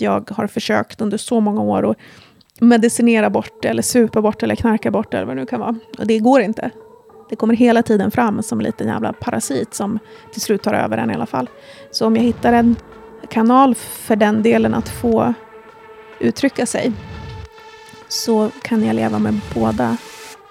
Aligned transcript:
Jag 0.00 0.30
har 0.30 0.46
försökt 0.46 1.00
under 1.00 1.18
så 1.18 1.40
många 1.40 1.60
år 1.60 1.90
att 1.90 1.96
medicinera 2.60 3.30
bort 3.30 3.62
det, 3.62 3.68
eller 3.68 3.82
supa 3.82 4.22
bort 4.22 4.42
eller 4.42 4.54
knarka 4.54 4.90
bort 4.90 5.10
det, 5.10 5.16
eller 5.16 5.26
vad 5.26 5.36
det 5.36 5.40
nu 5.40 5.46
kan 5.46 5.60
vara. 5.60 5.76
Och 5.98 6.06
det 6.06 6.18
går 6.18 6.40
inte. 6.40 6.70
Det 7.30 7.36
kommer 7.36 7.54
hela 7.54 7.82
tiden 7.82 8.10
fram 8.10 8.42
som 8.42 8.58
en 8.58 8.64
liten 8.64 8.88
jävla 8.88 9.12
parasit 9.12 9.74
som 9.74 9.98
till 10.32 10.40
slut 10.40 10.62
tar 10.62 10.74
över 10.74 10.98
en 10.98 11.10
i 11.10 11.14
alla 11.14 11.26
fall. 11.26 11.48
Så 11.90 12.06
om 12.06 12.16
jag 12.16 12.22
hittar 12.22 12.52
en 12.52 12.76
kanal 13.30 13.74
för 13.74 14.16
den 14.16 14.42
delen 14.42 14.74
att 14.74 14.88
få 14.88 15.34
uttrycka 16.20 16.66
sig 16.66 16.92
så 18.08 18.50
kan 18.62 18.84
jag 18.84 18.96
leva 18.96 19.18
med 19.18 19.40
båda 19.54 19.96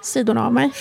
sidorna 0.01 0.45
av 0.45 0.53
mig. 0.53 0.71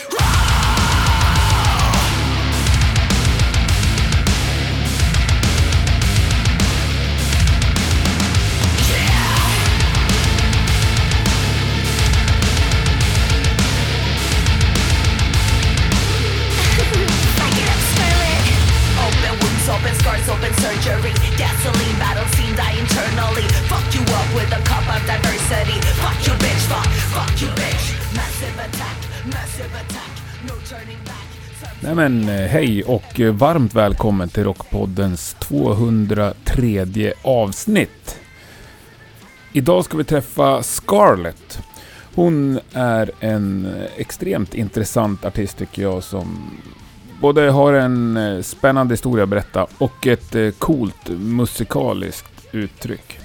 Scars, 20.75 20.85
surgery. 20.85 21.13
Gasoline 21.37 21.99
battle 21.99 22.29
scene, 22.29 22.57
die 22.57 22.81
internally. 22.81 23.43
Fuck 23.69 23.95
you 23.95 24.03
up 24.03 24.35
with 24.35 24.53
a 24.53 24.63
cup 24.63 24.87
of 24.95 25.07
diversity. 25.07 25.81
Fuck 25.81 26.27
you, 26.27 26.35
bitch. 26.35 26.67
Fuck, 26.69 26.91
fuck 27.15 27.43
you, 27.43 27.49
bitch. 27.49 28.17
Massive 28.17 28.59
attack, 28.59 28.97
massive 29.27 29.75
attack. 29.75 30.11
No 30.47 30.55
turning 30.69 30.99
back. 31.05 31.15
Nej 31.81 31.95
men 31.95 32.29
eh, 32.29 32.47
hej 32.47 32.85
och 32.85 33.21
eh, 33.21 33.35
varmt 33.35 33.75
välkommen 33.75 34.29
till 34.29 34.45
Rockpoddens 34.45 35.37
203 35.39 37.13
avsnitt. 37.23 38.21
Idag 39.53 39.85
ska 39.85 39.97
vi 39.97 40.05
träffa 40.05 40.63
Scarlett. 40.63 41.59
Hon 42.15 42.61
är 42.73 43.11
en 43.21 43.67
eh, 43.67 44.01
extremt 44.01 44.55
intressant 44.55 45.25
artist 45.25 45.59
tycker 45.59 45.83
jag 45.83 46.03
som 46.03 46.59
både 47.21 47.51
har 47.51 47.73
en 47.73 48.17
eh, 48.17 48.43
spännande 48.43 48.93
historia 48.93 49.23
att 49.23 49.29
berätta 49.29 49.67
och 49.79 50.07
ett 50.07 50.35
eh, 50.35 50.51
coolt 50.51 51.09
musikaliskt 51.09 52.47
uttryck. 52.53 53.19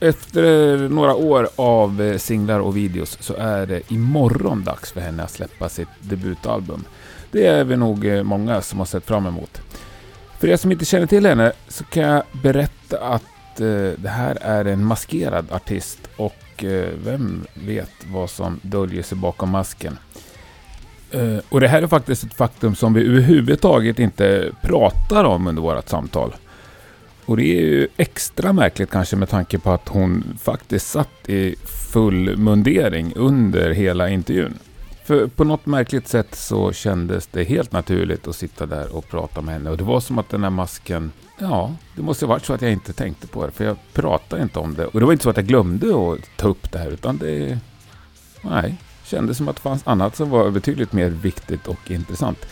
Efter 0.00 0.74
eh, 0.74 0.90
några 0.90 1.14
år 1.14 1.48
av 1.56 2.18
singlar 2.18 2.60
och 2.60 2.76
videos 2.76 3.18
så 3.20 3.34
är 3.34 3.66
det 3.66 3.92
imorgon 3.92 4.64
dags 4.64 4.92
för 4.92 5.00
henne 5.00 5.22
att 5.22 5.30
släppa 5.30 5.68
sitt 5.68 5.88
debutalbum. 6.00 6.84
Det 7.30 7.46
är 7.46 7.64
vi 7.64 7.76
nog 7.76 8.24
många 8.24 8.62
som 8.62 8.78
har 8.78 8.86
sett 8.86 9.06
fram 9.06 9.26
emot. 9.26 9.60
För 10.38 10.48
er 10.48 10.56
som 10.56 10.72
inte 10.72 10.84
känner 10.84 11.06
till 11.06 11.26
henne 11.26 11.52
så 11.68 11.84
kan 11.84 12.02
jag 12.02 12.22
berätta 12.42 12.98
att 12.98 13.56
det 13.96 14.08
här 14.08 14.38
är 14.40 14.64
en 14.64 14.84
maskerad 14.84 15.52
artist 15.52 15.98
och 16.16 16.64
vem 17.04 17.46
vet 17.54 17.90
vad 18.12 18.30
som 18.30 18.60
döljer 18.62 19.02
sig 19.02 19.18
bakom 19.18 19.50
masken. 19.50 19.98
Eh, 21.12 21.38
och 21.48 21.60
det 21.60 21.68
här 21.68 21.82
är 21.82 21.86
faktiskt 21.86 22.24
ett 22.24 22.34
faktum 22.34 22.74
som 22.74 22.94
vi 22.94 23.06
överhuvudtaget 23.06 23.98
inte 23.98 24.50
pratar 24.62 25.24
om 25.24 25.46
under 25.46 25.62
vårt 25.62 25.88
samtal. 25.88 26.34
Och 27.26 27.36
det 27.36 27.58
är 27.58 27.60
ju 27.60 27.88
extra 27.96 28.52
märkligt 28.52 28.90
kanske 28.90 29.16
med 29.16 29.28
tanke 29.28 29.58
på 29.58 29.70
att 29.70 29.88
hon 29.88 30.38
faktiskt 30.42 30.90
satt 30.90 31.28
i 31.28 31.54
full 31.92 32.36
mundering 32.36 33.12
under 33.16 33.70
hela 33.70 34.08
intervjun. 34.08 34.58
För 35.04 35.26
på 35.26 35.44
något 35.44 35.66
märkligt 35.66 36.08
sätt 36.08 36.34
så 36.34 36.72
kändes 36.72 37.26
det 37.26 37.44
helt 37.44 37.72
naturligt 37.72 38.28
att 38.28 38.36
sitta 38.36 38.66
där 38.66 38.96
och 38.96 39.08
prata 39.08 39.42
med 39.42 39.54
henne. 39.54 39.70
Och 39.70 39.76
det 39.76 39.84
var 39.84 40.00
som 40.00 40.18
att 40.18 40.28
den 40.28 40.42
här 40.42 40.50
masken, 40.50 41.12
ja, 41.38 41.74
det 41.96 42.02
måste 42.02 42.26
ha 42.26 42.32
varit 42.34 42.44
så 42.44 42.52
att 42.52 42.62
jag 42.62 42.72
inte 42.72 42.92
tänkte 42.92 43.26
på 43.26 43.46
det. 43.46 43.52
För 43.52 43.64
jag 43.64 43.76
pratade 43.92 44.42
inte 44.42 44.58
om 44.58 44.74
det. 44.74 44.86
Och 44.86 45.00
det 45.00 45.06
var 45.06 45.12
inte 45.12 45.24
så 45.24 45.30
att 45.30 45.36
jag 45.36 45.46
glömde 45.46 45.86
att 45.86 46.18
ta 46.36 46.48
upp 46.48 46.72
det 46.72 46.78
här, 46.78 46.90
utan 46.90 47.18
det... 47.18 47.58
Nej, 48.42 48.76
kändes 49.12 49.36
som 49.36 49.48
att 49.48 49.56
det 49.56 49.62
fanns 49.62 49.86
annat 49.86 50.16
som 50.16 50.30
var 50.30 50.50
betydligt 50.50 50.92
mer 50.92 51.10
viktigt 51.10 51.68
och 51.68 51.90
intressant. 51.90 52.46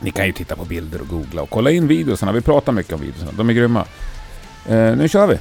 Ni 0.00 0.10
kan 0.10 0.26
ju 0.26 0.32
titta 0.32 0.56
på 0.56 0.64
bilder 0.64 1.00
och 1.00 1.08
googla 1.08 1.42
och 1.42 1.50
kolla 1.50 1.70
in 1.70 1.86
videorna. 1.86 2.32
Vi 2.32 2.40
pratar 2.40 2.72
mycket 2.72 2.92
om 2.92 3.00
videorna. 3.00 3.30
De 3.36 3.48
är 3.48 3.52
grymma. 3.52 3.84
Eh, 4.66 4.96
nu 4.96 5.08
kör 5.08 5.26
vi! 5.26 5.38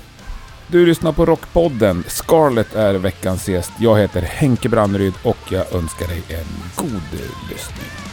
Du 0.67 0.85
lyssnar 0.85 1.11
på 1.11 1.25
Rockpodden. 1.25 2.03
Scarlett 2.07 2.75
är 2.75 2.93
veckans 2.93 3.49
gäst. 3.49 3.71
Jag 3.79 3.99
heter 3.99 4.21
Henke 4.21 4.69
Branneryd 4.69 5.13
och 5.23 5.37
jag 5.49 5.73
önskar 5.73 6.07
dig 6.07 6.23
en 6.29 6.47
god 6.75 7.21
lyssning. 7.49 8.10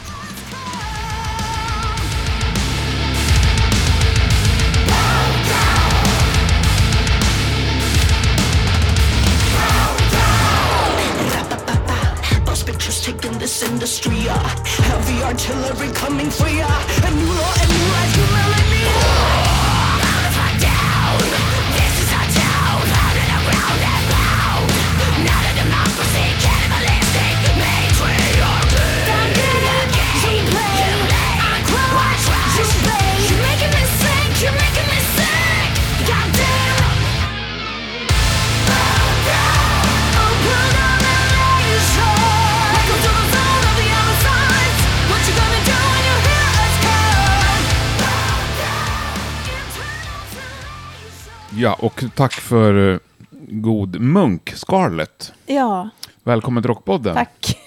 Industry, 13.79 14.27
uh, 14.27 14.35
heavy 14.65 15.23
artillery 15.23 15.89
coming 15.93 16.29
for 16.29 16.49
ya. 16.49 16.67
And 17.05 17.15
new 17.15 17.31
law 17.31 17.53
and 17.61 17.69
new 17.71 17.85
life, 17.95 18.18
Ja, 51.59 51.73
och 51.79 52.03
tack 52.15 52.33
för 52.33 52.93
eh, 52.93 52.99
god 53.49 53.99
munk, 54.01 54.49
Scarlett. 54.55 55.33
Ja, 55.45 55.89
Välkommen 56.23 56.63
till 56.63 56.67
Rockpodden. 56.67 57.15
tack. 57.15 57.57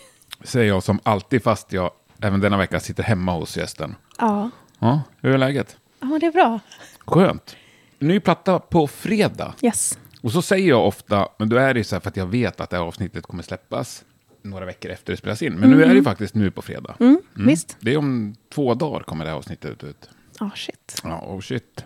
Säger 0.44 0.68
jag 0.68 0.82
som 0.82 1.00
alltid 1.02 1.42
fast 1.42 1.72
jag 1.72 1.90
även 2.20 2.40
denna 2.40 2.56
vecka 2.56 2.80
sitter 2.80 3.02
hemma 3.02 3.32
hos 3.32 3.56
gästen. 3.56 3.94
Ja, 4.18 4.50
Ja, 4.78 5.02
hur 5.20 5.32
är 5.34 5.38
läget? 5.38 5.76
ja 6.00 6.18
det 6.20 6.26
är 6.26 6.32
bra. 6.32 6.60
Skönt. 7.06 7.56
Ny 7.98 8.20
platta 8.20 8.58
på 8.58 8.86
fredag. 8.86 9.54
Yes. 9.62 9.98
Och 10.20 10.32
så 10.32 10.42
säger 10.42 10.68
jag 10.68 10.86
ofta, 10.86 11.28
men 11.38 11.48
då 11.48 11.56
är 11.56 11.74
det 11.74 11.80
ju 11.80 11.84
så 11.84 11.94
här 11.94 12.00
för 12.00 12.08
att 12.10 12.16
jag 12.16 12.26
vet 12.26 12.60
att 12.60 12.70
det 12.70 12.76
här 12.76 12.84
avsnittet 12.84 13.26
kommer 13.26 13.42
släppas 13.42 14.04
några 14.42 14.64
veckor 14.66 14.90
efter 14.90 15.12
det 15.12 15.16
spelas 15.16 15.42
in. 15.42 15.54
Men 15.54 15.70
nu 15.70 15.82
är 15.82 15.88
det 15.88 15.94
ju 15.94 16.02
faktiskt 16.04 16.34
nu 16.34 16.50
på 16.50 16.62
fredag. 16.62 16.94
Mm, 17.00 17.20
Visst? 17.34 17.76
Det 17.80 17.92
är 17.92 17.96
om 17.96 18.34
två 18.54 18.74
dagar 18.74 19.00
kommer 19.02 19.24
det 19.24 19.30
här 19.30 19.38
avsnittet 19.38 19.84
ut. 19.84 20.08
Ja, 20.40 20.50
shit. 20.56 21.00
Ja, 21.04 21.20
oh 21.26 21.40
shit. 21.40 21.84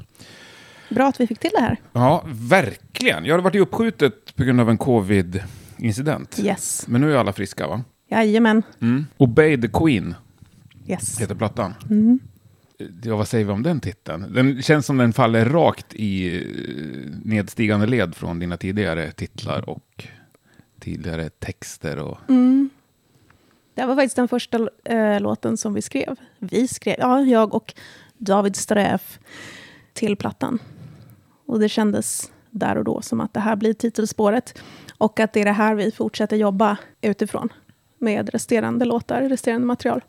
Bra 0.89 1.09
att 1.09 1.21
vi 1.21 1.27
fick 1.27 1.39
till 1.39 1.51
det 1.55 1.61
här. 1.61 1.77
Ja, 1.93 2.25
verkligen. 2.27 3.25
Jag 3.25 3.35
har 3.35 3.43
varit 3.43 3.57
uppskjutet 3.61 4.37
på 4.37 4.45
grund 4.45 4.61
av 4.61 4.71
en 4.71 4.79
covid-incident. 4.79 6.39
Yes. 6.39 6.85
Men 6.89 7.01
nu 7.01 7.13
är 7.13 7.17
alla 7.17 7.33
friska 7.33 7.67
va? 7.69 7.85
Jajamän. 8.09 8.63
Mm. 8.81 9.07
Obey 9.17 9.61
the 9.61 9.69
Queen 9.69 10.15
Yes. 10.89 11.21
heter 11.21 11.35
plattan. 11.35 11.75
Ja, 13.03 13.17
vad 13.17 13.29
säger 13.29 13.45
vi 13.45 13.53
om 13.53 13.63
den 13.63 13.81
titeln? 13.81 14.33
Den 14.35 14.63
känns 14.63 14.87
som 14.87 14.97
den 14.97 15.13
faller 15.13 15.45
rakt 15.45 15.95
i 15.95 16.37
eh, 16.37 16.43
nedstigande 17.25 17.87
led 17.87 18.15
från 18.15 18.39
dina 18.39 18.57
tidigare 18.57 19.13
titlar 19.13 19.69
och 19.71 20.05
tidigare 20.81 21.29
texter. 21.29 21.99
Och... 21.99 22.19
Det 23.75 23.81
här 23.81 23.89
var 23.89 23.95
faktiskt 23.95 24.17
den 24.17 24.29
första 24.29 24.69
eh, 24.85 25.21
låten 25.21 25.57
som 25.57 25.75
vi 25.75 25.83
skrev. 25.83 26.17
Vi 26.39 26.69
skrev, 26.69 26.97
ja, 26.99 27.21
jag 27.21 27.55
och 27.55 27.75
David 28.19 28.57
Sträf 28.57 29.19
till 29.93 30.17
plattan. 30.17 30.59
Och 31.47 31.61
det 31.61 31.69
kändes 31.69 32.31
där 32.51 32.79
och 32.79 32.85
då 32.85 33.03
som 33.03 33.21
att 33.21 33.35
det 33.35 33.41
här 33.41 33.57
blir 33.57 33.73
titelspåret. 33.73 34.59
Och 34.99 35.21
att 35.21 35.33
det 35.33 35.41
är 35.41 35.45
det 35.45 35.53
här 35.53 35.75
vi 35.75 35.91
fortsätter 35.91 36.37
jobba 36.37 36.77
utifrån. 37.01 37.49
Med 37.99 38.29
resterande 38.29 38.85
låtar, 38.85 39.23
resterande 39.23 39.67
material. 39.67 40.05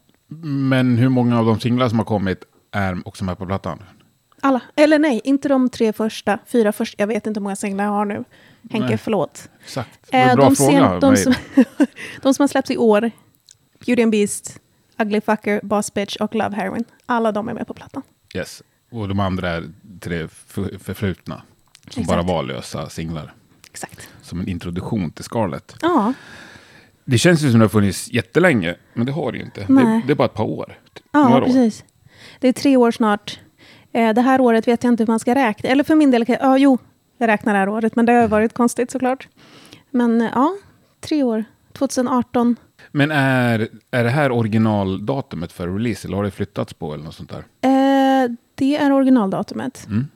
Men 0.69 0.97
hur 0.97 1.09
många 1.09 1.39
av 1.39 1.45
de 1.45 1.59
singlar 1.59 1.89
som 1.89 1.97
har 1.97 2.05
kommit 2.05 2.43
är 2.71 3.07
också 3.07 3.23
med 3.23 3.37
på 3.37 3.45
plattan? 3.45 3.83
Alla. 4.41 4.61
Eller 4.75 4.99
nej, 4.99 5.21
inte 5.23 5.49
de 5.49 5.69
tre 5.69 5.93
första. 5.93 6.39
Fyra 6.45 6.71
första. 6.71 7.01
Jag 7.03 7.07
vet 7.07 7.27
inte 7.27 7.39
hur 7.39 7.43
många 7.43 7.55
singlar 7.55 7.83
jag 7.83 7.91
har 7.91 8.05
nu. 8.05 8.23
Henke, 8.69 8.87
Nej. 8.87 8.97
förlåt. 8.97 9.49
Exakt. 9.63 10.09
Eh, 10.11 10.35
bra 10.35 10.45
de, 10.45 10.55
fråga. 10.55 10.89
sen, 10.89 10.99
de, 10.99 11.17
som, 11.17 11.33
de 12.21 12.33
som 12.33 12.43
har 12.43 12.47
släppts 12.47 12.71
i 12.71 12.77
år. 12.77 13.11
Beauty 13.85 14.03
and 14.03 14.11
Beast, 14.11 14.59
Ugly 14.99 15.21
Fucker, 15.21 15.59
Boss 15.63 15.93
Bitch 15.93 16.15
och 16.15 16.35
Love 16.35 16.55
Heroin. 16.55 16.83
Alla 17.05 17.31
de 17.31 17.49
är 17.49 17.53
med 17.53 17.67
på 17.67 17.73
plattan. 17.73 18.03
Yes. 18.35 18.63
Och 18.89 19.07
de 19.07 19.19
andra 19.19 19.49
är 19.49 19.63
tre 19.99 20.27
för- 20.27 20.77
förflutna. 20.83 21.41
Som 21.89 22.01
Exakt. 22.01 22.07
bara 22.07 22.21
var 22.21 22.43
lösa 22.43 22.89
singlar. 22.89 23.33
Exakt. 23.71 24.09
Som 24.21 24.39
en 24.39 24.47
introduktion 24.49 25.11
till 25.11 25.23
Scarlett. 25.23 25.75
Ja, 25.81 26.13
Det 27.05 27.17
känns 27.17 27.41
ju 27.41 27.51
som 27.51 27.59
det 27.59 27.63
har 27.63 27.69
funnits 27.69 28.11
jättelänge, 28.11 28.75
men 28.93 29.05
det 29.05 29.11
har 29.11 29.31
det 29.31 29.37
ju 29.37 29.43
inte. 29.43 29.61
Det, 29.67 29.73
Nej. 29.73 30.01
det 30.07 30.13
är 30.13 30.15
bara 30.15 30.25
ett 30.25 30.33
par 30.33 30.43
år. 30.43 30.79
ja 31.11 31.23
Några 31.29 31.41
år. 31.41 31.45
precis. 31.45 31.83
Det 32.39 32.47
är 32.47 32.53
tre 32.53 32.77
år 32.77 32.91
snart. 32.91 33.39
Eh, 33.91 34.13
det 34.13 34.21
här 34.21 34.41
året 34.41 34.67
vet 34.67 34.83
jag 34.83 34.93
inte 34.93 35.03
hur 35.03 35.07
man 35.07 35.19
ska 35.19 35.35
räkna. 35.35 35.69
Eller 35.69 35.83
för 35.83 35.95
min 35.95 36.11
del, 36.11 36.25
ja 36.27 36.57
jo, 36.57 36.77
jag 37.17 37.27
räknar 37.27 37.53
det 37.53 37.59
här 37.59 37.69
året, 37.69 37.95
men 37.95 38.05
det 38.05 38.11
har 38.13 38.27
varit 38.27 38.53
konstigt 38.53 38.91
såklart. 38.91 39.27
Men 39.91 40.21
eh, 40.21 40.29
ja, 40.33 40.55
tre 41.01 41.23
år. 41.23 41.45
2018. 41.73 42.55
Men 42.91 43.11
är, 43.11 43.67
är 43.91 44.03
det 44.03 44.09
här 44.09 44.31
originaldatumet 44.31 45.51
för 45.51 45.67
release 45.67 46.07
eller 46.07 46.17
har 46.17 46.23
det 46.23 46.31
flyttats 46.31 46.73
på 46.73 46.93
eller 46.93 47.03
något 47.03 47.15
sånt 47.15 47.29
där? 47.29 47.43
Eh, 47.61 47.86
det 48.57 48.77
är 48.77 48.91
originaldatumet. 48.91 49.85
Mm. 49.87 50.07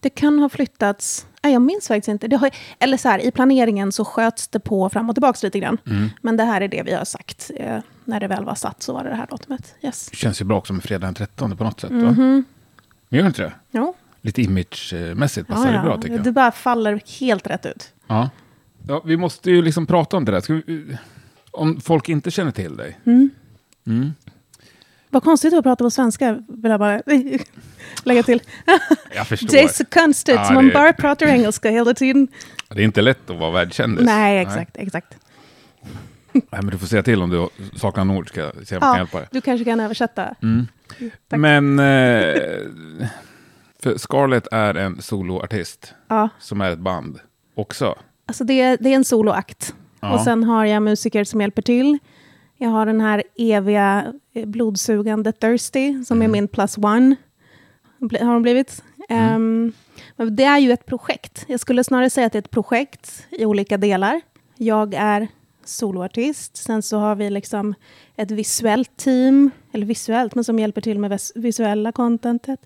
Det 0.00 0.10
kan 0.10 0.38
ha 0.38 0.48
flyttats, 0.48 1.26
nej, 1.42 1.52
jag 1.52 1.62
minns 1.62 1.88
faktiskt 1.88 2.08
inte. 2.08 2.28
Det 2.28 2.36
har, 2.36 2.50
eller 2.78 2.96
så 2.96 3.08
här, 3.08 3.18
i 3.18 3.30
planeringen 3.30 3.92
så 3.92 4.04
sköts 4.04 4.48
det 4.48 4.60
på 4.60 4.88
fram 4.90 5.08
och 5.08 5.14
tillbaka 5.14 5.38
lite 5.42 5.58
grann. 5.58 5.78
Mm. 5.86 6.08
Men 6.22 6.36
det 6.36 6.44
här 6.44 6.60
är 6.60 6.68
det 6.68 6.82
vi 6.82 6.92
har 6.94 7.04
sagt. 7.04 7.50
Eh, 7.56 7.78
när 8.04 8.20
det 8.20 8.28
väl 8.28 8.44
var 8.44 8.54
satt 8.54 8.82
så 8.82 8.92
var 8.92 9.04
det 9.04 9.10
det 9.10 9.16
här 9.16 9.26
datumet. 9.26 9.74
Yes. 9.82 10.10
Känns 10.14 10.40
ju 10.40 10.44
bra 10.44 10.58
också 10.58 10.72
med 10.72 10.82
fredag 10.82 11.06
den 11.06 11.14
13 11.14 11.56
på 11.56 11.64
något 11.64 11.80
sätt. 11.80 11.90
Va? 11.90 11.96
Mhm. 11.96 12.44
Men 13.08 13.16
gör 13.18 13.22
det 13.22 13.26
inte 13.26 13.42
det? 13.42 13.52
Jo. 13.70 13.94
Lite 14.20 14.42
imagemässigt 14.42 15.48
passar 15.48 15.64
Ja, 15.66 15.70
det 15.70 15.76
ja. 15.76 15.82
bra 15.82 15.96
tycker 15.96 16.14
jag. 16.14 16.24
Det 16.24 16.32
bara 16.32 16.52
faller 16.52 17.00
helt 17.20 17.46
rätt 17.46 17.66
ut. 17.66 17.92
Ja. 18.06 18.30
ja, 18.88 19.02
vi 19.04 19.16
måste 19.16 19.50
ju 19.50 19.62
liksom 19.62 19.86
prata 19.86 20.16
om 20.16 20.24
det 20.24 20.32
där. 20.32 20.62
Vi, 20.66 20.96
om 21.50 21.80
folk 21.80 22.08
inte 22.08 22.30
känner 22.30 22.50
till 22.50 22.76
dig. 22.76 22.98
Mm. 23.04 23.30
Mm. 25.10 25.12
Vad 25.12 25.22
konstigt 25.22 25.54
att 25.54 25.62
prata 25.62 25.84
på 25.84 25.90
svenska, 25.90 26.32
vill 26.48 26.70
jag 26.70 26.80
bara 26.80 27.02
lägga 28.04 28.22
till. 28.22 28.42
Jag 29.14 29.26
förstår. 29.26 29.48
Det 29.48 29.60
är 29.62 29.68
så 29.68 29.84
konstigt, 29.84 30.34
Ja, 30.34 30.52
man 30.52 30.66
det- 30.66 30.72
bara 30.74 30.92
pratar 30.92 31.26
engelska 31.26 31.70
hela 31.70 31.94
tiden. 31.94 32.28
Det 32.68 32.80
är 32.80 32.84
inte 32.84 33.02
lätt 33.02 33.30
att 33.30 33.38
vara 33.38 33.50
världskändis. 33.50 34.06
Nej, 34.06 34.38
exakt, 34.38 34.76
exakt. 34.76 35.16
Nej, 36.32 36.42
men 36.50 36.66
du 36.66 36.78
får 36.78 36.86
säga 36.86 37.02
till 37.02 37.22
om 37.22 37.30
du 37.30 37.48
saknar 37.78 38.00
en 38.02 38.10
ord, 38.10 38.28
ska 38.28 38.40
jag 38.40 38.52
se 38.52 38.58
om 38.58 38.64
jag 38.70 38.80
kan 38.82 38.90
Ja, 38.92 38.96
hjälpa 38.98 39.18
dig. 39.18 39.28
du 39.30 39.40
kanske 39.40 39.64
kan 39.64 39.80
översätta. 39.80 40.34
Mm. 40.42 40.66
Tack. 41.28 41.38
Men 41.40 41.78
eh, 41.78 42.34
för 43.82 43.98
Scarlett 43.98 44.46
är 44.52 44.74
en 44.74 45.02
soloartist 45.02 45.94
Ja, 46.08 46.28
som 46.38 46.60
är 46.60 46.70
ett 46.70 46.78
band 46.78 47.18
också. 47.54 47.94
alltså 48.26 48.44
det, 48.44 48.60
är- 48.60 48.76
det 48.80 48.88
är 48.88 48.94
en 48.96 49.04
soloakt. 49.04 49.74
Ja. 50.00 50.12
Och 50.14 50.20
sen 50.20 50.44
har 50.44 50.64
jag 50.64 50.82
musiker 50.82 51.24
som 51.24 51.40
hjälper 51.40 51.62
till. 51.62 51.98
Jag 52.56 52.68
har 52.68 52.86
den 52.86 53.00
här 53.00 53.22
eviga 53.38 54.12
blodsugande 54.46 55.32
Thirsty, 55.32 56.04
som 56.04 56.22
är 56.22 56.24
Mm. 56.24 56.32
min 56.32 56.48
plus 56.48 56.78
one. 56.78 57.16
Har 58.20 58.32
hon 58.32 58.42
blivit. 58.42 58.82
Ehm, 59.08 59.72
men 60.16 60.36
det 60.36 60.44
är 60.44 60.58
ju 60.58 60.72
ett 60.72 60.86
projekt. 60.86 61.44
Jag 61.48 61.60
skulle 61.60 61.84
snarare 61.84 62.10
säga 62.10 62.26
att 62.26 62.32
det 62.32 62.36
är 62.38 62.42
ett 62.42 62.50
projekt 62.50 63.26
i 63.30 63.44
olika 63.46 63.76
delar. 63.78 64.20
Jag 64.56 64.94
är 64.94 65.28
soloartist. 65.64 66.56
Sen 66.56 66.82
så 66.82 66.98
har 66.98 67.14
vi 67.16 67.30
liksom 67.30 67.74
ett 68.16 68.30
visuellt 68.30 68.96
team, 68.96 69.50
eller 69.72 69.86
visuellt, 69.86 70.34
men 70.34 70.44
som 70.44 70.58
hjälper 70.58 70.80
till 70.80 70.98
med 70.98 71.10
vis- 71.10 71.32
visuella 71.34 71.92
contentet. 71.92 72.60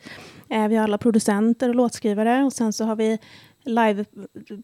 Eh, 0.51 0.69
vi 0.69 0.77
har 0.77 0.85
alla 0.85 0.99
producenter 0.99 1.69
och 1.69 1.75
låtskrivare. 1.75 2.45
Och 2.45 2.53
sen 2.53 2.73
så 2.73 2.85
har 2.85 2.97
vi 2.97 3.19
live 3.65 4.05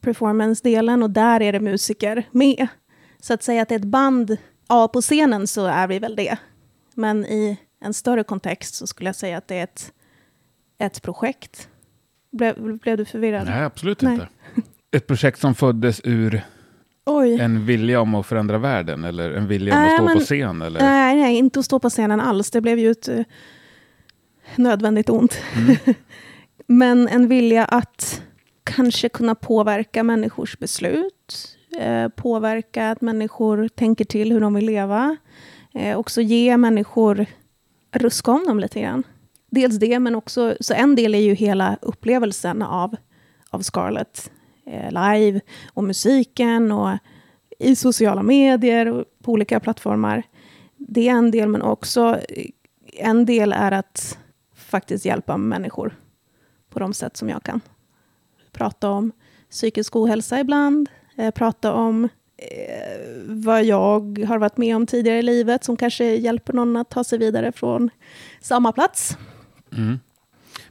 performance-delen 0.00 1.02
och 1.02 1.10
där 1.10 1.42
är 1.42 1.52
det 1.52 1.60
musiker 1.60 2.24
med. 2.30 2.66
Så 3.20 3.34
att 3.34 3.42
säga 3.42 3.62
att 3.62 3.68
det 3.68 3.74
är 3.74 3.78
ett 3.78 3.84
band, 3.84 4.36
ja 4.68 4.88
på 4.88 5.00
scenen 5.00 5.46
så 5.46 5.66
är 5.66 5.88
vi 5.88 5.98
väl 5.98 6.16
det. 6.16 6.36
Men 7.00 7.24
i 7.26 7.58
en 7.80 7.94
större 7.94 8.24
kontext 8.24 8.74
så 8.74 8.86
skulle 8.86 9.08
jag 9.08 9.16
säga 9.16 9.38
att 9.38 9.48
det 9.48 9.54
är 9.58 9.64
ett, 9.64 9.92
ett 10.78 11.02
projekt. 11.02 11.68
Blev, 12.32 12.78
blev 12.78 12.96
du 12.96 13.04
förvirrad? 13.04 13.46
Nej, 13.46 13.62
absolut 13.62 14.02
Nej. 14.02 14.12
inte. 14.12 14.28
Ett 14.90 15.06
projekt 15.06 15.40
som 15.40 15.54
föddes 15.54 16.00
ur 16.04 16.42
Oj. 17.06 17.40
en 17.40 17.66
vilja 17.66 18.00
om 18.00 18.14
att 18.14 18.26
förändra 18.26 18.58
världen 18.58 19.04
eller 19.04 19.30
en 19.30 19.46
vilja 19.46 19.74
om 19.74 19.80
Nej, 19.80 19.88
att 19.94 19.96
stå 19.96 20.04
men- 20.04 20.18
på 20.18 20.24
scen. 20.24 20.62
Eller? 20.62 20.80
Nej, 20.80 21.16
nej, 21.16 21.36
inte 21.36 21.58
att 21.58 21.64
stå 21.64 21.78
på 21.78 21.90
scenen 21.90 22.20
alls. 22.20 22.50
Det 22.50 22.60
blev 22.60 22.78
ju 22.78 22.90
ett 22.90 23.08
eh, 23.08 23.22
nödvändigt 24.56 25.10
ont. 25.10 25.40
Mm. 25.56 25.76
Men 26.66 27.08
en 27.08 27.28
vilja 27.28 27.64
att 27.64 28.22
kanske 28.64 29.08
kunna 29.08 29.34
påverka 29.34 30.02
människors 30.02 30.58
beslut. 30.58 31.56
Eh, 31.80 32.08
påverka 32.08 32.90
att 32.90 33.00
människor 33.00 33.68
tänker 33.68 34.04
till 34.04 34.32
hur 34.32 34.40
de 34.40 34.54
vill 34.54 34.66
leva. 34.66 35.16
Eh, 35.74 35.98
också 35.98 36.20
ge 36.20 36.56
människor, 36.56 37.26
ruska 37.92 38.30
om 38.30 38.44
dem 38.46 38.60
lite 38.60 38.80
grann. 38.80 39.02
Dels 39.50 39.78
det, 39.78 39.98
men 39.98 40.14
också, 40.14 40.56
så 40.60 40.74
en 40.74 40.96
del 40.96 41.14
är 41.14 41.18
ju 41.18 41.34
hela 41.34 41.78
upplevelsen 41.82 42.62
av, 42.62 42.96
av 43.50 43.60
Scarlett 43.60 44.30
eh, 44.66 44.88
live 44.88 45.40
och 45.74 45.84
musiken 45.84 46.72
och 46.72 46.98
i 47.58 47.76
sociala 47.76 48.22
medier 48.22 48.86
och 48.88 49.04
på 49.22 49.32
olika 49.32 49.60
plattformar. 49.60 50.22
Det 50.76 51.08
är 51.08 51.12
en 51.12 51.30
del, 51.30 51.48
men 51.48 51.62
också 51.62 52.18
eh, 52.28 52.50
en 52.92 53.26
del 53.26 53.52
är 53.52 53.72
att 53.72 54.18
faktiskt 54.54 55.04
hjälpa 55.04 55.36
människor 55.36 55.96
på 56.70 56.78
de 56.78 56.94
sätt 56.94 57.16
som 57.16 57.28
jag 57.28 57.42
kan. 57.42 57.60
Prata 58.52 58.90
om 58.90 59.12
psykisk 59.50 59.96
ohälsa 59.96 60.40
ibland, 60.40 60.88
eh, 61.16 61.30
prata 61.30 61.72
om 61.72 62.04
eh, 62.04 62.10
vad 63.26 63.64
jag 63.64 64.24
har 64.28 64.38
varit 64.38 64.56
med 64.56 64.76
om 64.76 64.86
tidigare 64.86 65.18
i 65.18 65.22
livet 65.22 65.64
som 65.64 65.76
kanske 65.76 66.04
hjälper 66.04 66.52
någon 66.52 66.76
att 66.76 66.90
ta 66.90 67.04
sig 67.04 67.18
vidare 67.18 67.52
från 67.52 67.90
samma 68.40 68.72
plats. 68.72 69.18
Mm. 69.72 69.98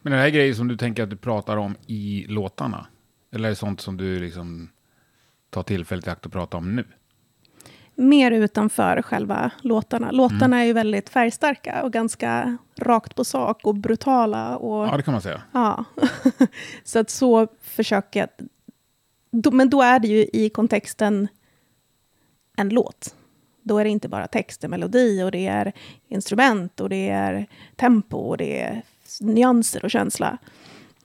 Men 0.02 0.14
det 0.14 0.20
här 0.20 0.30
grejer 0.30 0.54
som 0.54 0.68
du 0.68 0.78
tänker 0.78 1.04
att 1.04 1.10
du 1.10 1.16
pratar 1.16 1.58
om 1.58 1.76
i 1.88 2.26
låtarna? 2.28 2.88
Eller 3.32 3.46
är 3.46 3.50
det 3.50 3.56
sånt 3.56 3.82
som 3.82 3.98
du 3.98 4.20
liksom 4.20 4.70
tar 5.50 5.64
tillfället 5.64 6.08
i 6.08 6.10
akt 6.10 6.26
att 6.26 6.32
prata 6.32 6.58
om 6.58 6.76
nu? 6.76 6.86
Mer 7.96 8.32
utanför 8.32 9.02
själva 9.02 9.52
låtarna. 9.62 10.12
Låtarna 10.12 10.60
är 10.60 10.66
ju 10.66 10.74
väldigt 10.74 11.10
färgstarka 11.10 11.84
och 11.84 11.94
ganska 11.94 12.58
rakt 12.78 13.16
på 13.16 13.24
sak 13.26 13.66
och 13.68 13.76
brutala. 13.76 14.58
Och, 14.58 14.88
Ja, 14.88 14.98
det 14.98 15.04
kan 15.04 15.12
man 15.12 15.22
säga. 15.22 15.42
Ja, 15.52 15.86
så 16.84 17.00
att 17.00 17.10
så 17.10 17.48
försöker 17.62 18.20
jag... 18.20 18.30
Men 19.54 19.70
då 19.70 19.82
är 19.82 20.00
det 20.00 20.08
ju 20.08 20.28
i 20.34 20.50
kontexten 20.50 21.28
en 22.60 22.70
låt. 22.70 23.16
Då 23.62 23.78
är 23.78 23.84
det 23.84 23.90
inte 23.90 24.10
bara 24.10 24.28
text, 24.28 24.62
det 24.62 24.68
är 24.68 24.70
melodi 24.70 25.24
och 25.24 25.32
det 25.32 25.48
är 25.48 25.74
instrument 26.08 26.80
och 26.80 26.90
det 26.90 27.10
är 27.10 27.48
tempo 27.76 28.18
och 28.18 28.38
det 28.38 28.62
är 28.62 28.84
nyanser 29.22 29.86
och 29.86 29.92
känsla. 29.92 30.38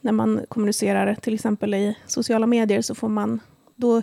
När 0.00 0.12
man 0.12 0.40
kommunicerar 0.48 1.14
till 1.14 1.34
exempel 1.34 1.74
i 1.74 1.98
sociala 2.06 2.46
medier 2.46 2.82
så 2.82 2.94
får 2.94 3.08
man 3.08 3.40
då... 3.76 4.02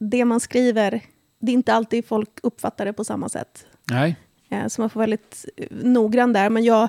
Det 0.00 0.24
man 0.24 0.40
skriver, 0.40 1.00
det 1.38 1.52
är 1.52 1.54
inte 1.54 1.74
alltid 1.74 2.04
folk 2.06 2.30
uppfattar 2.42 2.84
det 2.84 2.92
på 2.92 3.04
samma 3.04 3.28
sätt. 3.28 3.66
Nej. 3.90 4.16
Eh, 4.48 4.66
Så 4.66 4.80
man 4.80 4.90
får 4.90 5.00
vara 5.00 5.06
väldigt 5.06 5.44
noggrann 5.70 6.32
där. 6.32 6.50
Men 6.50 6.64
jag 6.64 6.88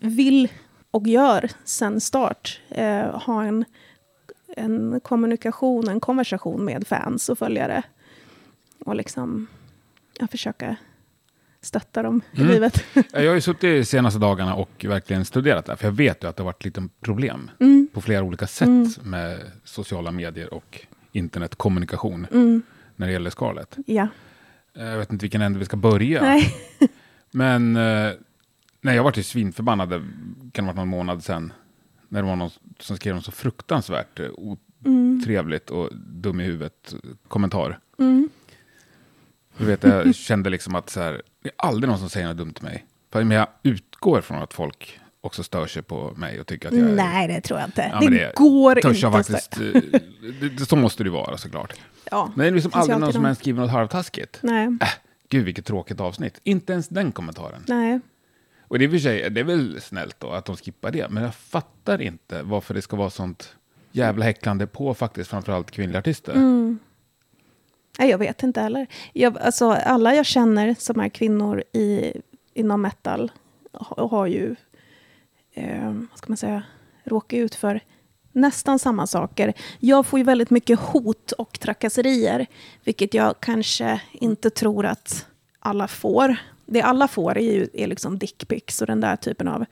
vill 0.00 0.48
och 0.90 1.06
gör 1.06 1.50
sen 1.64 2.00
start 2.00 2.60
eh, 2.68 3.20
ha 3.20 3.44
en, 3.44 3.64
en 4.56 5.00
kommunikation, 5.00 5.88
en 5.88 6.00
konversation 6.00 6.64
med 6.64 6.86
fans 6.86 7.28
och 7.28 7.38
följare. 7.38 7.82
Och 8.84 8.96
liksom 8.96 9.46
ja, 10.18 10.26
försöka 10.26 10.76
stötta 11.60 12.02
dem 12.02 12.20
i 12.32 12.40
Mm. 12.40 12.52
livet. 12.52 12.84
Jag 13.12 13.26
har 13.28 13.34
ju 13.34 13.40
suttit 13.40 13.60
de 13.60 13.84
senaste 13.84 14.18
dagarna 14.20 14.54
och 14.54 14.84
verkligen 14.88 15.24
studerat 15.24 15.66
det 15.66 15.72
här, 15.72 15.76
för 15.76 15.86
jag 15.86 15.92
vet 15.92 16.24
ju 16.24 16.28
att 16.28 16.36
det 16.36 16.42
har 16.42 16.44
varit 16.46 16.64
lite 16.64 16.88
problem 17.00 17.50
Mm, 17.60 17.88
på 17.92 18.00
flera 18.00 18.22
olika 18.22 18.46
sätt 18.46 18.68
Mm. 18.68 18.88
med 19.02 19.40
sociala 19.64 20.10
medier 20.10 20.54
och 20.54 20.80
internetkommunikation 21.12 22.26
mm, 22.32 22.62
när 22.96 23.06
det 23.06 23.12
gäller 23.12 23.30
Scarlett. 23.30 23.76
ja. 23.86 24.08
Eh, 24.76 24.84
Jag 24.84 24.98
vet 24.98 25.12
inte 25.12 25.24
vilken 25.24 25.42
ände 25.42 25.58
vi 25.58 25.64
ska 25.64 25.76
börja. 25.76 26.22
Nej. 26.22 26.54
Men 27.30 27.76
eh, 27.76 28.12
nej, 28.80 28.96
jag 28.96 29.02
var 29.04 29.12
ju 29.16 29.22
svinförbannad, 29.22 29.88
det 29.90 30.02
kan 30.52 30.64
ha 30.64 30.72
varit 30.72 30.76
någon 30.76 30.88
månad 30.88 31.24
sedan, 31.24 31.52
när 32.08 32.22
det 32.22 32.28
var 32.28 32.36
någon 32.36 32.50
som 32.78 32.96
skrev 32.96 33.16
en 33.16 33.22
så 33.22 33.32
fruktansvärt 33.32 34.20
eh, 34.20 34.26
Mm, 34.86 35.18
otrevligt 35.22 35.70
och 35.70 35.90
dum 35.96 36.40
i 36.40 36.44
huvudet 36.44 36.94
kommentar. 37.28 37.78
Du 39.58 39.64
vet, 39.64 39.82
jag 39.82 40.14
kände 40.14 40.50
liksom 40.50 40.74
att 40.74 40.90
så 40.90 41.00
här, 41.00 41.22
det 41.42 41.48
är 41.48 41.54
aldrig 41.56 41.88
någon 41.88 41.98
som 41.98 42.10
säger 42.10 42.26
något 42.28 42.36
dumt 42.36 42.52
till 42.54 42.64
mig. 42.64 42.86
Men 43.12 43.30
jag 43.30 43.46
utgår 43.62 44.20
från 44.20 44.42
att 44.42 44.54
folk 44.54 45.00
också 45.20 45.42
stör 45.42 45.66
sig 45.66 45.82
på 45.82 46.12
mig 46.16 46.40
och 46.40 46.46
tycker 46.46 46.68
att 46.68 46.74
jag 46.74 46.88
är... 46.88 46.94
Nej, 46.94 47.28
det 47.28 47.40
tror 47.40 47.60
jag 47.60 47.68
inte. 47.68 47.90
Ja, 47.92 48.00
det, 48.00 48.10
det 48.10 48.32
går 48.34 48.74
törs 48.74 48.84
inte. 48.84 49.00
jag 49.06 49.12
faktiskt, 49.12 49.60
eh, 49.60 49.82
det, 50.40 50.66
så 50.66 50.76
måste 50.76 51.04
det 51.04 51.10
vara 51.10 51.36
såklart. 51.36 51.74
Ja, 52.10 52.32
Men 52.36 52.44
det 52.44 52.50
är 52.50 52.54
liksom 52.54 52.72
aldrig 52.74 52.98
någon 52.98 53.12
som 53.12 53.24
ens 53.24 53.38
skriver 53.38 53.60
något 53.60 53.70
halvtaskigt. 53.70 54.38
nej, 54.42 54.66
Äh, 54.80 54.88
gud 55.28 55.44
vilket 55.44 55.66
tråkigt 55.66 56.00
avsnitt. 56.00 56.40
Inte 56.44 56.72
ens 56.72 56.88
den 56.88 57.12
kommentaren. 57.12 57.62
nej. 57.68 58.00
Och 58.68 58.78
det 58.78 58.84
är, 58.84 58.88
för 58.88 58.98
sig, 58.98 59.30
det 59.30 59.40
är 59.40 59.44
väl 59.44 59.80
snällt 59.80 60.20
då 60.20 60.30
att 60.30 60.44
de 60.44 60.56
skippar 60.56 60.90
det, 60.90 61.10
men 61.10 61.22
jag 61.22 61.34
fattar 61.34 62.02
inte 62.02 62.42
varför 62.42 62.74
det 62.74 62.82
ska 62.82 62.96
vara 62.96 63.10
sånt 63.10 63.54
jävla 63.92 64.24
häcklande 64.24 64.66
på 64.66 64.94
faktiskt 64.94 65.30
framförallt 65.30 65.70
kvinnliga 65.70 65.98
artister. 65.98 66.32
Mm. 66.32 66.78
Nej, 67.98 68.10
jag 68.10 68.18
vet 68.18 68.42
inte 68.42 68.60
heller. 68.60 68.86
Jag, 69.12 69.38
alltså, 69.38 69.70
alla 69.70 70.14
jag 70.14 70.26
känner 70.26 70.74
som 70.78 71.00
är 71.00 71.08
kvinnor 71.08 71.62
i, 71.72 72.12
inom 72.54 72.82
metal 72.82 73.32
har, 73.72 74.08
har 74.08 74.26
ju, 74.26 74.56
eh, 75.54 75.92
vad 75.92 76.18
ska 76.18 76.28
man 76.28 76.36
säga, 76.36 76.62
råkat 77.04 77.36
ut 77.36 77.54
för 77.54 77.80
nästan 78.32 78.78
samma 78.78 79.06
saker. 79.06 79.52
Jag 79.78 80.06
får 80.06 80.18
ju 80.18 80.24
väldigt 80.24 80.50
mycket 80.50 80.80
hot 80.80 81.32
och 81.32 81.60
trakasserier, 81.60 82.46
vilket 82.84 83.14
jag 83.14 83.40
kanske 83.40 84.00
inte 84.12 84.50
tror 84.50 84.86
att 84.86 85.26
alla 85.58 85.88
får. 85.88 86.36
Det 86.66 86.82
alla 86.82 87.08
får 87.08 87.38
är 87.38 87.52
ju 87.52 87.68
är 87.72 87.86
liksom 87.86 88.18
dickpics 88.18 88.80
och 88.80 88.86
den 88.86 89.00
där 89.00 89.16
typen 89.16 89.48
av 89.48 89.64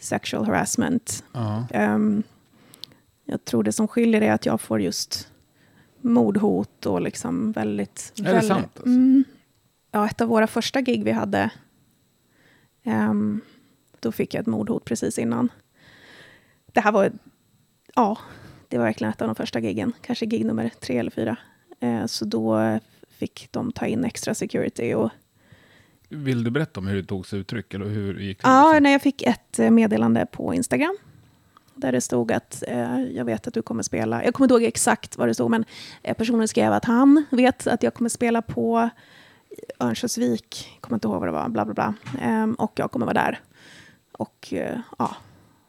sexual 0.00 0.44
harassment. 0.44 1.24
Ja. 1.32 1.66
Ehm, 1.70 2.22
Jag 3.24 3.44
tror 3.44 3.62
det 3.62 3.72
som 3.72 3.88
skiljer 3.88 4.20
är 4.20 4.32
att 4.32 4.46
jag 4.46 4.60
får 4.60 4.80
just 4.80 5.28
mordhot 6.02 6.86
och 6.86 7.00
liksom 7.00 7.52
väldigt... 7.52 8.12
Är 8.18 8.22
det 8.22 8.30
väldigt, 8.30 8.48
sant, 8.48 8.72
alltså? 8.74 8.88
Mm, 8.88 9.24
ja, 9.90 10.06
ett 10.06 10.20
av 10.20 10.28
våra 10.28 10.46
första 10.46 10.80
gig 10.80 11.04
vi 11.04 11.10
hade, 11.10 11.50
ehm, 12.82 13.40
då 14.00 14.12
fick 14.12 14.34
jag 14.34 14.40
ett 14.40 14.46
mordhot 14.46 14.84
precis 14.84 15.18
innan. 15.18 15.48
Det 16.72 16.80
här 16.80 16.92
var, 16.92 17.12
ja, 17.94 18.18
det 18.68 18.78
var 18.78 18.84
verkligen 18.84 19.12
ett 19.12 19.22
av 19.22 19.28
de 19.28 19.34
första 19.34 19.60
giggen. 19.60 19.92
Kanske 20.00 20.26
gig 20.26 20.46
nummer 20.46 20.70
tre 20.80 20.98
eller 20.98 21.10
fyra. 21.10 21.36
Eh, 21.80 22.06
så 22.06 22.24
då 22.24 22.78
fick 23.08 23.48
de 23.50 23.72
ta 23.72 23.86
in 23.86 24.04
extra 24.04 24.34
security. 24.34 24.94
Och, 24.94 25.10
Vill 26.08 26.44
du 26.44 26.50
berätta 26.50 26.80
om 26.80 26.86
hur 26.86 26.96
det 26.96 27.08
tog 27.08 27.26
sig 27.26 27.38
uttryck? 27.38 27.74
Eller 27.74 27.86
hur 27.86 28.18
gick 28.18 28.42
det? 28.42 28.48
ja, 28.48 28.78
när 28.80 28.90
jag 28.90 29.02
fick 29.02 29.22
ett 29.22 29.58
meddelande 29.58 30.26
på 30.26 30.54
Instagram. 30.54 30.96
Där 31.74 31.92
det 31.92 32.00
stod 32.00 32.32
att 32.32 32.62
eh, 32.68 33.02
jag 33.02 33.24
vet 33.24 33.46
att 33.46 33.54
du 33.54 33.62
kommer 33.62 33.82
spela. 33.82 34.24
Jag 34.24 34.34
kommer 34.34 34.44
inte 34.44 34.54
ihåg 34.54 34.62
exakt 34.62 35.16
vad 35.16 35.28
det 35.28 35.34
stod, 35.34 35.50
men 35.50 35.64
eh, 36.02 36.16
personen 36.16 36.48
skrev 36.48 36.72
att 36.72 36.84
han 36.84 37.24
vet 37.30 37.66
att 37.66 37.82
jag 37.82 37.94
kommer 37.94 38.10
spela 38.10 38.42
på 38.42 38.90
Örnsköldsvik. 39.80 40.78
Kommer 40.80 40.96
inte 40.96 41.08
ihåg 41.08 41.18
vad 41.18 41.28
det 41.28 41.32
var, 41.32 41.48
bla 41.48 41.64
bla 41.64 41.74
bla. 41.74 41.94
Ehm, 42.20 42.54
och 42.54 42.72
jag 42.74 42.90
kommer 42.90 43.06
vara 43.06 43.14
där. 43.14 43.40
Och 44.12 44.48
eh, 44.52 44.78
ja, 44.98 45.16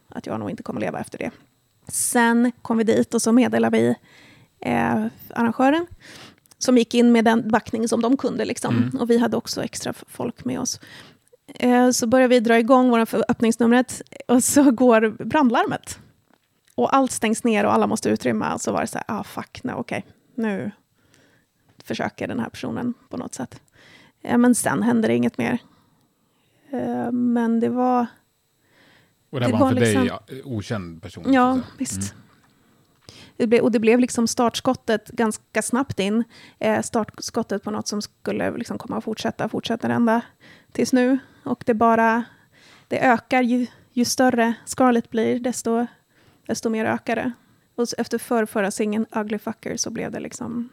att 0.10 0.25
jag 0.25 0.39
nog 0.39 0.50
inte 0.50 0.63
kommer 0.63 0.81
leva 0.81 1.00
efter 1.00 1.17
det. 1.17 1.31
Sen 1.88 2.51
kom 2.62 2.77
vi 2.77 2.83
dit 2.83 3.13
och 3.13 3.22
så 3.22 3.31
meddelade 3.31 3.77
vi 3.77 3.95
eh, 4.60 5.05
arrangören 5.29 5.88
som 6.57 6.77
gick 6.77 6.93
in 6.93 7.12
med 7.12 7.25
den 7.25 7.51
backning 7.51 7.88
som 7.88 8.01
de 8.01 8.17
kunde. 8.17 8.45
Liksom. 8.45 8.91
Och 9.00 9.10
vi 9.10 9.17
hade 9.17 9.38
också 9.38 9.63
extra 9.63 9.93
folk 9.93 10.45
med 10.45 10.60
oss. 10.60 10.79
Eh, 11.60 11.89
så 11.89 12.07
börjar 12.07 12.27
vi 12.27 12.39
dra 12.39 12.60
igång 12.60 12.89
våra 12.89 13.05
öppningsnumret 13.29 14.01
och 14.27 14.43
så 14.43 14.72
går 14.72 15.10
brandlarmet. 15.25 16.00
Och 16.75 16.95
allt 16.95 17.12
stängs 17.12 17.43
ner 17.43 17.65
och 17.65 17.74
alla 17.74 17.88
måste 17.88 18.10
utrymma. 18.10 18.53
Och 18.53 18.62
så 18.62 18.72
var 18.72 18.81
det 18.81 18.88
så 18.88 18.98
här, 18.98 19.05
ah 19.19 19.24
fuck, 19.24 19.62
okej, 19.74 20.05
nu 20.36 20.72
försöker 21.83 22.27
den 22.27 22.39
här 22.39 22.50
personen 22.50 22.93
på 23.10 23.17
något 23.17 23.33
sätt. 23.36 23.62
Eh, 24.22 24.38
men 24.38 24.55
sen 24.55 24.83
hände 24.83 25.07
det 25.07 25.15
inget 25.15 25.38
mer. 25.38 25.57
Eh, 26.72 27.12
men 27.12 27.60
det 27.60 27.69
var, 27.69 28.05
Och 29.29 29.39
det 29.39 29.45
det 29.45 29.51
var 29.51 29.60
var 29.60 29.69
för 29.72 29.79
liksom- 29.79 30.05
dig 30.27 30.43
okänd 30.43 31.01
person? 31.01 31.33
ja 31.33 31.53
säga. 31.53 31.65
visst. 31.77 32.15
Det 33.38 33.48
blev, 33.48 33.62
och 33.62 33.72
det 33.72 33.79
blev 33.79 34.00
liksom 34.00 34.27
startskottet 34.27 35.10
ganska 35.10 35.62
snabbt 35.62 36.00
in. 36.00 36.24
Eh, 36.60 36.81
startskottet 36.81 37.63
på 37.63 37.72
något 37.72 37.88
som 37.88 38.01
skulle 38.01 38.57
liksom 38.57 38.77
komma 38.77 38.98
att 38.98 39.03
fortsätta, 39.03 39.50
fortsätta 39.50 39.88
ända 39.88 40.22
tills 40.72 40.93
nu. 40.93 41.19
Och 41.43 41.63
det 41.65 41.73
bara, 41.73 42.23
det 42.88 43.00
ökar 43.00 43.41
ju, 43.41 43.67
ju 43.93 44.05
större 44.05 44.53
Scarlett 44.65 45.09
blir, 45.09 45.39
desto, 45.39 45.88
desto 46.47 46.69
mer 46.69 46.85
ökar 46.85 47.15
det. 47.15 47.31
Och 47.75 47.88
efter 47.97 48.17
förr, 48.17 48.45
förra 48.45 48.71
singeln 48.71 49.05
Ugly 49.12 49.39
Fucker 49.39 49.77
så 49.77 49.89
blev 49.89 50.12
det 50.12 50.19
liksom, 50.19 50.69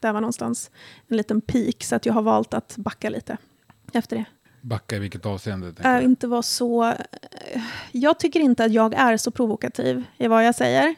där 0.00 0.12
var 0.12 0.20
någonstans 0.20 0.70
en 1.08 1.16
liten 1.16 1.40
peak. 1.40 1.84
Så 1.84 1.96
att 1.96 2.06
jag 2.06 2.12
har 2.12 2.22
valt 2.22 2.54
att 2.54 2.76
backa 2.76 3.10
lite 3.10 3.36
efter 3.92 4.16
det. 4.16 4.24
Backa 4.60 4.96
i 4.96 4.98
vilket 4.98 5.26
avseende? 5.26 5.74
Äh, 5.84 6.04
inte 6.04 6.26
vara 6.26 6.42
så... 6.42 6.94
Jag 7.92 8.18
tycker 8.18 8.40
inte 8.40 8.64
att 8.64 8.72
jag 8.72 8.94
är 8.94 9.16
så 9.16 9.30
provokativ 9.30 10.04
i 10.18 10.28
vad 10.28 10.46
jag 10.46 10.54
säger. 10.54 10.94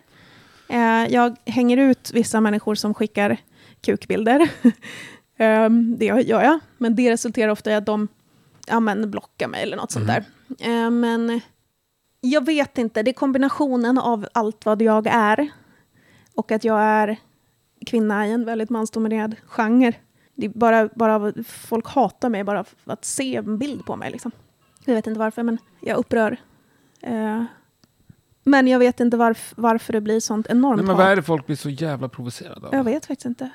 Eh, 0.68 1.06
jag 1.12 1.36
hänger 1.46 1.76
ut 1.76 2.10
vissa 2.14 2.40
människor 2.40 2.74
som 2.74 2.94
skickar 2.94 3.36
kukbilder. 3.80 4.50
Ehm, 5.36 5.98
det 5.98 6.04
gör 6.04 6.42
jag, 6.42 6.60
men 6.78 6.96
det 6.96 7.10
resulterar 7.10 7.48
ofta 7.48 7.70
i 7.70 7.74
att 7.74 7.86
de 7.86 8.08
ja, 8.66 8.80
men, 8.80 9.10
blockar 9.10 9.48
mig 9.48 9.62
eller 9.62 9.76
något 9.76 9.90
sånt 9.90 10.06
där. 10.06 10.24
Eh, 10.58 10.90
men 10.90 11.40
jag 12.20 12.46
vet 12.46 12.78
inte, 12.78 13.02
det 13.02 13.10
är 13.10 13.14
kombinationen 13.14 13.98
av 13.98 14.26
allt 14.34 14.66
vad 14.66 14.82
jag 14.82 15.06
är 15.06 15.48
och 16.34 16.52
att 16.52 16.64
jag 16.64 16.80
är 16.80 17.16
kvinna 17.86 18.26
i 18.26 18.32
en 18.32 18.44
väldigt 18.44 18.70
mansdominerad 18.70 19.36
genre. 19.46 19.92
Det 20.34 20.48
bara, 20.48 20.88
bara 20.94 21.32
folk 21.46 21.88
hatar 21.88 22.28
mig 22.28 22.44
bara 22.44 22.64
för 22.64 22.92
att 22.92 23.04
se 23.04 23.36
en 23.36 23.58
bild 23.58 23.86
på 23.86 23.96
mig. 23.96 24.10
Liksom. 24.10 24.30
Jag 24.84 24.94
vet 24.94 25.06
inte 25.06 25.20
varför, 25.20 25.42
men 25.42 25.58
jag 25.80 25.98
upprör. 25.98 26.36
Eh, 27.00 27.44
men 28.44 28.68
jag 28.68 28.78
vet 28.78 29.00
inte 29.00 29.16
varf, 29.16 29.52
varför 29.56 29.92
det 29.92 30.00
blir 30.00 30.20
sånt 30.20 30.46
enormt 30.46 30.76
Nej, 30.76 30.86
men 30.86 30.96
vad 30.96 31.06
är 31.06 31.16
det 31.16 31.22
folk 31.22 31.46
blir 31.46 31.56
så 31.56 31.70
jävla 31.70 32.08
provocerade 32.08 32.66
av? 32.66 32.74
Jag 32.74 32.84
vet 32.84 33.06
faktiskt 33.06 33.26
inte. 33.26 33.50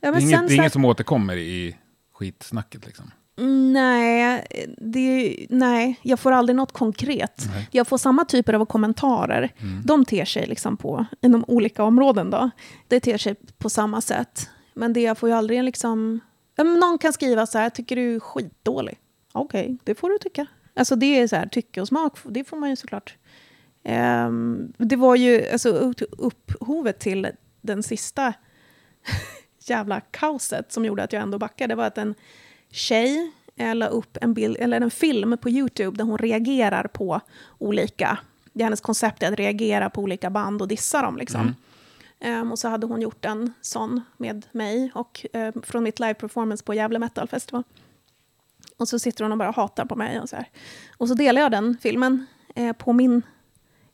Ja, 0.00 0.12
det 0.12 0.18
är 0.18 0.20
inget, 0.20 0.48
det 0.48 0.54
är 0.54 0.56
inget 0.56 0.72
som 0.72 0.84
återkommer 0.84 1.36
i 1.36 1.76
skitsnacket 2.12 2.86
liksom? 2.86 3.10
Mm, 3.38 3.72
Nej, 3.72 4.46
det, 4.78 5.36
nej, 5.50 6.00
jag 6.02 6.20
får 6.20 6.32
aldrig 6.32 6.56
något 6.56 6.72
konkret. 6.72 7.44
Nej. 7.54 7.68
Jag 7.70 7.86
får 7.86 7.98
samma 7.98 8.24
typer 8.24 8.52
av 8.54 8.64
kommentarer. 8.66 9.52
De 9.84 10.04
ter 10.04 10.24
sig 10.24 10.46
liksom 10.46 10.76
på, 10.76 11.06
inom 11.22 11.44
olika 11.48 11.82
områden. 11.84 12.30
Då. 12.30 12.50
Det 12.88 13.00
ter 13.00 13.18
sig 13.18 13.34
på 13.58 13.70
samma 13.70 14.00
sätt. 14.00 14.48
Men 14.74 14.92
det 14.92 15.00
jag 15.00 15.18
får 15.18 15.28
ju 15.28 15.34
aldrig 15.34 15.64
liksom... 15.64 16.20
Någon 16.58 16.98
kan 16.98 17.12
skriva 17.12 17.46
så 17.46 17.58
här, 17.58 17.70
tycker 17.70 17.96
du 17.96 18.14
är 18.16 18.20
skitdålig? 18.20 18.98
Okej, 19.32 19.78
det 19.84 19.94
får 19.94 20.10
du 20.10 20.18
tycka. 20.18 20.46
Alltså 20.76 20.96
det 20.96 21.06
är 21.20 21.28
så 21.28 21.36
här, 21.36 21.46
tycke 21.46 21.80
och 21.80 21.88
smak, 21.88 22.18
det 22.24 22.44
får 22.44 22.56
man 22.56 22.70
ju 22.70 22.76
såklart. 22.76 23.16
Ehm, 23.84 24.72
det 24.78 24.96
var 24.96 25.16
ju 25.16 25.48
alltså, 25.52 25.68
upp- 25.68 26.02
upphovet 26.18 26.98
till 26.98 27.28
den 27.60 27.82
sista 27.82 28.32
jävla 29.68 30.00
kaoset 30.00 30.72
som 30.72 30.84
gjorde 30.84 31.02
att 31.02 31.12
jag 31.12 31.22
ändå 31.22 31.38
backade 31.38 31.74
var 31.74 31.84
att 31.84 31.98
en 31.98 32.14
tjej 32.70 33.32
eh, 33.56 33.74
la 33.74 33.86
upp 33.86 34.18
en, 34.20 34.34
bild, 34.34 34.56
eller 34.60 34.80
en 34.80 34.90
film 34.90 35.36
på 35.38 35.50
YouTube 35.50 35.96
där 35.96 36.04
hon 36.04 36.18
reagerar 36.18 36.84
på 36.84 37.20
olika... 37.58 38.18
Det 38.52 38.62
är 38.62 38.64
hennes 38.64 38.80
koncept 38.80 39.22
att 39.22 39.34
reagera 39.34 39.90
på 39.90 40.00
olika 40.00 40.30
band 40.30 40.62
och 40.62 40.68
dissa 40.68 41.02
dem. 41.02 41.16
Liksom. 41.16 41.54
Ehm, 42.20 42.52
och 42.52 42.58
så 42.58 42.68
hade 42.68 42.86
hon 42.86 43.00
gjort 43.00 43.24
en 43.24 43.52
sån 43.60 44.00
med 44.16 44.46
mig 44.52 44.90
och 44.94 45.26
eh, 45.32 45.54
från 45.62 45.82
mitt 45.82 46.00
live-performance 46.00 46.64
på 46.64 46.74
Gävle 46.74 46.98
Metal 46.98 47.28
Festival. 47.28 47.62
Och 48.76 48.88
så 48.88 48.98
sitter 48.98 49.24
hon 49.24 49.32
och 49.32 49.38
bara 49.38 49.50
hatar 49.50 49.84
på 49.84 49.96
mig. 49.96 50.20
Och 50.20 50.28
så, 50.28 50.36
här. 50.36 50.48
Och 50.96 51.08
så 51.08 51.14
delade 51.14 51.40
jag 51.40 51.50
den 51.50 51.76
filmen 51.82 52.26
eh, 52.54 52.72
på 52.72 52.92
min 52.92 53.22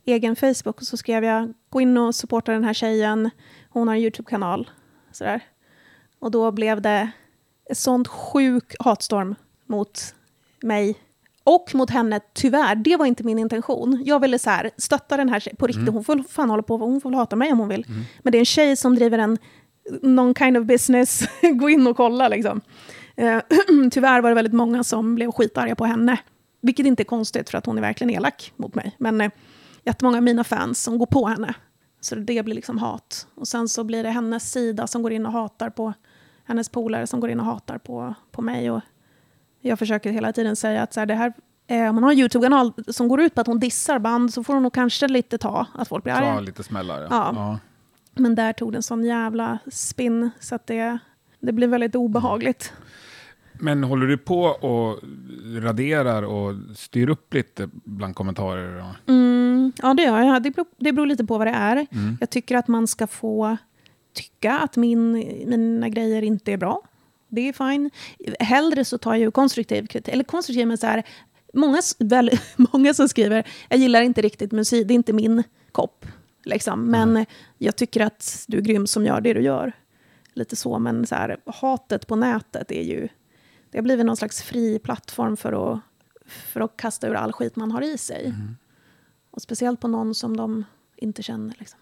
egen 0.05 0.37
Facebook. 0.37 0.81
Och 0.81 0.87
så 0.87 0.97
skrev 0.97 1.25
jag, 1.25 1.53
gå 1.69 1.81
in 1.81 1.99
och 1.99 2.15
supporta 2.15 2.53
den 2.53 2.65
här 2.65 2.75
tjejen. 2.75 3.31
Hon 3.69 3.89
har 3.89 3.95
en 3.95 4.01
YouTube-kanal. 4.01 4.71
Så 5.13 5.25
där. 5.25 5.41
Och 6.19 6.31
då 6.31 6.51
blev 6.51 6.83
det 6.83 7.11
sånt 7.75 8.09
sjuk 8.09 8.75
hatstorm 8.81 9.35
mot 9.67 10.15
mig. 10.63 10.99
Och 11.45 11.75
mot 11.75 11.91
henne, 11.91 12.21
tyvärr. 12.35 12.75
Det 12.75 12.97
var 12.97 13.07
inte 13.07 13.25
min 13.25 13.39
intention. 13.39 14.03
Jag 14.05 14.21
ville 14.21 14.39
så 14.39 14.51
här, 14.51 14.71
stötta 14.77 15.17
den 15.17 15.29
här 15.29 15.41
tjejen. 15.41 15.57
På 15.57 15.67
riktigt, 15.67 15.89
hon 15.89 16.05
får 16.05 16.23
fan 16.29 16.51
hålla 16.51 16.63
på. 16.63 16.77
Hon 16.77 17.01
får 17.01 17.11
väl 17.11 17.19
hata 17.19 17.37
mig 17.37 17.53
om 17.53 17.59
hon 17.59 17.69
vill. 17.69 17.87
Men 18.23 18.33
det 18.33 18.39
är 18.39 18.41
en 18.41 18.45
tjej 18.45 18.77
som 18.77 18.95
driver 18.95 19.19
en 19.19 19.39
någon 20.03 20.35
kind 20.35 20.57
of 20.57 20.67
business. 20.67 21.29
Gå 21.55 21.71
in 21.71 21.87
och 21.87 21.97
kolla 21.97 22.29
liksom. 22.29 22.61
Eh, 23.17 23.39
tyvärr 23.91 24.21
var 24.21 24.29
det 24.29 24.35
väldigt 24.35 24.55
många 24.55 24.85
som 24.85 25.15
blev 25.15 25.33
skitarga 25.33 25.75
på 25.75 25.85
henne. 25.85 26.19
Vilket 26.61 26.87
inte 26.87 27.03
är 27.03 27.05
konstigt 27.05 27.51
för 27.51 27.59
att 27.59 27.67
hon 27.67 27.79
är 27.79 27.83
verkligen 27.83 28.11
elak 28.11 28.53
mot 28.57 28.75
mig. 28.75 28.97
Men 28.99 29.21
eh, 29.21 29.31
jättemånga 29.85 30.17
av 30.17 30.23
mina 30.23 30.45
fans 30.45 30.83
som 30.83 30.99
går 30.99 31.07
på 31.07 31.27
henne. 31.27 31.55
Så 32.01 32.15
det 32.15 32.45
blir 32.45 32.55
liksom 32.55 32.79
hat. 32.79 33.27
Och 33.35 33.49
sen 33.49 33.69
så 33.69 33.85
blir 33.85 34.03
det 34.03 34.11
hennes 34.11 34.53
sida 34.53 34.87
som 34.87 35.03
går 35.03 35.13
in 35.13 35.27
och 35.27 35.33
hatar 35.33 35.71
på 35.71 35.93
hennes 36.47 36.69
polare 36.69 37.07
som 37.07 37.21
går 37.21 37.31
in 37.31 37.41
och 37.41 37.47
hatar 37.47 37.79
på, 37.79 38.15
på 38.31 38.43
mig. 38.43 38.71
Och 38.71 38.81
jag 39.61 39.79
försöker 39.79 40.11
hela 40.11 40.33
tiden 40.33 40.57
säga 40.57 40.83
att 40.83 40.95
så 40.95 41.01
här, 41.01 41.07
det 41.07 41.15
här, 41.15 41.33
eh, 41.67 41.89
om 41.89 41.95
man 41.95 42.05
har 42.05 42.13
en 42.13 42.19
YouTube-kanal 42.19 42.73
som 42.89 43.09
går 43.09 43.21
ut 43.21 43.35
på 43.35 43.41
att 43.41 43.47
hon 43.47 43.59
dissar 43.59 43.99
band 43.99 44.35
så 44.35 44.45
får 44.45 44.55
hon 44.55 44.63
nog 44.63 44.73
kanske 44.73 45.09
lite 45.09 45.39
ta 45.39 45.67
att 45.75 45.89
folk 45.89 46.05
blir 46.05 46.15
arga. 46.15 46.35
Ta 46.35 46.41
lite 46.41 46.63
smällar. 46.63 47.01
Ja. 47.01 47.09
Ja. 47.11 47.33
Ja. 47.35 47.59
Men 48.15 48.35
där 48.35 48.53
tog 48.53 48.73
det 48.73 48.79
en 48.79 48.83
sån 48.83 49.05
jävla 49.05 49.59
spinn 49.73 50.31
så 50.41 50.55
att 50.55 50.67
det, 50.67 50.99
det 51.41 51.53
blev 51.53 51.71
väldigt 51.71 51.95
obehagligt. 51.95 52.73
Men 53.53 53.85
håller 53.85 54.07
du 54.07 54.19
på 54.19 54.43
och 54.43 54.99
raderar 55.63 56.23
och 56.23 56.55
styr 56.77 57.09
upp 57.09 57.35
lite 57.35 57.69
bland 57.73 58.15
kommentarer? 58.15 58.85
Mm, 59.07 59.73
ja, 59.83 59.95
det 59.95 60.03
gör 60.03 60.21
jag. 60.21 60.43
Det 60.43 60.51
beror, 60.51 60.67
det 60.77 60.93
beror 60.93 61.07
lite 61.07 61.25
på 61.25 61.39
vad 61.39 61.47
det 61.47 61.53
är. 61.53 61.87
Jag 62.21 62.31
tycker 62.31 62.57
att 62.57 62.69
man 62.69 62.87
ska 62.87 63.07
få 63.07 63.57
tycka 64.17 64.59
att 64.59 64.77
min, 64.77 65.13
mina 65.47 65.89
grejer 65.89 66.23
inte 66.23 66.53
är 66.53 66.57
bra. 66.57 66.83
Det 67.29 67.49
är 67.49 67.53
fine. 67.53 67.91
Hellre 68.41 68.85
så 68.85 68.99
tar 68.99 69.13
jag 69.13 69.21
ju 69.21 69.31
konstruktiv 69.31 69.87
kritik. 69.87 70.15
Eller 70.15 70.25
konstruktiv, 70.25 70.67
men 70.67 70.79
så 70.79 70.87
här... 70.87 71.03
Många, 71.53 71.83
väl, 71.99 72.31
många 72.73 72.95
som 72.95 73.09
skriver, 73.09 73.47
jag 73.69 73.79
gillar 73.79 74.03
inte 74.03 74.23
riktigt 74.23 74.53
musik, 74.53 74.89
det 74.89 74.95
är 74.95 74.97
inte 74.97 75.13
min 75.13 75.43
kopp. 75.73 76.07
Liksom. 76.45 76.91
Men 76.91 77.27
jag 77.59 77.77
tycker 77.77 78.01
att 78.01 78.45
du 78.49 78.57
är 78.57 78.63
grym 78.63 78.87
som 78.87 79.05
gör 79.05 79.21
det 79.21 79.35
du 79.35 79.41
gör. 79.41 79.73
Lite 80.33 80.57
så, 80.57 80.79
men 80.79 81.07
så 81.07 81.15
här, 81.15 81.37
hatet 81.47 82.07
på 82.07 82.17
nätet 82.17 82.73
är 82.73 82.83
ju... 82.83 83.09
Det 83.71 83.79
har 83.79 83.83
blivit 83.83 84.07
någon 84.07 84.17
slags 84.17 84.43
fri 84.43 84.79
plattform 84.79 85.37
för 85.37 85.73
att, 85.73 85.81
för 86.27 86.61
att 86.61 86.77
kasta 86.77 87.09
ur 87.09 87.15
all 87.15 87.33
skit 87.33 87.57
man 87.57 87.71
har 87.71 87.83
i 87.83 87.99
sig. 87.99 88.35
Och 89.31 89.43
speciellt 89.43 89.81
på 89.81 89.89
någon 89.89 90.15
som 90.15 90.37
de 90.37 90.65
inte 90.97 91.23
känner. 91.23 91.57
Liksom. 91.59 91.79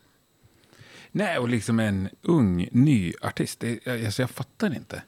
Nej, 1.17 1.39
och 1.39 1.49
liksom 1.49 1.81
en 1.81 2.09
ung, 2.23 2.69
ny 2.73 3.13
artist. 3.23 3.61
Det, 3.61 3.79
jag- 3.87 4.05
alltså, 4.05 4.23
jag 4.23 4.31
fattar 4.31 4.75
inte. 4.77 5.03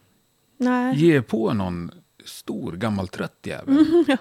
Nej. 0.59 0.97
Ge 0.97 1.23
på 1.23 1.53
någon 1.53 1.91
stor, 2.25 2.73
gammal, 2.73 3.09
trött 3.09 3.39
jävel. 3.43 3.85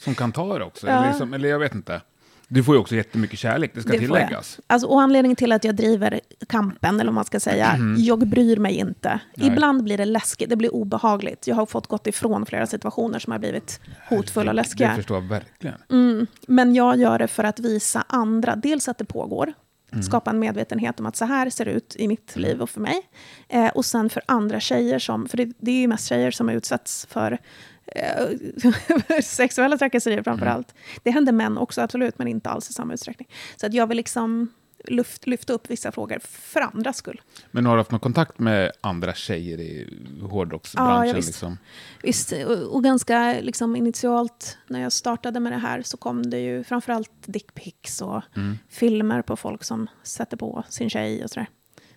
Som 0.00 0.14
kan 0.14 0.32
ta 0.32 0.58
det 0.58 0.64
också. 0.64 0.86
Ja. 0.86 0.92
Eller, 0.92 1.08
liksom, 1.08 1.34
eller 1.34 1.48
jag 1.48 1.58
vet 1.58 1.74
inte. 1.74 2.00
Du 2.48 2.64
får 2.64 2.74
ju 2.74 2.80
också 2.80 2.94
jättemycket 2.96 3.38
kärlek, 3.38 3.70
det 3.74 3.80
ska 3.82 3.92
Det 3.92 3.98
tilläggas. 3.98 4.60
Alltså, 4.66 4.88
och 4.88 5.02
anledningen 5.02 5.36
till 5.36 5.52
att 5.52 5.64
jag 5.64 5.76
driver 5.76 6.20
kampen, 6.48 6.94
eller 6.94 7.04
vad 7.04 7.14
man 7.14 7.24
ska 7.24 7.40
säga, 7.40 7.76
jag 7.98 8.26
bryr 8.28 8.56
mig 8.56 8.74
inte. 8.74 9.20
Nej. 9.36 9.48
Ibland 9.48 9.84
blir 9.84 9.98
det 9.98 10.04
läskigt, 10.04 10.50
det 10.50 10.56
blir 10.56 10.74
obehagligt. 10.74 11.46
Jag 11.46 11.54
har 11.56 11.66
fått 11.66 11.86
gått 11.86 12.06
ifrån 12.06 12.46
flera 12.46 12.66
situationer 12.66 13.18
som 13.18 13.32
har 13.32 13.38
blivit 13.38 13.80
hotfulla 14.08 14.50
och 14.50 14.54
Det 14.56 14.62
läskiga. 14.62 14.94
förstår 14.96 15.16
jag 15.16 15.28
verkligen. 15.28 15.76
Mm. 15.90 16.26
Men 16.48 16.74
jag 16.74 16.98
gör 16.98 17.18
det 17.18 17.28
för 17.28 17.44
att 17.44 17.60
visa 17.60 18.04
andra, 18.08 18.56
dels 18.56 18.88
att 18.88 18.98
det 18.98 19.04
pågår, 19.04 19.52
Mm. 19.96 20.02
skapa 20.02 20.30
en 20.30 20.38
medvetenhet 20.38 21.00
om 21.00 21.06
att 21.06 21.16
så 21.16 21.24
här 21.24 21.50
ser 21.50 21.64
det 21.64 21.70
ut 21.70 21.96
i 21.98 22.08
mitt 22.08 22.36
liv 22.36 22.62
och 22.62 22.70
för 22.70 22.80
mig. 22.80 23.02
Eh, 23.48 23.68
och 23.68 23.84
sen 23.84 24.10
för 24.10 24.22
andra 24.26 24.60
tjejer, 24.60 24.98
som, 24.98 25.28
för 25.28 25.36
det, 25.36 25.52
det 25.58 25.70
är 25.70 25.80
ju 25.80 25.88
mest 25.88 26.06
tjejer 26.08 26.30
som 26.30 26.48
utsätts 26.48 27.06
för 27.10 27.38
eh, 27.86 29.20
sexuella 29.22 29.78
trakasserier 29.78 30.22
framför 30.22 30.46
Mm. 30.46 30.56
allt. 30.56 30.74
Det 31.02 31.10
händer 31.10 31.32
män 31.32 31.58
också, 31.58 31.80
absolut, 31.80 32.18
men 32.18 32.28
inte 32.28 32.50
alls 32.50 32.70
i 32.70 32.72
samma 32.72 32.94
utsträckning. 32.94 33.28
Så 33.56 33.66
att 33.66 33.74
jag 33.74 33.86
vill 33.86 33.96
liksom 33.96 34.48
luft, 34.88 35.26
lyfta 35.26 35.52
upp 35.52 35.70
vissa 35.70 35.92
frågor 35.92 36.18
för 36.22 36.60
andras 36.60 36.96
skull. 36.96 37.20
Men 37.50 37.66
har 37.66 37.72
du 37.76 37.80
haft 37.80 37.90
någon 37.90 38.00
kontakt 38.00 38.38
med 38.38 38.72
andra 38.80 39.14
tjejer 39.14 39.60
i 39.60 39.88
Ja, 40.20 40.26
hårdrocksbranschen? 40.26 41.08
ja, 41.08 41.14
visst. 41.14 41.28
liksom? 41.28 41.58
Visst, 42.02 42.32
och, 42.32 42.74
och 42.74 42.84
ganska 42.84 43.36
liksom, 43.40 43.76
initialt 43.76 44.58
när 44.66 44.80
jag 44.80 44.92
startade 44.92 45.40
med 45.40 45.52
det 45.52 45.58
här 45.58 45.82
så 45.82 45.96
kom 45.96 46.30
det 46.30 46.38
ju 46.40 46.64
framförallt 46.64 47.10
dickpics 47.26 48.02
och 48.02 48.22
Mm. 48.36 48.58
filmer 48.68 49.22
på 49.22 49.36
folk 49.36 49.64
som 49.64 49.86
sätter 50.02 50.36
på 50.36 50.64
sin 50.68 50.90
tjej 50.90 51.24
och 51.24 51.30
sådär. 51.30 51.46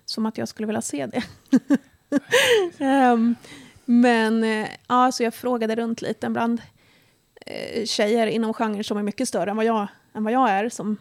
Som 0.06 0.26
att 0.26 0.38
jag 0.38 0.48
skulle 0.48 0.66
vilja 0.68 0.82
se 0.82 1.06
det. 1.06 1.24
Ehm, 2.78 3.36
men 3.86 4.44
eh, 4.44 4.68
ja, 4.88 5.12
så 5.12 5.24
jag 5.24 5.34
frågade 5.34 5.76
runt 5.76 6.02
lite 6.02 6.30
bland 6.30 6.62
eh, 7.46 7.86
tjejer 7.86 8.28
inom 8.28 8.54
genrer 8.54 8.84
som 8.84 8.98
är 8.98 9.04
mycket 9.04 9.28
större 9.28 9.50
än 9.52 9.56
vad 9.58 9.66
jag, 9.66 9.88
än 10.14 10.24
vad 10.24 10.34
jag 10.34 10.50
är, 10.50 10.70
som 10.70 10.98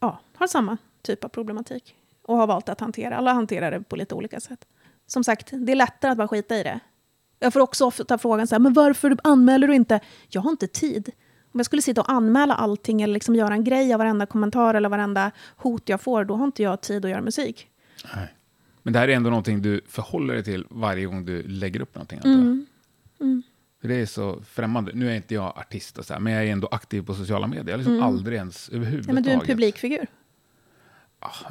ja, 0.00 0.20
har 0.36 0.46
samma 0.46 0.76
typ 1.04 1.24
av 1.24 1.28
problematik 1.28 1.96
och 2.22 2.36
har 2.36 2.46
valt 2.46 2.68
att 2.68 2.80
hantera. 2.80 3.16
Alla 3.16 3.32
hanterar 3.32 3.70
det 3.70 3.80
på 3.80 3.96
lite 3.96 4.14
olika 4.14 4.40
sätt. 4.40 4.64
Som 5.06 5.24
sagt, 5.24 5.48
det 5.52 5.72
är 5.72 5.76
lättare 5.76 6.10
att 6.10 6.18
bara 6.18 6.28
skita 6.28 6.56
i 6.56 6.62
det. 6.62 6.80
Jag 7.38 7.52
får 7.52 7.60
också 7.60 7.86
ofta 7.86 8.18
frågan 8.18 8.46
så 8.46 8.54
här, 8.54 8.60
men 8.60 8.72
varför 8.72 9.16
anmäler 9.24 9.68
du 9.68 9.74
inte? 9.74 10.00
Jag 10.28 10.40
har 10.40 10.50
inte 10.50 10.66
tid. 10.66 11.10
Om 11.52 11.60
jag 11.60 11.66
skulle 11.66 11.82
sitta 11.82 12.00
och 12.00 12.10
anmäla 12.10 12.54
allting 12.54 13.02
eller 13.02 13.14
liksom 13.14 13.34
göra 13.34 13.54
en 13.54 13.64
grej 13.64 13.92
av 13.92 13.98
varenda 13.98 14.26
kommentar 14.26 14.74
eller 14.74 14.88
varenda 14.88 15.30
hot 15.56 15.88
jag 15.88 16.00
får, 16.00 16.24
då 16.24 16.36
har 16.36 16.44
inte 16.44 16.62
jag 16.62 16.80
tid 16.80 17.04
att 17.04 17.10
göra 17.10 17.22
musik. 17.22 17.68
Nej. 18.14 18.34
Men 18.82 18.92
det 18.92 18.98
här 18.98 19.08
är 19.08 19.12
ändå 19.12 19.30
någonting 19.30 19.62
du 19.62 19.80
förhåller 19.88 20.34
dig 20.34 20.44
till 20.44 20.66
varje 20.70 21.06
gång 21.06 21.24
du 21.24 21.42
lägger 21.42 21.80
upp 21.80 21.94
någonting. 21.94 22.20
Mm. 22.24 22.66
För 23.80 23.88
det 23.88 23.94
är 23.94 24.06
så 24.06 24.40
främmande. 24.48 24.92
Nu 24.94 25.10
är 25.10 25.14
inte 25.14 25.34
jag 25.34 25.58
artist, 25.58 25.98
och 25.98 26.04
så 26.04 26.12
här, 26.12 26.20
men 26.20 26.32
jag 26.32 26.44
är 26.44 26.52
ändå 26.52 26.68
aktiv 26.70 27.02
på 27.02 27.14
sociala 27.14 27.46
medier. 27.46 27.64
Jag 27.66 27.72
har 27.72 27.78
liksom 27.78 28.02
aldrig 28.02 28.36
ens 28.36 28.68
Ja, 28.72 28.76
överhuvudtaget... 28.76 29.10
Mm. 29.10 29.14
men 29.14 29.22
du 29.22 29.30
är 29.30 29.34
en 29.34 29.46
publikfigur. 29.46 30.06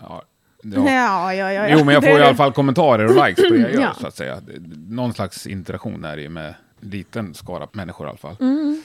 Ja, 0.02 0.24
Ja, 0.66 0.84
ja. 0.86 1.34
ja, 1.34 1.52
ja. 1.54 1.68
Jo, 1.70 1.84
men 1.86 1.94
jag 1.94 2.04
får 2.04 2.20
i 2.20 2.24
alla 2.24 2.36
fall 2.36 2.54
kommentarer 2.54 3.06
och 3.06 3.28
likes 3.28 3.48
på 3.50 3.54
det 3.54 3.60
jag 3.60 3.74
gör, 3.74 3.82
Ja. 3.82 3.94
så 3.94 4.08
att 4.08 4.16
säga. 4.16 4.42
Någon 4.88 5.14
slags 5.14 5.48
interaktion 5.48 6.06
är 6.06 6.16
det 6.16 6.22
ju 6.22 6.30
med 6.30 6.56
en 6.82 6.90
liten 6.90 7.34
skara 7.34 7.68
människor 7.72 8.08
i 8.08 8.10
alla 8.10 8.18
fall. 8.18 8.36
Mm. 8.40 8.84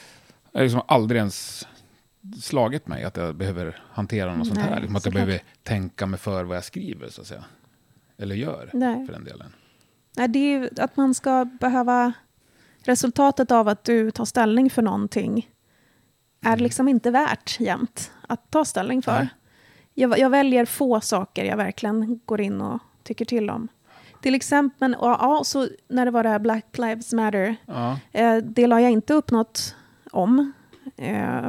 Det 0.52 0.59
har 0.59 0.64
liksom 0.64 0.83
aldrig 0.88 1.18
ens 1.18 1.66
slagit 2.40 2.87
mig 2.87 3.04
att 3.04 3.16
jag 3.16 3.35
behöver 3.35 3.83
hantera 3.92 4.37
något 4.37 4.47
sånt 4.47 4.59
Nej, 4.59 4.68
här. 4.68 4.80
Liksom 4.80 4.97
att 4.97 5.04
jag 5.04 5.14
behöver 5.14 5.40
tänka 5.62 6.07
mig 6.07 6.18
för 6.18 6.45
vad 6.45 6.57
jag 6.57 6.64
skriver, 6.64 7.09
så 7.09 7.21
att 7.21 7.26
säga. 7.26 7.45
Eller 8.18 8.35
gör, 8.35 8.71
Nej. 8.73 9.07
för 9.07 9.12
den 9.12 9.25
delen. 9.25 9.52
Nej, 10.16 10.28
det 10.28 10.38
är 10.38 10.59
ju 10.61 10.71
att 10.76 10.97
man 10.97 11.14
ska 11.14 11.45
behöva... 11.45 12.12
Resultatet 12.83 13.50
av 13.50 13.68
att 13.68 13.85
du 13.85 14.11
tar 14.11 14.25
ställning 14.25 14.71
för 14.71 14.83
någonting 14.83 15.50
är 16.45 16.57
liksom 16.57 16.88
inte 16.88 17.11
värt 17.11 17.61
jämt 17.61 18.12
att 18.28 18.50
ta 18.50 18.64
ställning 18.64 19.02
för. 19.02 19.12
Nej. 19.12 19.28
Jag, 20.00 20.18
jag 20.18 20.30
väljer 20.30 20.64
få 20.64 21.00
saker 21.00 21.44
jag 21.44 21.56
verkligen 21.56 22.20
går 22.24 22.40
in 22.40 22.60
och 22.60 22.78
tycker 23.02 23.24
till 23.24 23.50
om. 23.50 23.68
Till 24.22 24.34
exempel, 24.34 24.96
ja, 25.00 25.42
så 25.44 25.68
när 25.88 26.04
det 26.04 26.10
var 26.10 26.22
det 26.22 26.28
här 26.28 26.38
Black 26.38 26.78
Lives 26.78 27.12
Matter, 27.12 27.56
Ja, 27.66 27.98
eh, 28.12 28.37
det 28.37 28.66
la 28.66 28.80
jag 28.80 28.90
inte 28.90 29.14
upp 29.14 29.30
något 29.30 29.74
om. 30.11 30.52
Eh, 30.96 31.48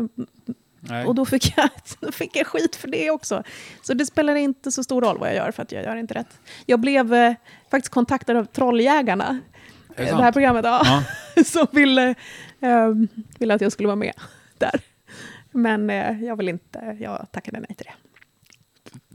och 1.08 1.16
då 1.16 1.26
fick, 1.26 1.58
jag, 1.58 1.70
då 2.00 2.12
fick 2.12 2.36
jag 2.36 2.48
skit 2.48 2.76
för 2.76 2.88
det 2.88 3.12
också. 3.12 3.44
Så 3.82 3.94
det 3.94 4.06
spelar 4.06 4.36
inte 4.36 4.72
så 4.72 4.84
stor 4.84 5.02
roll 5.02 5.18
vad 5.18 5.30
jag 5.30 5.36
gör, 5.36 5.52
för 5.52 5.64
att 5.64 5.72
jag 5.72 5.84
gör 5.84 5.96
inte 5.96 6.14
rätt. 6.14 6.40
Jag 6.66 6.80
blev 6.80 7.14
eh, 7.14 7.34
faktiskt 7.72 7.94
kontaktad 7.94 8.38
av 8.38 8.46
Trolljägarna, 8.46 9.40
det 9.88 10.04
det, 10.04 10.10
sant? 10.10 10.22
här 10.22 10.32
programmet, 10.32 10.66
ja, 10.66 10.82
Ja. 11.36 11.44
som 11.44 11.68
ville, 11.72 12.16
eh, 12.60 12.94
ville 13.40 13.54
att 13.54 13.62
jag 13.62 13.72
skulle 13.72 13.88
vara 13.88 13.96
med 13.96 14.14
där. 14.58 14.82
Men 15.52 15.90
eh, 15.90 16.24
jag 16.24 16.36
vill 16.36 16.50
inte, 16.50 16.98
jag 17.00 17.28
tackade 17.32 17.60
nej 17.60 17.76
till 17.76 17.86
det. 17.86 18.09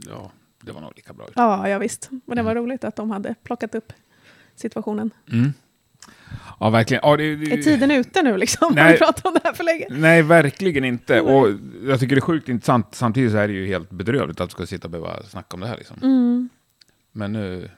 Ja, 0.09 0.31
det 0.61 0.71
var 0.71 0.81
nog 0.81 0.93
lika 0.95 1.13
bra. 1.13 1.27
Ja, 1.35 1.69
ja 1.69 1.77
visst. 1.79 2.09
Men 2.25 2.37
det 2.37 2.43
var 2.43 2.55
roligt 2.55 2.83
att 2.83 2.95
de 2.95 3.11
hade 3.11 3.35
plockat 3.43 3.75
upp 3.75 3.93
situationen. 4.55 5.11
Mm. 5.31 5.53
Ja, 6.59 6.69
verkligen. 6.69 7.01
Ja, 7.03 7.17
det, 7.17 7.35
det, 7.35 7.51
Är 7.53 7.61
tiden 7.61 7.91
ute 7.91 8.21
nu 8.21 8.37
liksom? 8.37 8.73
Nej. 8.75 8.93
vi 8.93 8.99
pratat 8.99 9.25
om 9.25 9.33
det 9.33 9.41
här 9.43 9.53
för 9.53 9.63
länge? 9.63 9.85
Nej, 9.89 10.21
verkligen 10.21 10.83
inte. 10.85 11.21
Och 11.21 11.47
jag 11.85 11.99
tycker 11.99 12.15
det 12.15 12.19
är 12.19 12.21
sjukt 12.21 12.49
intressant. 12.49 12.87
Samtidigt 12.95 13.31
så 13.31 13.37
är 13.37 13.47
det 13.47 13.53
ju 13.53 13.65
helt 13.67 13.89
bedrövligt 13.89 14.39
att 14.41 14.49
vi 14.49 14.51
ska 14.51 14.65
sitta 14.65 14.87
och 14.87 14.91
behöva 14.91 15.23
snacka 15.23 15.47
om 15.55 15.59
det 15.59 15.67
här. 15.67 15.77
Liksom. 15.77 15.97
Mm. 16.03 16.49
Men 17.11 17.33
nu, 17.33 17.69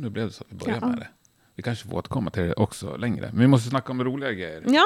nu 0.00 0.10
blev 0.10 0.26
det 0.26 0.32
så 0.32 0.44
att 0.44 0.52
vi 0.52 0.56
börjar 0.56 0.78
Ja. 0.80 0.88
med 0.88 0.98
det. 0.98 1.08
Vi 1.54 1.62
kanske 1.62 1.88
får 1.88 1.96
återkomma 1.96 2.30
till 2.30 2.42
det 2.42 2.52
också 2.54 2.96
längre. 2.96 3.28
Men 3.32 3.40
vi 3.40 3.46
måste 3.46 3.70
snacka 3.70 3.92
om 3.92 4.04
roliga 4.04 4.32
grejer. 4.32 4.62
Ja, 4.66 4.84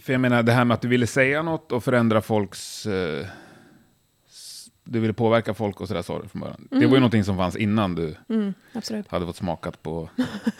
För 0.00 0.12
jag 0.12 0.20
menar, 0.20 0.42
det 0.42 0.52
här 0.52 0.64
med 0.64 0.74
att 0.74 0.80
du 0.80 0.88
ville 0.88 1.06
säga 1.06 1.42
något 1.42 1.72
och 1.72 1.84
förändra 1.84 2.20
folks... 2.22 2.86
Eh, 2.86 3.26
du 4.90 5.00
ville 5.00 5.12
påverka 5.12 5.54
folk 5.54 5.80
och 5.80 5.88
sådär 5.88 6.02
sa 6.02 6.22
du 6.22 6.28
från 6.28 6.40
början. 6.40 6.68
Det 6.70 6.76
var 6.76 6.80
ju 6.82 6.86
Mm. 6.88 7.00
någonting 7.00 7.24
som 7.24 7.36
fanns 7.36 7.56
innan 7.56 7.94
du 7.94 8.14
mm, 8.28 8.54
hade 9.08 9.26
fått 9.26 9.36
smakat 9.36 9.82
på 9.82 10.08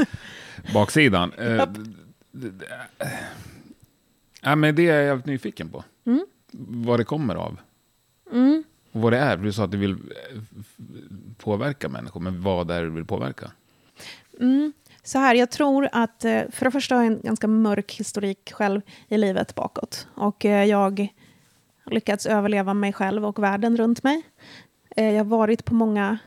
baksidan. 0.74 1.32
Eh, 1.32 1.66
d- 2.32 2.66
äh. 3.00 3.06
ja, 4.42 4.56
men 4.56 4.74
det 4.74 4.88
är 4.88 4.94
jag 4.96 5.04
jävligt 5.04 5.26
nyfiken 5.26 5.68
på. 5.68 5.84
Mm. 6.06 6.26
Vad 6.86 7.00
det 7.00 7.04
kommer 7.04 7.34
av. 7.34 7.60
Mm. 8.32 8.64
Och 8.92 9.00
vad 9.00 9.12
det 9.12 9.18
är. 9.18 9.36
Du 9.36 9.52
sa 9.52 9.64
att 9.64 9.70
du 9.70 9.78
vill 9.78 9.90
eh, 9.92 10.40
påverka 11.38 11.88
människor, 11.88 12.20
men 12.20 12.42
vad 12.42 12.70
är 12.70 12.80
det 12.80 12.86
du 12.88 12.94
vill 12.94 13.04
påverka? 13.04 13.50
Mm. 14.40 14.72
Så 15.02 15.18
här, 15.18 15.34
jag 15.34 15.50
tror 15.50 15.88
att 15.92 16.24
eh, 16.24 16.40
för 16.50 16.64
det 16.64 16.70
första 16.70 16.94
har 16.96 17.02
jag 17.02 17.12
en 17.12 17.20
ganska 17.22 17.46
mörk 17.46 17.92
historik 17.92 18.52
själv 18.52 18.80
i 19.08 19.18
livet 19.18 19.54
bakåt. 19.54 20.06
Och 20.14 20.44
eh, 20.44 20.64
jag 21.88 21.92
har 21.92 21.94
lyckats 21.94 22.26
överleva 22.26 22.74
mig 22.74 22.92
själv 22.92 23.24
och 23.26 23.38
världen 23.38 23.76
runt 23.76 24.02
mig. 24.02 24.22
Eh, 24.96 25.10
Jag 25.10 25.18
har 25.18 25.24
varit 25.24 25.64
på 25.64 25.74
många 25.74 26.18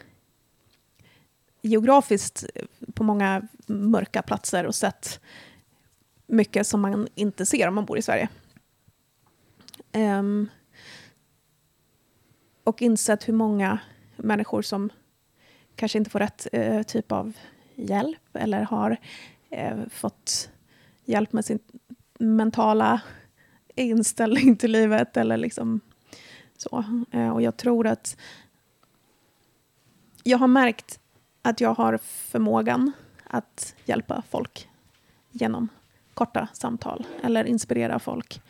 geografiskt 1.62 2.46
eh, 2.56 2.66
på 2.94 3.04
många 3.04 3.48
mörka 3.68 4.22
platser 4.22 4.66
och 4.66 4.76
sett 4.76 5.20
mycket 6.28 6.68
som 6.68 6.82
man 6.82 7.08
inte 7.16 7.46
ser 7.46 7.68
om 7.68 7.76
man 7.76 7.86
bor 7.86 7.98
i 7.98 8.02
Sverige. 8.02 8.30
Um, 9.94 10.50
och 12.64 12.82
insett 12.82 13.28
hur 13.28 13.34
många 13.34 13.80
människor 14.16 14.62
som 14.62 14.90
kanske 15.76 15.98
inte 15.98 16.12
får 16.12 16.20
rätt 16.20 16.48
uh, 16.54 16.84
typ 16.84 17.12
av 17.12 17.34
hjälp 17.76 18.36
eller 18.36 18.62
har 18.62 18.98
uh, 19.58 19.90
fått 19.90 20.50
hjälp 21.06 21.34
med 21.34 21.46
sin 21.46 21.60
mentala 22.20 23.02
inställning 23.84 24.56
till 24.56 24.72
livet 24.72 25.18
eller 25.18 25.38
liksom 25.38 25.82
så. 26.58 26.84
Eh, 27.12 27.30
och 27.30 27.42
jag 27.42 27.58
tror 27.58 27.88
att 27.88 28.18
jag 30.24 30.38
har 30.38 30.48
märkt 30.48 31.00
att 31.42 31.62
jag 31.62 31.74
har 31.74 31.98
förmågan 32.04 32.92
att 33.24 33.76
hjälpa 33.86 34.24
folk 34.30 34.70
genom 35.32 35.70
korta 36.14 36.48
samtal 36.54 37.08
eller 37.24 37.46
inspirera 37.46 38.00
folk. 38.00 38.42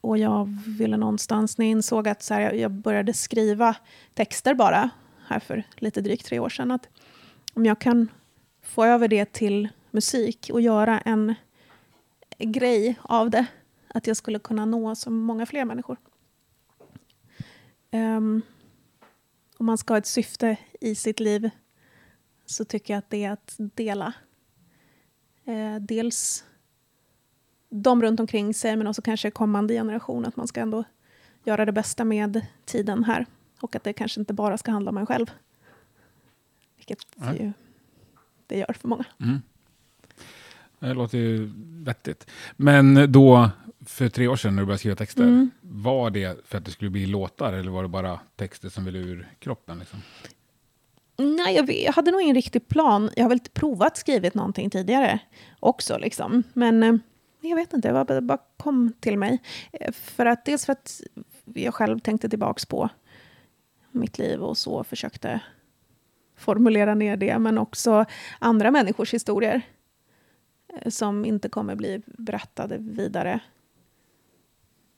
Och 0.00 0.18
jag 0.18 0.58
ville 0.66 0.96
någonstans, 0.96 1.58
när 1.58 1.66
jag 1.66 1.70
insåg 1.70 2.08
att 2.08 2.22
så 2.22 2.34
här, 2.34 2.52
jag 2.52 2.70
började 2.70 3.12
skriva 3.12 3.76
texter 4.14 4.54
bara, 4.54 4.90
här 5.26 5.38
för 5.38 5.62
lite 5.76 6.00
drygt 6.00 6.26
tre 6.26 6.38
år 6.38 6.48
sedan, 6.48 6.70
att 6.70 6.88
om 7.54 7.66
jag 7.66 7.78
kan 7.78 8.08
få 8.62 8.84
över 8.84 9.08
det 9.08 9.32
till 9.32 9.68
musik 9.90 10.50
och 10.52 10.60
göra 10.60 11.00
en 11.00 11.34
grej 12.38 12.98
av 13.02 13.30
det, 13.30 13.46
att 13.96 14.06
jag 14.06 14.16
skulle 14.16 14.38
kunna 14.38 14.64
nå 14.64 14.94
så 14.94 15.10
många 15.10 15.46
fler 15.46 15.64
människor. 15.64 15.96
Um, 17.92 18.42
om 19.56 19.66
man 19.66 19.78
ska 19.78 19.94
ha 19.94 19.98
ett 19.98 20.06
syfte 20.06 20.56
i 20.80 20.94
sitt 20.94 21.20
liv 21.20 21.50
så 22.46 22.64
tycker 22.64 22.94
jag 22.94 22.98
att 22.98 23.10
det 23.10 23.24
är 23.24 23.30
att 23.30 23.54
dela 23.58 24.12
eh, 25.44 25.76
dels 25.76 26.44
de 27.68 28.02
runt 28.02 28.20
omkring 28.20 28.54
sig 28.54 28.76
men 28.76 28.86
också 28.86 29.02
kanske 29.02 29.30
kommande 29.30 29.74
generation. 29.74 30.26
Att 30.26 30.36
man 30.36 30.48
ska 30.48 30.60
ändå 30.60 30.84
göra 31.44 31.64
det 31.64 31.72
bästa 31.72 32.04
med 32.04 32.46
tiden 32.64 33.04
här. 33.04 33.26
Och 33.60 33.76
att 33.76 33.84
det 33.84 33.92
kanske 33.92 34.20
inte 34.20 34.34
bara 34.34 34.58
ska 34.58 34.70
handla 34.70 34.90
om 34.90 34.96
en 34.96 35.06
själv. 35.06 35.30
Vilket 36.76 36.98
ju 37.38 37.52
det 38.46 38.58
gör 38.58 38.72
för 38.72 38.88
många. 38.88 39.04
Mm. 39.20 39.42
Det 40.88 40.94
låter 40.94 41.18
ju 41.18 41.50
vettigt. 41.84 42.26
Men 42.56 43.12
då, 43.12 43.50
för 43.86 44.08
tre 44.08 44.28
år 44.28 44.36
sedan 44.36 44.54
när 44.56 44.62
du 44.62 44.66
började 44.66 44.78
skriva 44.78 44.96
texter, 44.96 45.22
Mm. 45.22 45.50
var 45.60 46.10
det 46.10 46.46
för 46.46 46.58
att 46.58 46.64
det 46.64 46.70
skulle 46.70 46.90
bli 46.90 47.06
låtar 47.06 47.52
eller 47.52 47.70
var 47.70 47.82
det 47.82 47.88
bara 47.88 48.20
texter 48.36 48.68
som 48.68 48.84
ville 48.84 48.98
ur 48.98 49.28
kroppen? 49.38 49.78
Liksom? 49.78 50.02
Nej, 51.18 51.56
jag, 51.56 51.72
jag 51.72 51.92
hade 51.92 52.10
nog 52.10 52.20
ingen 52.22 52.34
riktig 52.34 52.68
plan. 52.68 53.10
Jag 53.16 53.24
har 53.24 53.28
väl 53.28 53.40
provat 53.52 53.96
skrivit 53.96 54.34
någonting 54.34 54.70
tidigare 54.70 55.18
också. 55.60 55.98
Liksom. 55.98 56.42
Men 56.52 56.82
eh, 56.82 56.94
jag 57.40 57.56
vet 57.56 57.72
inte, 57.72 57.88
det 57.92 58.04
bara, 58.04 58.20
bara 58.20 58.38
kom 58.56 58.92
till 59.00 59.18
mig. 59.18 59.38
Eh, 59.72 59.92
För 59.92 60.26
att, 60.26 60.44
dels 60.44 60.66
för 60.66 60.72
att 60.72 61.00
jag 61.44 61.74
själv 61.74 61.98
tänkte 61.98 62.28
tillbaka 62.28 62.62
på 62.68 62.88
mitt 63.90 64.18
liv 64.18 64.40
och 64.40 64.58
så 64.58 64.84
försökte 64.84 65.40
formulera 66.38 66.94
ner 66.94 67.16
det. 67.16 67.38
Men 67.38 67.58
också 67.58 68.04
andra 68.38 68.70
människors 68.70 69.14
historier 69.14 69.62
Eh, 70.74 70.90
som 70.90 71.24
inte 71.24 71.48
kommer 71.48 71.74
bli 71.74 72.02
berättade 72.06 72.78
vidare. 72.78 73.40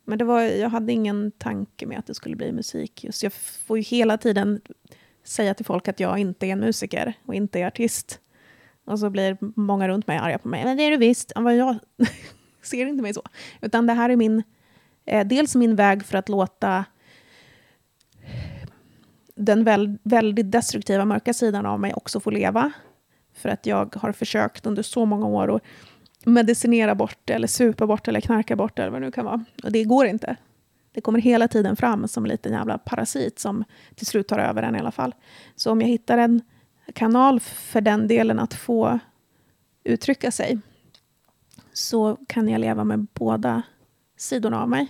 Men 0.04 0.18
det 0.18 0.24
var, 0.24 0.40
jag 0.40 0.68
hade 0.68 0.92
ingen 0.92 1.30
tanke 1.30 1.86
med 1.86 1.98
att 1.98 2.06
det 2.06 2.14
skulle 2.14 2.36
bli 2.36 2.52
musik. 2.52 3.04
Just 3.04 3.22
jag 3.22 3.32
får 3.32 3.78
ju 3.78 3.82
hela 3.82 4.18
tiden 4.18 4.60
säga 5.24 5.54
till 5.54 5.66
folk 5.66 5.88
att 5.88 6.00
jag 6.00 6.18
inte 6.18 6.46
är 6.46 6.50
en 6.50 6.60
musiker 6.60 7.14
och 7.26 7.34
inte 7.34 7.60
är 7.60 7.66
artist. 7.66 8.20
Och 8.84 8.98
så 8.98 9.10
blir 9.10 9.38
många 9.40 9.88
runt 9.88 10.06
mig 10.06 10.18
arga 10.18 10.38
på 10.38 10.48
mig. 10.48 10.64
Men 10.64 10.76
det 10.76 10.82
är 10.82 10.90
du 10.90 10.96
visst. 10.96 11.32
Ja, 11.34 11.52
Jag 11.52 11.78
ser 12.62 12.86
inte 12.86 13.02
mig 13.02 13.14
så. 13.14 13.22
Utan 13.60 13.86
det 13.86 13.92
här 13.92 14.10
är 14.10 14.16
min, 14.16 14.42
eh, 15.04 15.26
dels 15.26 15.54
min 15.54 15.76
väg 15.76 16.04
för 16.04 16.18
att 16.18 16.28
låta 16.28 16.84
den 19.34 19.64
väl, 19.64 19.98
väldigt 20.02 20.52
destruktiva 20.52 21.04
mörka 21.04 21.34
sidan 21.34 21.66
av 21.66 21.80
mig 21.80 21.94
också 21.94 22.20
få 22.20 22.30
leva. 22.30 22.72
För 23.38 23.48
att 23.48 23.66
jag 23.66 23.96
har 23.96 24.12
försökt 24.12 24.66
under 24.66 24.82
så 24.82 25.04
många 25.04 25.26
år 25.26 25.56
att 25.56 25.62
medicinera 26.24 26.94
bort 26.94 27.18
det, 27.24 27.32
eller 27.32 27.48
supa 27.48 27.86
bort 27.86 28.04
det, 28.04 28.10
eller 28.10 28.20
knarka 28.20 28.56
bort 28.56 28.76
det, 28.76 28.82
eller 28.82 28.92
vad 28.92 29.00
det 29.00 29.06
nu 29.06 29.12
kan 29.12 29.24
vara. 29.24 29.44
Och 29.64 29.72
det 29.72 29.84
går 29.84 30.06
inte. 30.06 30.36
Det 30.92 31.00
kommer 31.00 31.20
hela 31.20 31.48
tiden 31.48 31.76
fram 31.76 32.08
som 32.08 32.24
en 32.24 32.28
liten 32.28 32.52
jävla 32.52 32.78
parasit 32.78 33.38
som 33.38 33.64
till 33.94 34.06
slut 34.06 34.28
tar 34.28 34.38
över 34.38 34.62
en 34.62 34.76
i 34.76 34.78
alla 34.78 34.90
fall. 34.90 35.14
Så 35.56 35.72
om 35.72 35.80
jag 35.80 35.88
hittar 35.88 36.18
en 36.18 36.42
kanal 36.94 37.40
för 37.40 37.80
den 37.80 38.08
delen 38.08 38.38
att 38.38 38.54
få 38.54 38.98
uttrycka 39.84 40.30
sig 40.30 40.58
så 41.72 42.18
kan 42.26 42.48
jag 42.48 42.60
leva 42.60 42.84
med 42.84 43.06
båda 43.14 43.62
sidorna 44.16 44.62
av 44.62 44.68
mig. 44.68 44.88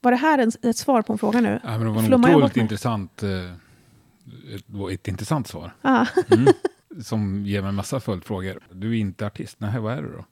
Var 0.00 0.10
det 0.10 0.16
här 0.16 0.38
en, 0.38 0.52
ett 0.62 0.76
svar 0.76 1.02
på 1.02 1.12
en 1.12 1.18
fråga 1.18 1.40
nu? 1.40 1.60
Ja, 1.64 1.70
det 1.70 1.78
var 1.78 2.02
jag 2.02 2.20
otroligt 2.20 2.56
intressant, 2.56 3.22
eh, 3.22 3.52
ett, 4.54 4.64
ett 4.92 5.08
intressant 5.08 5.48
svar. 5.48 5.74
Ah. 5.82 6.06
Mm. 6.30 6.46
som 7.02 7.46
ger 7.46 7.62
mig 7.62 7.72
massa 7.72 8.00
följdfrågor. 8.00 8.60
Du 8.72 8.90
är 8.96 9.00
inte 9.00 9.26
artist, 9.26 9.56
nej 9.60 9.80
vad 9.80 9.98
är 9.98 10.02
du 10.02 10.12
då? 10.12 10.24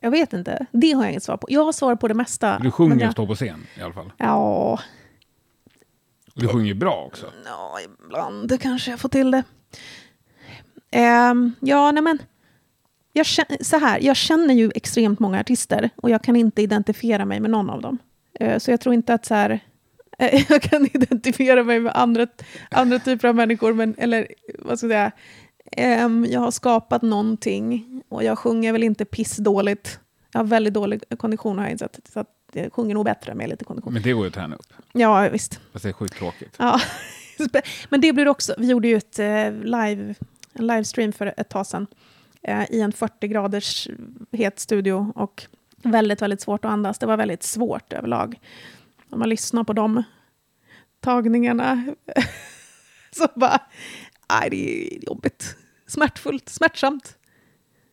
Jag 0.00 0.10
vet 0.10 0.32
inte. 0.32 0.66
Det 0.72 0.92
har 0.92 1.02
jag 1.02 1.10
inget 1.10 1.22
svar 1.22 1.36
på. 1.36 1.46
Jag 1.50 1.64
har 1.64 1.72
svar 1.72 1.96
på 1.96 2.08
det 2.08 2.14
mesta. 2.14 2.58
Du 2.58 2.70
sjunger 2.70 2.96
och 2.96 3.02
jag, 3.02 3.12
står 3.12 3.26
på 3.26 3.34
scen 3.34 3.66
i 3.78 3.80
alla 3.82 3.92
fall. 3.92 4.12
Ja, 4.16 4.80
Du 6.34 6.48
sjunger 6.48 6.74
bra 6.74 7.04
också. 7.06 7.26
ja, 7.46 7.78
ibland 8.06 8.60
kanske 8.60 8.90
jag 8.90 9.00
får 9.00 9.08
till 9.08 9.30
det. 9.30 9.42
Ehm, 10.90 11.54
ja, 11.60 11.92
nej 11.92 12.02
men. 12.02 12.18
Jag 13.12 13.26
känner, 13.26 13.64
så 13.64 13.78
här, 13.78 13.98
jag 14.02 14.16
känner 14.16 14.54
ju 14.54 14.70
extremt 14.74 15.18
många 15.20 15.40
artister 15.40 15.90
och 15.96 16.10
jag 16.10 16.22
kan 16.22 16.36
inte 16.36 16.62
identifiera 16.62 17.24
mig 17.24 17.40
med 17.40 17.50
någon 17.50 17.70
av 17.70 17.82
dem. 17.82 17.98
Eh, 18.40 18.58
så 18.58 18.70
jag 18.70 18.80
tror 18.80 18.94
inte 18.94 19.14
att 19.14 19.24
så 19.24 19.34
här, 19.34 19.60
eh, 20.18 20.44
jag 20.50 20.62
kan 20.62 20.86
identifiera 20.86 21.64
mig 21.64 21.80
med 21.80 21.96
andra, 21.96 22.26
andra 22.70 22.98
typer 22.98 23.28
av 23.28 23.34
människor, 23.34 23.72
men, 23.72 23.94
eller 23.98 24.26
vad 24.58 24.78
ska 24.78 24.86
jag 24.86 24.92
säga, 24.92 25.12
jag 26.28 26.40
har 26.40 26.50
skapat 26.50 27.02
någonting 27.02 28.02
och 28.08 28.24
jag 28.24 28.38
sjunger 28.38 28.72
väl 28.72 28.82
inte 28.82 29.04
pissdåligt. 29.04 30.00
Jag 30.32 30.40
har 30.40 30.44
väldigt 30.44 30.74
dålig 30.74 31.02
kondition 31.18 31.58
har 31.58 31.64
jag 31.64 31.72
insett, 31.72 32.00
så 32.12 32.20
att 32.20 32.28
jag 32.52 32.72
sjunger 32.72 32.94
nog 32.94 33.04
bättre 33.04 33.34
med 33.34 33.48
lite 33.48 33.64
kondition. 33.64 33.92
Men 33.92 34.02
det 34.02 34.12
går 34.12 34.24
ju 34.24 34.28
att 34.28 34.34
träna 34.34 34.56
upp. 34.56 34.72
Ja, 34.92 35.28
visst. 35.28 35.60
Fast 35.72 35.82
det 35.82 35.88
är 35.88 35.92
sjukt 35.92 36.14
tråkigt. 36.14 36.54
Ja. 36.58 36.80
Men 37.88 38.00
det 38.00 38.12
blir 38.12 38.28
också, 38.28 38.54
vi 38.58 38.66
gjorde 38.66 38.88
ju 38.88 38.96
ett 38.96 39.18
eh, 39.18 39.52
live, 39.52 40.14
en 40.52 40.66
livestream 40.66 41.12
för 41.12 41.34
ett 41.36 41.48
tag 41.48 41.66
sedan 41.66 41.86
eh, 42.42 42.70
i 42.70 42.80
en 42.80 42.92
40 42.92 43.28
graders 43.28 43.88
het 44.32 44.58
studio 44.58 45.12
och 45.14 45.46
väldigt, 45.82 46.22
väldigt 46.22 46.40
svårt 46.40 46.64
att 46.64 46.70
andas. 46.70 46.98
Det 46.98 47.06
var 47.06 47.16
väldigt 47.16 47.42
svårt 47.42 47.92
överlag. 47.92 48.40
Om 49.10 49.18
man 49.18 49.28
lyssnar 49.28 49.64
på 49.64 49.72
de 49.72 50.02
tagningarna 51.00 51.94
så 53.10 53.28
bara, 53.34 53.58
nej 54.30 54.50
det 54.50 54.86
är 54.86 55.04
jobbigt. 55.04 55.56
Smärtfullt, 55.94 56.48
smärtsamt. 56.48 57.14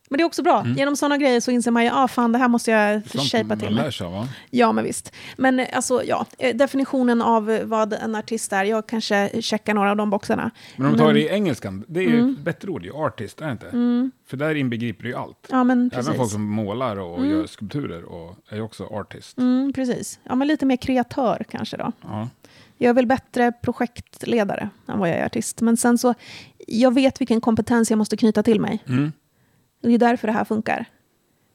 Men 0.10 0.18
det 0.18 0.24
är 0.24 0.26
också 0.26 0.44
bra. 0.44 0.66
Genom 0.78 0.96
sådana 0.96 1.18
grejer 1.18 1.40
så 1.40 1.52
inser 1.52 1.72
man 1.72 1.84
ju, 1.84 1.90
ah, 1.94 2.08
fan 2.08 2.32
det 2.32 2.38
här 2.38 2.48
måste 2.48 2.72
jag 2.72 3.02
shapea 3.06 3.56
till 3.58 3.70
mig. 3.70 3.84
lär 3.84 3.92
sig 3.92 4.08
va? 4.12 4.28
Ja, 4.50 4.72
men 4.72 4.84
visst. 4.84 5.14
Men 5.38 5.66
alltså, 5.74 6.04
ja, 6.04 6.26
eh, 6.38 6.56
definitionen 6.56 7.22
av 7.22 7.60
vad 7.64 7.94
en 7.94 8.16
artist 8.16 8.54
är, 8.54 8.64
jag 8.64 8.88
kanske 8.88 9.42
checkar 9.42 9.74
några 9.74 9.92
av 9.92 9.98
de 9.98 10.10
boxarna. 10.10 10.52
Men 10.76 10.86
om 10.86 10.92
du 10.94 10.98
tar 11.00 11.14
det 11.14 11.20
i 11.20 11.28
engelskan, 11.28 11.86
det 11.88 12.00
är 12.00 12.04
ju 12.04 12.20
Mm. 12.20 12.32
ett 12.34 12.40
bättre 12.40 12.70
ord, 12.72 12.86
ju 12.86 12.94
artist, 12.94 13.42
är 13.42 13.46
det 13.46 13.52
inte? 13.52 14.12
För 14.28 14.38
där 14.38 14.56
inbegriper 14.56 15.04
det 15.04 15.10
ju 15.10 15.16
allt. 15.16 15.48
Ja, 15.52 15.64
men 15.64 15.78
Även 15.78 15.90
precis. 15.90 16.16
folk 16.18 16.32
som 16.32 16.42
målar 16.44 17.00
och 17.00 17.26
gör 17.28 17.46
skulpturer 17.46 18.04
och 18.04 18.36
är 18.50 18.56
ju 18.56 18.62
också 18.62 18.86
artist. 18.86 19.38
Mm, 19.38 19.74
precis. 19.74 20.20
Ja, 20.24 20.36
men 20.36 20.48
lite 20.48 20.66
mer 20.66 20.78
kreatör 20.78 21.46
kanske 21.52 21.78
då. 21.78 21.92
Ja. 22.02 22.30
Jag 22.82 22.90
är 22.90 22.94
väl 22.94 23.08
bättre 23.08 23.52
projektledare 23.52 24.70
än 24.88 25.00
vad 25.00 25.10
jag 25.10 25.18
är 25.18 25.26
artist. 25.26 25.62
Men 25.62 25.78
sen 25.78 25.98
så, 25.98 26.14
jag 26.68 26.94
vet 26.94 27.22
vilken 27.22 27.42
kompetens 27.42 27.90
jag 27.90 27.98
måste 27.98 28.18
knyta 28.18 28.44
till 28.44 28.62
mig. 28.62 28.84
Mm. 28.88 29.12
Det 29.82 29.94
är 29.94 29.98
därför 29.98 30.28
det 30.28 30.34
här 30.34 30.46
funkar. 30.46 30.86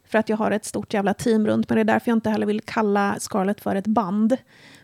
För 0.09 0.19
att 0.19 0.29
jag 0.29 0.37
har 0.37 0.51
ett 0.51 0.65
stort 0.65 0.95
jävla 0.95 1.15
team 1.15 1.47
runt 1.47 1.69
mig. 1.69 1.77
Det 1.77 1.81
är 1.81 1.95
därför 1.95 2.11
jag 2.11 2.17
inte 2.17 2.31
heller 2.31 2.47
vill 2.47 2.61
kalla 2.61 3.17
Scarlett 3.19 3.61
för 3.61 3.77
ett 3.77 3.87
band. 3.87 4.37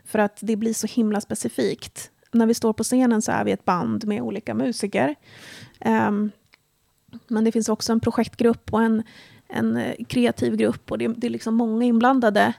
För 0.05 0.19
att 0.19 0.39
det 0.41 0.57
blir 0.57 0.75
så 0.75 0.87
himla 0.87 1.21
specifikt. 1.21 2.11
När 2.33 2.47
vi 2.47 2.55
står 2.55 2.73
på 2.73 2.85
scenen 2.85 3.23
så 3.23 3.33
är 3.33 3.45
vi 3.45 3.53
ett 3.53 3.65
band 3.65 4.07
med 4.07 4.23
olika 4.23 4.55
musiker. 4.55 5.15
Ehm, 5.81 6.31
men 7.29 7.45
det 7.45 7.53
finns 7.53 7.69
också 7.69 7.93
en 7.93 8.01
projektgrupp 8.01 8.73
och 8.73 8.83
en, 8.83 9.03
en 9.49 9.77
eh, 9.77 10.05
kreativ 10.05 10.57
grupp. 10.57 10.91
Och 10.91 10.99
det, 10.99 11.09
det 11.09 11.27
är 11.27 11.31
liksom 11.31 11.55
många 11.55 11.85
inblandade. 11.85 12.53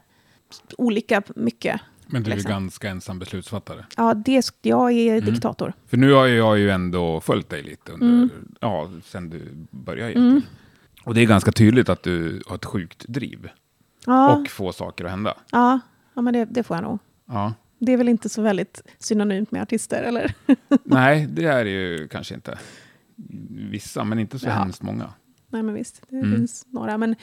Olika 0.77 1.21
mycket. 1.35 1.81
Men 2.13 2.23
du 2.23 2.31
är 2.31 2.35
Liksom. 2.35 2.51
ganska 2.51 2.89
ensam 2.89 3.19
beslutsfattare. 3.19 3.85
Ja, 3.97 4.13
det, 4.13 4.51
jag 4.61 4.91
är 4.91 5.13
Mm. 5.17 5.25
diktator. 5.33 5.73
För 5.87 5.97
nu 5.97 6.11
har 6.11 6.27
jag 6.27 6.59
ju 6.59 6.69
ändå 6.69 7.21
följt 7.21 7.49
dig 7.49 7.63
lite 7.63 7.91
under, 7.91 8.07
Mm. 8.07 8.29
ja, 8.59 8.89
sen 9.05 9.29
du 9.29 9.41
började 9.71 10.11
egentligen. 10.11 10.41
Och 11.03 11.13
det 11.13 11.21
är 11.21 11.25
ganska 11.25 11.51
tydligt 11.51 11.89
att 11.89 12.03
du 12.03 12.41
har 12.47 12.55
ett 12.55 12.65
sjukt 12.65 13.05
driv 13.07 13.49
Ja, 14.05 14.35
och 14.35 14.49
får 14.49 14.71
saker 14.71 15.05
att 15.05 15.11
hända. 15.11 15.33
ja, 15.51 15.79
ja 16.13 16.21
men 16.21 16.33
det, 16.33 16.45
det 16.45 16.63
får 16.63 16.77
jag 16.77 16.83
nog. 16.83 16.99
Ja. 17.25 17.53
Det 17.79 17.91
är 17.91 17.97
väl 17.97 18.09
inte 18.09 18.29
så 18.29 18.41
väldigt 18.41 18.81
synonymt 18.99 19.51
med 19.51 19.61
artister, 19.61 20.03
eller? 20.03 20.33
Nej, 20.83 21.27
det 21.29 21.45
är 21.45 21.63
det 21.63 21.69
ju 21.71 22.07
kanske 22.07 22.33
inte. 22.35 22.59
Vissa, 23.49 24.03
men 24.03 24.19
inte 24.19 24.39
så 24.39 24.47
Ja. 24.47 24.51
hemskt 24.51 24.81
många. 24.81 25.13
Nej, 25.49 25.63
men 25.63 25.75
visst, 25.75 26.01
det 26.09 26.15
Mm. 26.17 26.35
finns 26.35 26.65
några. 26.69 26.97
Men 26.97 27.15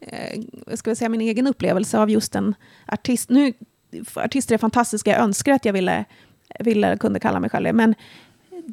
eh, 0.00 0.44
jag 0.66 0.78
säga 0.96 1.08
min 1.08 1.20
egen 1.20 1.46
upplevelse 1.46 1.98
av 1.98 2.10
just 2.10 2.34
en 2.34 2.54
artist. 2.88 3.30
Nu, 3.30 3.52
artister 4.14 4.54
är 4.54 4.58
fantastiska, 4.58 5.10
jag 5.10 5.20
önskar 5.20 5.52
att 5.52 5.64
jag 5.64 5.72
ville, 5.72 6.04
ville 6.60 6.96
kunde 6.96 7.20
kalla 7.20 7.40
mig 7.40 7.50
själv 7.50 7.64
det. 7.64 7.72
Men 7.72 7.94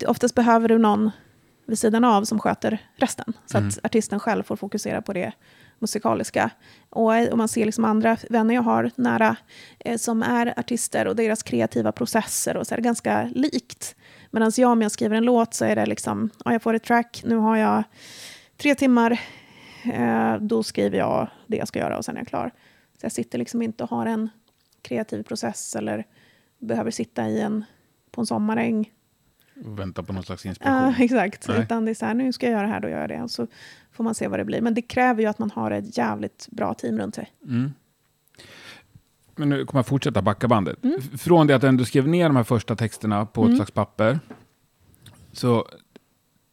oftast 0.08 0.36
behöver 0.36 0.70
du 0.70 0.78
någon 0.78 1.12
vid 1.66 1.80
sidan 1.80 2.04
av 2.04 2.24
som 2.24 2.40
sköter 2.40 2.78
resten. 2.96 3.34
Så 3.46 3.58
Mm. 3.58 3.70
att 3.70 3.86
artisten 3.86 4.20
själv 4.20 4.44
får 4.44 4.56
fokusera 4.56 5.02
på 5.02 5.14
det 5.14 5.32
musikaliska. 5.80 6.50
Och 6.90 7.16
eh, 7.16 7.32
om 7.32 7.38
man 7.38 7.48
ser 7.48 7.66
liksom 7.66 7.86
andra 7.86 8.18
vänner 8.30 8.56
jag 8.56 8.62
har 8.62 8.92
nära 8.96 9.36
eh, 9.80 9.98
som 9.98 10.24
är 10.24 10.60
artister 10.60 11.08
och 11.08 11.16
deras 11.16 11.44
kreativa 11.44 11.92
processer 11.92 12.58
och 12.58 12.68
så 12.68 12.74
är 12.74 12.78
det 12.78 12.84
ganska 12.84 13.30
likt. 13.36 13.96
Medan 14.32 14.52
jag 14.58 14.72
om 14.72 14.82
jag 14.82 14.92
skriver 14.92 15.16
en 15.16 15.24
låt 15.24 15.54
så 15.54 15.66
är 15.66 15.76
det 15.76 15.86
liksom, 15.86 16.30
ja, 16.46 16.52
jag 16.52 16.62
får 16.62 16.74
ett 16.74 16.84
track, 16.84 17.22
nu 17.26 17.36
har 17.36 17.58
jag 17.58 17.84
tre 18.58 18.76
timmar, 18.76 19.20
eh, 19.94 20.36
då 20.40 20.64
skriver 20.64 20.98
jag 20.98 21.28
det 21.48 21.58
jag 21.58 21.68
ska 21.68 21.80
göra 21.80 21.98
och 21.98 22.06
sen 22.06 22.16
är 22.16 22.20
jag 22.20 22.28
klar. 22.28 22.52
Så 23.00 23.06
jag 23.06 23.12
sitter 23.12 23.38
liksom 23.38 23.62
inte 23.62 23.84
och 23.84 23.90
har 23.90 24.06
en 24.06 24.30
kreativ 24.84 25.24
process 25.24 25.76
eller 25.76 26.06
behöver 26.60 26.92
sitta 26.92 27.30
i 27.30 27.42
en, 27.42 27.66
på 28.12 28.22
en 28.22 28.28
sommaräng. 28.28 28.92
Och 29.66 29.80
vänta 29.80 30.04
på 30.04 30.14
någon 30.14 30.24
slags 30.24 30.46
inspiration. 30.46 30.94
Ja, 30.98 31.04
exakt. 31.04 31.48
Nej. 31.48 31.62
Utan 31.62 31.86
det 31.86 31.92
är 31.92 31.96
så 31.96 32.06
här, 32.06 32.14
nu 32.14 32.34
ska 32.34 32.46
jag 32.46 32.54
göra 32.54 32.68
det 32.68 32.74
här, 32.74 32.80
då 32.80 32.90
gör 32.90 33.00
jag 33.00 33.10
det. 33.10 33.22
Och 33.22 33.32
så 33.32 33.48
får 33.92 34.04
man 34.04 34.16
se 34.16 34.28
vad 34.28 34.40
det 34.40 34.46
blir. 34.46 34.62
Men 34.62 34.74
det 34.74 34.82
kräver 34.82 35.22
ju 35.22 35.28
att 35.28 35.40
man 35.40 35.52
har 35.52 35.72
ett 35.72 35.98
jävligt 35.98 36.48
bra 36.52 36.74
team 36.74 36.98
runt 36.98 37.16
sig. 37.16 37.34
Mm. 37.48 37.74
Men 39.36 39.50
nu 39.50 39.66
kommer 39.66 39.80
jag 39.80 39.88
fortsätta 39.88 40.22
backa 40.22 40.48
bandet. 40.48 40.84
Mm. 40.84 41.02
Från 41.02 41.48
det 41.48 41.54
att 41.56 41.78
du 41.78 41.86
skrev 41.86 42.08
ner 42.08 42.24
de 42.28 42.36
här 42.36 42.44
första 42.44 42.76
texterna 42.76 43.26
på 43.26 43.46
ett 43.46 43.56
slags 43.56 43.72
papper, 43.72 44.20
så 45.32 45.68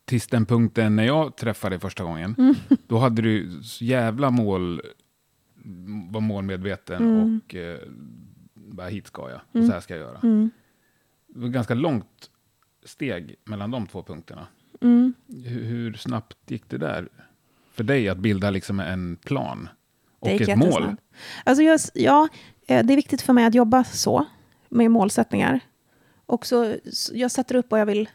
tills 0.04 0.26
den 0.26 0.46
punkten 0.46 0.96
när 0.96 1.04
jag 1.04 1.36
träffade 1.36 1.74
dig 1.76 1.80
första 1.80 2.04
gången, 2.04 2.34
Mm. 2.38 2.54
då 2.86 2.98
hade 2.98 3.22
du 3.22 3.62
så 3.62 3.84
jävla 3.84 4.30
mål, 4.30 4.82
var 6.10 6.20
målmedveten 6.20 7.02
Mm. 7.02 7.40
och 7.46 7.54
eh, 7.54 7.78
bara 8.54 8.88
hit 8.88 9.06
ska 9.06 9.30
jag, 9.30 9.40
och 9.52 9.66
så 9.66 9.72
här 9.72 9.80
ska 9.80 9.94
jag 9.94 10.00
göra. 10.00 10.20
Mm. 10.22 10.50
Det 11.26 11.40
var 11.40 11.48
ganska 11.48 11.74
långt 11.74 12.30
steg 12.84 13.36
mellan 13.44 13.70
de 13.70 13.86
två 13.86 14.02
punkterna. 14.02 14.46
Mm. 14.80 15.14
Hur, 15.26 15.64
hur 15.64 15.92
snabbt 15.92 16.50
gick 16.50 16.68
det 16.68 16.78
där? 16.78 17.08
för 17.80 17.84
dig 17.84 18.08
att 18.08 18.18
bilda 18.18 18.50
liksom 18.50 18.80
en 18.80 19.16
plan 19.16 19.68
och 20.18 20.28
Det 20.28 20.32
gick 20.32 20.48
ett 20.48 20.58
mål? 20.58 20.96
Alltså 21.44 21.62
jag, 21.62 21.80
ja, 21.94 22.28
eh, 22.66 22.84
det 22.84 22.94
är 22.94 22.96
viktigt 22.96 23.22
för 23.22 23.32
mig 23.32 23.44
att 23.44 23.54
jobba 23.54 23.84
så, 23.84 24.26
med 24.68 24.90
målsättningar. 24.90 25.60
Och 26.26 26.46
så, 26.46 26.76
jag 27.12 27.30
sätter 27.30 27.54
upp 27.54 27.70
vad 27.70 27.80
jag 27.80 27.86
vill. 27.86 28.08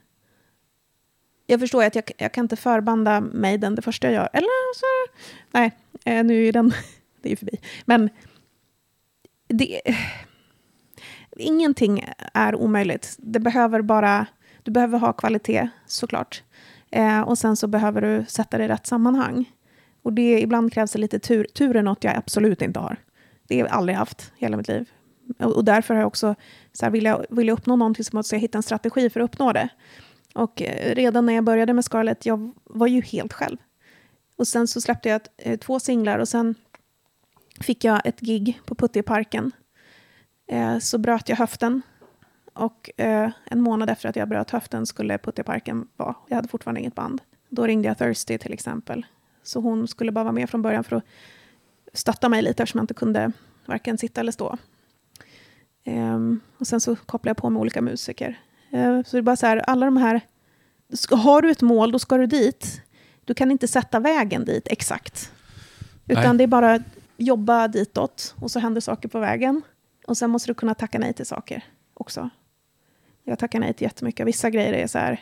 Jag 1.46 1.60
förstår 1.60 1.84
att 1.84 1.96
jag, 1.96 2.12
jag 2.18 2.34
kan 2.34 2.46
inte 2.46 2.56
förbanda 2.56 3.22
mig 3.22 3.58
den 3.58 3.76
det 3.76 3.82
första 3.82 4.08
jag 4.08 4.13
gör. 4.13 4.30
Eller 4.34 4.76
så, 4.76 5.13
nej, 5.52 5.72
eh, 6.06 6.24
nu 6.24 6.48
är 6.48 6.54
den, 6.54 6.74
det 7.26 7.30
är 7.30 7.32
ju 7.32 7.36
förbi. 7.36 7.58
Men 7.86 8.10
det, 9.48 9.82
ingenting 11.38 12.06
är 12.34 12.56
omöjligt. 12.56 13.16
Det 13.18 13.40
behöver 13.40 13.82
bara, 13.82 14.26
du 14.64 14.72
behöver 14.72 15.00
ha 15.00 15.14
kvalitet 15.14 15.70
såklart. 15.86 16.44
Eh, 16.92 17.22
och 17.22 17.38
sen 17.38 17.56
så 17.56 17.68
behöver 17.68 18.02
du 18.02 18.26
sätta 18.28 18.58
det 18.58 18.66
i 18.66 18.68
rätt 18.68 18.88
sammanhang. 18.88 19.52
Och 20.04 20.14
det, 20.14 20.42
ibland 20.42 20.74
krävs 20.74 20.92
det 20.92 21.00
lite 21.00 21.20
tur. 21.20 21.48
Tur 21.54 21.76
är 21.76 21.82
något 21.82 22.04
jag 22.04 22.16
absolut 22.16 22.62
inte 22.62 22.80
har. 22.80 22.98
Det 23.48 23.60
har 23.60 23.68
jag 23.68 23.78
aldrig 23.78 23.98
haft 23.98 24.34
hela 24.38 24.58
mitt 24.58 24.68
liv. 24.68 24.90
Och, 25.40 25.56
och 25.56 25.66
därför 25.66 25.94
har 25.94 26.02
jag 26.02 26.08
också, 26.08 26.36
så 26.74 26.86
här, 26.86 26.92
vill, 26.92 27.06
jag, 27.06 27.26
vill 27.30 27.48
jag 27.48 27.58
uppnå 27.58 27.76
någonting 27.76 28.06
så 28.06 28.16
måste 28.16 28.36
jag 28.36 28.42
hitta 28.42 28.58
en 28.58 28.64
strategi 28.64 29.10
för 29.10 29.20
att 29.20 29.30
uppnå 29.34 29.54
det. 29.54 29.70
Och 30.34 30.62
eh, 30.62 30.96
redan 30.96 31.26
när 31.26 31.34
jag 31.34 31.44
började 31.44 31.74
med 31.74 31.86
Scarlett, 31.86 32.26
jag 32.26 32.52
var 32.64 32.88
ju 32.88 33.02
helt 33.02 33.34
själv. 33.34 33.58
Och 34.38 34.48
sen 34.48 34.68
så 34.68 34.82
släppte 34.82 35.10
jag 35.10 35.16
ett, 35.16 35.30
eh, 35.38 35.60
två 35.60 35.80
singlar 35.80 36.20
och 36.20 36.28
sen 36.28 36.56
fick 37.62 37.84
jag 37.84 38.02
ett 38.06 38.20
gig 38.20 38.62
på 38.65 38.76
Putteparken. 38.76 39.52
Eh, 40.48 40.80
så 40.80 40.98
bröt 40.98 41.30
jag 41.30 41.36
höften. 41.38 41.82
Och 42.54 42.89
eh, 42.98 43.30
en 43.46 43.62
månad 43.62 43.89
efter 43.89 44.10
att 44.10 44.15
jag 44.15 44.30
bröt 44.30 44.50
höften 44.52 44.86
skulle 44.86 45.18
Putteparken 45.18 45.88
vara. 45.98 46.15
Jag 46.28 46.36
hade 46.36 46.48
fortfarande 46.48 46.80
inget 46.82 46.96
band. 46.96 47.22
Då 47.50 47.68
ringde 47.68 47.88
jag 47.88 47.98
Thirsty 47.98 48.38
till 48.38 48.54
exempel. 48.54 49.06
Så 49.44 49.60
hon 49.60 49.88
skulle 49.88 50.12
bara 50.12 50.24
vara 50.24 50.34
med 50.34 50.50
från 50.50 50.62
början 50.62 50.84
för 50.84 50.96
att 50.96 51.04
stötta 51.94 52.30
mig 52.30 52.41
lite 52.41 52.63
eftersom 52.63 52.78
jag 52.80 52.84
inte 52.84 52.94
kunde 52.94 53.32
varken 53.65 53.98
sitta 53.98 54.22
eller 54.22 54.32
stå. 54.32 54.58
Ehm, 55.84 56.39
och 56.58 56.68
sen 56.68 56.82
så 56.82 56.96
kopplade 56.96 57.30
jag 57.30 57.38
på 57.38 57.50
med 57.50 57.60
olika 57.60 57.82
musiker. 57.82 58.39
Eh, 58.72 59.04
så 59.04 59.18
det 59.18 59.18
är 59.18 59.22
bara 59.22 59.36
så 59.36 59.46
här, 59.48 59.58
alla 59.58 59.86
de 59.86 59.98
här... 59.98 60.22
ska- 60.94 61.15
Har 61.15 61.41
du 61.41 61.52
ett 61.52 61.62
mål, 61.62 61.91
då 61.91 62.00
ska 62.00 62.18
du 62.18 62.26
dit. 62.26 62.82
Du 63.26 63.34
kan 63.34 63.52
inte 63.52 63.68
sätta 63.68 64.00
vägen 64.00 64.46
dit 64.46 64.68
exakt. 64.68 65.32
Utan 66.08 66.24
Nej. 66.24 66.38
det 66.38 66.44
är 66.44 66.48
bara 66.48 66.80
jobba 67.17 67.67
ditåt 67.67 68.36
och 68.39 68.51
så 68.51 68.60
händer 68.60 68.82
saker 68.82 69.10
på 69.10 69.19
vägen. 69.19 69.62
Och 70.08 70.17
sen 70.17 70.30
måste 70.30 70.49
du 70.49 70.54
kunna 70.54 70.75
tacka 70.75 70.99
nej 70.99 71.13
till 71.13 71.25
saker 71.25 71.63
också. 71.93 72.30
Jag 73.23 73.39
tackar 73.39 73.60
nej 73.60 73.73
till 73.73 73.84
jättemycket. 73.84 74.28
Vissa 74.28 74.49
grejer 74.49 74.73
är 74.73 74.88
så 74.88 74.97
här... 74.97 75.19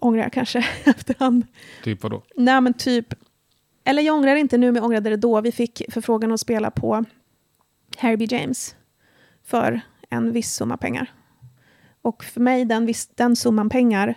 Ångrar 0.00 0.22
jag 0.22 0.32
kanske 0.32 0.58
efterhand. 0.84 1.46
Typ 1.84 2.02
vadå? 2.02 2.22
Nej, 2.36 2.60
men 2.60 2.74
typ... 2.74 3.14
Eller 3.84 4.02
jag 4.02 4.16
ångrar 4.16 4.36
inte 4.36 4.58
nu, 4.58 4.66
men 4.66 4.74
jag 4.74 4.84
ångrade 4.84 5.10
det 5.10 5.16
då. 5.16 5.40
Vi 5.40 5.52
fick 5.52 5.82
förfrågan 5.88 6.32
att 6.32 6.40
spela 6.40 6.70
på 6.70 7.04
Harry 7.96 8.16
B. 8.16 8.26
James 8.30 8.76
för 9.44 9.80
en 10.10 10.32
viss 10.32 10.54
summa 10.54 10.76
pengar. 10.76 11.12
Och 12.02 12.24
för 12.24 12.40
mig, 12.40 12.64
den, 12.64 12.86
viss, 12.86 13.08
den 13.08 13.36
summan 13.36 13.68
pengar 13.68 14.14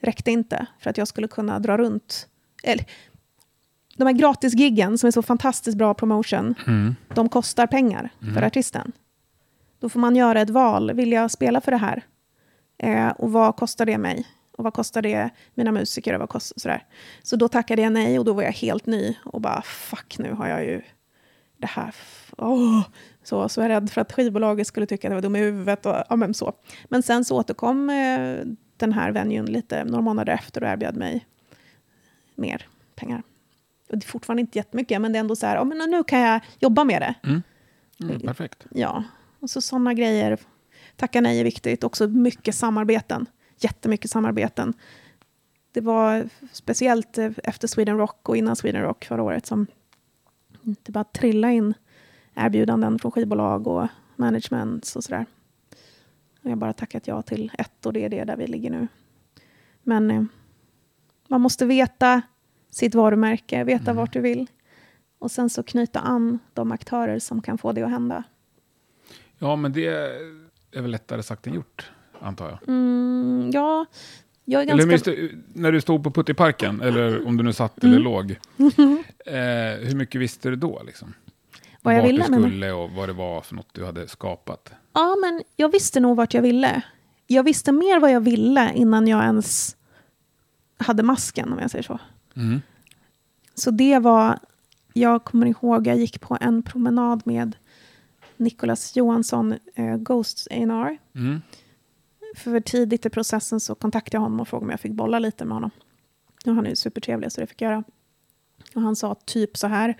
räckte 0.00 0.30
inte 0.30 0.66
för 0.78 0.90
att 0.90 0.98
jag 0.98 1.08
skulle 1.08 1.28
kunna 1.28 1.58
dra 1.58 1.76
runt. 1.76 2.28
Eller, 2.62 2.86
de 4.00 4.06
här 4.06 4.12
gratisgiggen 4.12 4.98
som 4.98 5.06
är 5.06 5.10
så 5.10 5.22
fantastiskt 5.22 5.78
bra 5.78 5.94
promotion, 5.94 6.54
Mm. 6.66 6.96
de 7.14 7.28
kostar 7.28 7.66
pengar 7.66 8.10
för 8.34 8.42
artisten. 8.42 8.92
Då 9.80 9.88
får 9.88 10.00
man 10.00 10.16
göra 10.16 10.40
ett 10.40 10.50
val. 10.50 10.92
Vill 10.92 11.12
jag 11.12 11.30
spela 11.30 11.60
för 11.60 11.70
det 11.72 11.76
här? 11.78 12.02
Eh, 12.78 13.08
och 13.08 13.32
vad 13.32 13.56
kostar 13.56 13.86
det 13.86 13.98
mig? 13.98 14.26
Och 14.52 14.64
vad 14.64 14.74
kostar 14.74 15.02
det 15.02 15.30
mina 15.54 15.72
musiker? 15.72 16.14
Och 16.14 16.20
vad 16.20 16.28
kost, 16.28 16.60
sådär. 16.60 16.84
Så 17.22 17.36
då 17.36 17.48
tackade 17.48 17.82
jag 17.82 17.92
nej 17.92 18.18
och 18.18 18.24
då 18.24 18.32
var 18.32 18.42
jag 18.42 18.52
helt 18.52 18.86
ny. 18.86 19.16
Och 19.24 19.40
bara, 19.40 19.62
fuck, 19.62 20.18
nu 20.18 20.32
har 20.32 20.48
jag 20.48 20.64
ju 20.64 20.82
det 21.58 21.66
här. 21.66 21.94
Åh. 22.38 22.82
Så, 23.22 23.48
så 23.48 23.60
jag 23.60 23.64
är 23.64 23.68
rädd 23.68 23.90
för 23.90 24.00
att 24.00 24.12
skivbolaget 24.12 24.66
skulle 24.66 24.86
tycka 24.86 25.08
att 25.08 25.10
jag 25.10 25.16
var 25.16 25.22
dum 25.22 25.36
i 25.36 25.38
huvudet. 25.38 25.86
Och, 25.86 25.96
ja, 26.08 26.16
men, 26.16 26.34
så. 26.34 26.52
men 26.88 27.02
sen 27.02 27.24
så 27.24 27.36
återkom 27.36 27.90
eh, 27.90 28.38
den 28.76 28.92
här 28.92 29.12
venuen 29.12 29.46
lite 29.46 29.84
några 29.84 30.02
månader 30.02 30.32
efter 30.32 30.62
och 30.62 30.68
erbjöd 30.68 30.96
mig 30.96 31.26
mer 32.34 32.66
pengar. 32.96 33.22
Och 33.90 33.98
det 33.98 34.06
är 34.06 34.08
fortfarande 34.08 34.40
inte 34.40 34.58
jättemycket, 34.58 35.00
men 35.00 35.12
det 35.12 35.18
är 35.18 35.20
ändå 35.20 35.36
så 35.36 35.46
här, 35.46 35.56
ja, 35.56 35.64
men 35.64 35.90
nu 35.90 36.04
kan 36.04 36.20
jag 36.20 36.40
jobba 36.58 36.84
med 36.84 37.02
det. 37.02 37.14
Mm, 37.28 38.20
perfekt. 38.20 38.66
Ja, 38.70 39.04
och 39.40 39.50
så 39.50 39.60
sådana 39.60 39.94
grejer. 39.94 40.38
Tacka 40.96 41.20
nej 41.20 41.40
är 41.40 41.44
viktigt. 41.44 41.84
Också 41.84 42.08
mycket 42.08 42.54
samarbeten. 42.54 43.26
Jättemycket 43.58 44.10
samarbeten. 44.10 44.74
Det 45.72 45.80
var 45.80 46.28
speciellt 46.52 47.18
eh, 47.18 47.30
efter 47.44 47.68
Sweden 47.68 47.98
Rock 47.98 48.28
och 48.28 48.36
innan 48.36 48.56
Sweden 48.56 48.82
Rock 48.82 49.04
förra 49.04 49.22
året 49.22 49.46
som 49.46 49.66
det 50.62 50.92
bara 50.92 51.04
trillade 51.04 51.54
in 51.54 51.74
erbjudanden 52.34 52.98
från 52.98 53.12
skivbolag 53.12 53.66
och 53.66 53.88
managements 54.16 54.96
och 54.96 55.04
sådär. 55.04 55.26
Jag 56.42 56.50
har 56.50 56.56
bara 56.56 56.72
tackat 56.72 57.06
ja 57.06 57.22
till 57.22 57.52
ett 57.58 57.86
och 57.86 57.92
det 57.92 58.04
är 58.04 58.08
det 58.08 58.24
där 58.24 58.36
vi 58.36 58.46
ligger 58.46 58.70
nu. 58.70 58.88
Men 59.82 60.10
eh, 60.10 60.24
man 61.28 61.40
måste 61.40 61.66
veta 61.66 62.22
sitt 62.70 62.94
varumärke, 62.94 63.64
veta 63.64 63.92
vart 63.92 64.12
du 64.12 64.20
vill. 64.20 64.46
Och 65.18 65.30
sen 65.30 65.50
så 65.50 65.62
knyta 65.62 66.00
an 66.00 66.38
de 66.54 66.72
aktörer 66.72 67.18
som 67.18 67.42
kan 67.42 67.58
få 67.58 67.72
det 67.72 67.82
att 67.82 67.90
hända. 67.90 68.24
Ja, 69.38 69.56
men 69.56 69.72
det 69.72 69.86
är 70.72 70.82
väl 70.82 70.90
lättare 70.90 71.22
sagt 71.22 71.46
än 71.46 71.54
gjort, 71.54 71.90
antar 72.20 72.48
jag. 72.48 72.68
Mm, 72.68 73.50
ja, 73.52 73.86
jag 74.44 74.62
är 74.62 74.66
Eller 74.66 74.86
ganska... 74.86 75.10
minns 75.10 75.20
du, 75.20 75.42
när 75.54 75.72
du 75.72 75.80
stod 75.80 76.04
på 76.04 76.10
Puttiparken, 76.10 76.80
eller 76.80 77.26
om 77.26 77.36
du 77.36 77.44
nu 77.44 77.52
satt 77.52 77.84
eller 77.84 77.98
låg, 77.98 78.30
eh, 79.26 79.34
hur 79.88 79.94
mycket 79.94 80.20
visste 80.20 80.50
du 80.50 80.56
då? 80.56 80.82
Liksom? 80.86 81.14
Vad 81.82 81.94
jag 81.94 81.98
Vart 82.00 82.08
ville, 82.08 82.24
du 82.24 82.30
menar 82.30 82.48
skulle 82.48 82.72
och 82.72 82.90
vad 82.90 83.08
det 83.08 83.12
var 83.12 83.40
för 83.40 83.54
något 83.54 83.68
du 83.72 83.84
hade 83.84 84.08
skapat. 84.08 84.72
Ja, 84.92 85.16
men 85.20 85.42
jag 85.56 85.72
visste 85.72 86.00
nog 86.00 86.16
vart 86.16 86.34
jag 86.34 86.42
ville. 86.42 86.82
Jag 87.26 87.42
visste 87.42 87.72
mer 87.72 88.00
vad 88.00 88.12
jag 88.12 88.20
ville 88.20 88.72
innan 88.74 89.08
jag 89.08 89.24
ens 89.24 89.76
hade 90.76 91.02
masken, 91.02 91.52
om 91.52 91.58
jag 91.58 91.70
säger 91.70 91.82
så. 91.82 91.98
Mm. 92.36 92.60
Så 93.54 93.70
det 93.70 93.98
var... 93.98 94.38
Jag 94.92 95.24
kommer 95.24 95.46
ihåg, 95.46 95.86
jag 95.86 95.96
gick 95.96 96.20
på 96.20 96.38
en 96.40 96.62
promenad 96.62 97.22
med 97.24 97.56
Nicolas 98.36 98.96
Johansson, 98.96 99.54
eh, 99.74 99.96
Ghosts 99.96 100.48
A&R. 100.50 100.98
Mm. 101.14 101.42
För 102.36 102.60
tidigt 102.60 103.06
i 103.06 103.10
processen 103.10 103.60
så 103.60 103.74
kontaktade 103.74 104.16
jag 104.16 104.22
honom 104.22 104.40
och 104.40 104.48
frågade 104.48 104.64
om 104.64 104.70
jag 104.70 104.80
fick 104.80 104.92
bolla 104.92 105.18
lite 105.18 105.44
med 105.44 105.54
honom. 105.54 105.70
Och 106.46 106.54
han 106.54 106.66
är 106.66 106.70
ju 106.70 106.76
supertrevlig, 106.76 107.32
så 107.32 107.40
det 107.40 107.46
fick 107.46 107.62
jag 107.62 107.70
göra. 107.70 107.84
Och 108.74 108.82
han 108.82 108.96
sa 108.96 109.14
typ 109.14 109.56
så 109.56 109.66
här. 109.66 109.96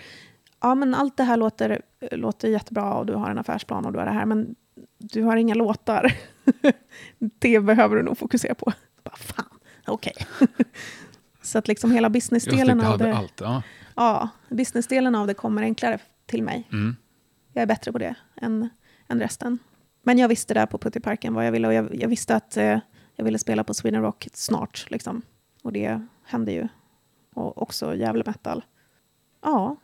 Ja, 0.61 0.75
men 0.75 0.95
allt 0.95 1.17
det 1.17 1.25
här 1.25 1.37
låter, 1.37 1.83
låter 2.13 2.49
jättebra 2.49 2.95
och 2.95 3.07
du 3.07 3.15
har 3.15 3.31
en 3.31 3.39
affärsplan 3.39 3.87
och 3.87 3.93
du 3.93 3.99
har 3.99 4.07
det 4.07 4.13
här, 4.13 4.27
men 4.27 4.55
du 4.99 5.23
har 5.23 5.37
inga 5.37 5.55
låtar. 5.55 6.13
det 7.19 7.61
behöver 7.61 7.97
du 7.97 8.03
nog 8.03 8.19
fokusera 8.19 8.55
på. 8.55 8.73
Bara, 9.03 9.17
fan, 9.17 9.59
okej. 9.87 10.15
så 11.51 11.59
att 11.59 11.69
liksom 11.69 11.91
hela 11.91 12.11
businessdelen 12.11 12.81
av 12.81 12.99
det, 12.99 13.15
allt. 13.15 13.41
Ja. 13.41 13.63
ja, 13.97 14.29
businessdelen 14.49 15.15
av 15.15 15.27
det 15.27 15.35
kommer 15.35 15.63
enklare 15.63 15.99
till 16.27 16.43
mig. 16.43 16.69
Mm. 16.73 16.97
Jag 17.53 17.63
är 17.63 17.67
bättre 17.67 17.93
på 17.93 17.99
det 17.99 18.15
än, 18.37 18.69
än 19.09 19.21
resten. 19.21 19.59
Men 20.03 20.19
jag 20.19 20.29
visste 20.29 20.55
där 20.55 20.67
på 20.67 20.79
Puttiparken 20.79 21.35
vad 21.35 21.47
jag 21.47 21.53
ville 21.53 21.69
och 21.69 21.75
jag, 21.75 21.95
jag 21.95 22.09
visste 22.09 22.37
att 22.37 22.57
eh, 22.57 22.79
jag 23.17 23.25
ville 23.25 23.39
spela 23.39 23.65
på 23.65 23.75
Sweden 23.75 24.03
Rock 24.03 24.29
snart. 24.33 24.87
Liksom. 24.91 25.23
Och 25.63 25.73
det 25.73 26.07
hände 26.25 26.53
ju. 26.53 26.69
Och 27.35 27.63
också 27.63 27.95
Gävle 27.95 28.23
Metal. 28.27 28.65
Ja. 29.43 29.77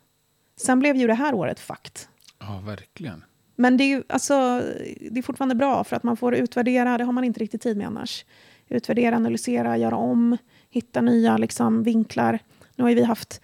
Sen 0.57 0.79
blev 0.79 0.97
ju 0.97 1.07
det 1.07 1.15
här 1.15 1.35
året 1.35 1.61
fakt. 1.61 2.09
ja, 2.39 2.63
verkligen. 2.67 3.25
Men 3.57 3.77
det 3.77 3.85
är 3.85 3.89
ju 3.89 4.03
alltså, 4.09 4.63
det 5.11 5.19
är 5.19 5.23
fortfarande 5.23 5.55
bra 5.55 5.85
för 5.85 5.97
att 5.97 6.03
man 6.03 6.17
får 6.17 6.35
utvärdera, 6.35 6.99
det 6.99 7.05
har 7.05 7.13
man 7.13 7.25
inte 7.25 7.41
riktigt 7.41 7.63
tid 7.63 7.77
med 7.77 7.87
annars. 7.87 8.25
Utvärdera, 8.69 9.17
analysera, 9.17 9.77
göra 9.77 9.97
om, 9.97 10.37
hitta 10.71 11.01
nya 11.01 11.37
liksom, 11.37 11.83
vinklar. 11.83 12.39
Nu 12.77 12.85
har 12.85 12.89
ju 12.89 12.95
vi 12.97 13.03
haft 13.05 13.41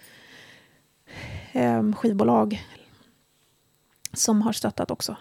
eh, 1.53 1.93
skivbolag 1.93 2.67
som 4.13 4.43
har 4.43 4.53
stöttat 4.53 4.91
också. 4.91 5.17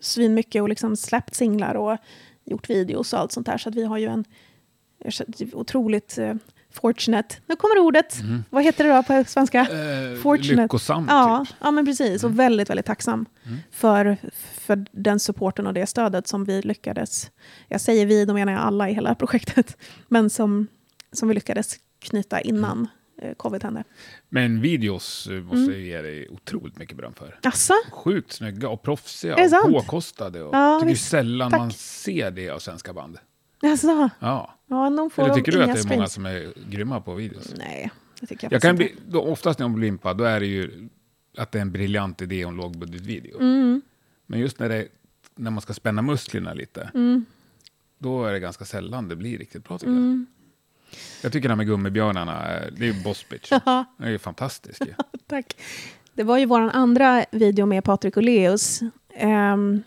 Svinmycket 0.00 0.62
och 0.62 0.68
liksom 0.68 0.96
släppt 0.96 1.34
singlar 1.34 1.74
och 1.74 1.96
gjort 2.44 2.70
videos 2.70 3.12
och 3.12 3.18
allt 3.18 3.32
sånt 3.32 3.46
där. 3.46 3.58
Så 3.58 3.68
att 3.68 3.74
vi 3.74 3.84
har 3.84 3.98
ju 3.98 4.06
en 4.06 4.24
otroligt 5.52 6.18
eh, 6.18 6.34
fortunate, 6.70 7.36
nu 7.46 7.56
kommer 7.56 7.78
ordet, 7.78 8.16
vad 8.50 8.64
heter 8.64 8.84
det 8.84 8.90
då 8.96 9.02
på 9.02 9.24
svenska? 9.30 9.60
Eh, 9.60 10.16
Fortunate. 10.22 10.62
lyckosam, 10.62 11.06
Ja, 11.08 11.44
typ. 11.48 11.56
ja 11.60 11.70
men 11.70 11.86
precis. 11.86 12.24
Och 12.24 12.38
väldigt, 12.38 12.70
väldigt 12.70 12.86
tacksam 12.86 13.26
för, 13.70 14.16
för 14.54 14.86
den 14.92 15.20
supporten 15.20 15.66
och 15.66 15.74
det 15.74 15.86
stödet 15.86 16.28
som 16.28 16.44
vi 16.44 16.62
lyckades... 16.62 17.30
Jag 17.68 17.80
säger 17.80 18.06
vi, 18.06 18.24
då 18.24 18.34
menar 18.34 18.52
jag 18.52 18.62
alla 18.62 18.90
i 18.90 18.94
hela 18.94 19.14
projektet. 19.14 19.76
Men 20.08 20.30
som, 20.30 20.66
som 21.12 21.28
vi 21.28 21.34
lyckades 21.34 21.76
knyta 21.98 22.40
innan 22.40 22.88
eh, 23.22 23.34
covid 23.34 23.62
hände. 23.64 23.84
Men 24.28 24.60
videos 24.60 25.26
eh, 25.26 25.42
måste 25.42 25.56
Mm. 25.58 25.70
jag 25.72 25.80
ge 25.80 26.02
dig 26.02 26.28
otroligt 26.28 26.78
mycket 26.78 26.96
beröm 26.96 27.14
för. 27.14 27.38
Asså? 27.42 27.74
Sjukt 27.92 28.32
snygga 28.32 28.68
och 28.68 28.82
proffsiga 28.82 29.34
och 29.44 29.50
sant? 29.50 29.72
påkostade. 29.74 30.42
Och 30.42 30.54
Ja, 30.54 30.78
tycker 30.80 30.92
visst. 30.92 31.08
sällan 31.08 31.50
Tack. 31.50 31.60
man 31.60 31.70
ser 31.72 32.30
det 32.30 32.50
av 32.50 32.58
svenska 32.58 32.92
band. 32.92 33.18
Asså? 33.62 34.08
Ja. 34.20 34.54
Ja, 34.66 34.90
de 34.90 35.10
får 35.10 35.22
Eller 35.22 35.34
tycker 35.34 35.52
du 35.52 35.62
att 35.62 35.74
det 35.74 35.80
är 35.80 35.96
många 35.96 36.06
som 36.08 36.26
är 36.26 36.52
grymma 36.70 37.00
på 37.00 37.14
videos? 37.14 37.54
Nej, 37.56 37.90
Det 38.20 38.26
tycker 38.26 38.44
jag, 38.46 38.52
Jag 38.52 38.62
kan 38.62 38.76
faktiskt 38.76 39.00
bli, 39.02 39.12
då, 39.12 39.20
oftast 39.22 39.58
när 39.58 39.64
jag 39.66 39.74
blir 39.74 39.88
impad, 39.88 40.16
då 40.16 40.24
är 40.24 40.40
det 40.40 40.46
ju 40.46 40.88
att 41.36 41.52
det 41.52 41.58
är 41.58 41.62
en 41.62 41.72
briljant 41.72 42.22
idé 42.22 42.44
och 42.44 42.50
en 42.50 42.56
lågbudgetvideo. 42.56 43.40
Mm. 43.40 43.82
Men 44.26 44.40
just 44.40 44.58
när, 44.58 44.68
det, 44.68 44.88
när 45.34 45.50
man 45.50 45.60
ska 45.60 45.74
spänna 45.74 46.02
musklerna 46.02 46.54
lite, 46.54 46.90
Mm. 46.94 47.24
då 47.98 48.24
är 48.24 48.32
det 48.32 48.40
ganska 48.40 48.64
sällan 48.64 49.08
det 49.08 49.16
blir 49.16 49.38
riktigt 49.38 49.64
bra 49.68 49.78
tycker 49.78 49.92
jag. 49.92 50.24
Jag 51.22 51.32
tycker 51.32 51.48
det 51.48 51.52
här 51.52 51.56
med 51.56 51.66
gummibjörnarna, 51.66 52.32
är- 52.46 52.70
det 52.70 52.88
är 52.88 52.92
ju 52.92 53.02
boss 53.02 53.28
bitch. 53.28 53.52
Ja. 53.66 53.84
Det 53.98 54.04
är 54.04 54.10
ju 54.10 54.18
fantastiskt 54.18 54.80
ju. 54.86 54.94
Tack. 55.26 55.56
Det 56.14 56.22
var 56.22 56.38
ju 56.38 56.46
vår 56.46 56.60
andra 56.60 57.24
video 57.30 57.66
med 57.66 57.84
Patrik 57.84 58.16
och 58.16 58.22
Leos. 58.22 58.80
Ehm, 59.14 59.82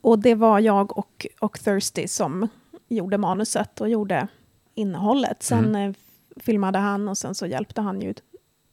och 0.00 0.18
det 0.18 0.34
var 0.34 0.58
jag 0.60 0.98
och, 0.98 1.26
och 1.40 1.60
Thirsty 1.60 2.08
som 2.08 2.48
gjorde 2.88 3.18
manuset 3.18 3.80
och 3.80 3.88
gjorde 3.88 4.28
innehållet. 4.74 5.42
Sen 5.42 5.74
eh, 5.74 5.92
filmade 6.36 6.78
han 6.78 7.08
och 7.08 7.18
sen 7.18 7.34
så 7.34 7.46
hjälpte 7.46 7.80
han 7.80 8.00
ju 8.00 8.14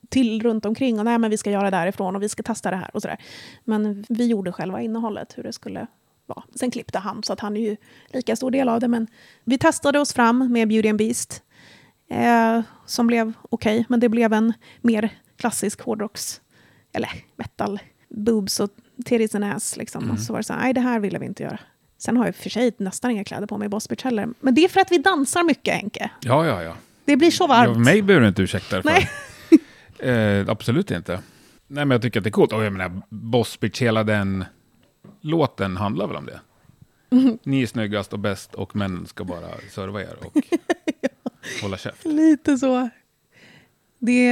till 0.10 0.44
runt 0.44 0.66
omkring. 0.66 1.00
Och 1.00 1.06
nej, 1.06 1.18
men 1.18 1.30
vi 1.32 1.38
ska 1.38 1.52
göra 1.52 1.64
det 1.72 1.78
därifrån 1.78 2.16
och 2.16 2.24
vi 2.24 2.30
ska 2.30 2.44
testa 2.44 2.72
det 2.72 2.78
här 2.78 2.90
och 2.94 3.02
sådär. 3.02 3.18
Men 3.64 4.06
vi 4.10 4.26
gjorde 4.28 4.52
själva 4.52 4.82
innehållet, 4.82 5.38
hur 5.38 5.44
det 5.44 5.54
skulle 5.54 5.88
vara. 6.26 6.44
Sen 6.56 6.72
klippte 6.72 7.00
han, 7.00 7.24
så 7.24 7.34
att 7.34 7.40
han 7.40 7.58
är 7.58 7.62
ju 7.62 7.78
lika 8.08 8.36
stor 8.36 8.52
del 8.52 8.70
av 8.70 8.80
det. 8.80 8.88
Men 8.88 9.08
vi 9.44 9.58
testade 9.58 10.00
oss 10.00 10.14
fram 10.14 10.52
med 10.52 10.68
Beauty 10.68 10.90
and 10.90 10.98
Beast. 10.98 11.44
Eh, 12.10 12.62
som 12.86 13.08
blev 13.08 13.34
okej, 13.42 13.86
men 13.90 14.00
det 14.00 14.10
blev 14.10 14.34
en 14.34 14.54
mer 14.82 15.10
klassisk 15.38 15.82
hårdrocks 15.82 16.42
eller 16.94 17.10
metal, 17.36 17.80
boobs 18.10 18.60
och 18.60 18.70
titties 19.06 19.36
and 19.36 19.44
ass. 19.46 19.78
Liksom. 19.78 20.12
Och 20.12 20.20
så 20.20 20.34
var 20.34 20.40
det 20.40 20.44
så 20.44 20.54
här, 20.54 20.62
nej 20.62 20.74
det 20.74 20.82
här 20.82 21.00
ville 21.00 21.20
vi 21.20 21.26
inte 21.26 21.44
göra. 21.44 21.60
Sen 21.98 22.18
har 22.18 22.26
jag 22.26 22.36
för 22.36 22.50
sig 22.50 22.72
nästan 22.78 23.12
inga 23.12 23.24
kläder 23.24 23.48
på 23.48 23.58
mig 23.58 23.66
i 23.66 23.70
Boss 23.70 23.90
Bitch 23.90 24.04
heller. 24.04 24.30
Men 24.40 24.56
det 24.56 24.64
är 24.64 24.70
för 24.70 24.80
att 24.82 24.92
vi 24.92 24.98
dansar 24.98 25.44
mycket, 25.44 25.74
Henke. 25.74 26.12
Ja, 26.22 26.46
ja, 26.46 26.64
ja. 26.64 26.74
Det 27.06 27.18
blir 27.18 27.32
så 27.32 27.44
ja 27.44 27.48
varmt. 27.48 27.78
mig 27.78 28.02
behöver 28.02 28.22
du 28.22 28.28
inte 28.28 28.42
ursäkta 28.42 28.82
för. 28.82 28.90
Nej. 28.90 29.10
Eh, 30.00 30.50
absolut 30.50 30.92
inte. 30.92 31.14
Nej, 31.68 31.86
men 31.86 31.92
jag 31.92 32.02
tycker 32.02 32.20
att 32.20 32.24
det 32.24 32.30
är 32.30 32.32
coolt. 32.32 32.54
Och 32.54 32.64
jag 32.64 32.74
menar, 32.74 33.02
Boss 33.10 33.60
Bitch, 33.60 33.82
hela 33.82 34.04
den 34.04 34.46
låten 35.22 35.78
handlar 35.78 36.08
väl 36.08 36.16
om 36.16 36.26
det? 36.26 36.40
Ni 37.44 37.62
är 37.62 37.68
snyggast 37.68 38.14
och 38.14 38.20
bäst 38.20 38.56
och 38.56 38.76
män 38.76 39.06
ska 39.08 39.24
bara 39.24 39.48
serva 39.70 40.02
er 40.02 40.16
och 40.26 40.38
hålla 41.62 41.78
käft. 41.78 42.06
Lite 42.06 42.58
så. 42.58 42.90
Det, 44.00 44.32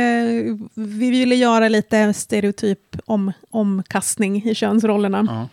vi 0.73 1.09
ville 1.09 1.35
göra 1.35 1.67
lite 1.67 2.13
stereotyp 2.13 2.95
om, 3.05 3.31
omkastning 3.49 4.43
i 4.43 4.55
könsrollerna. 4.55 5.23
Ja. 5.27 5.49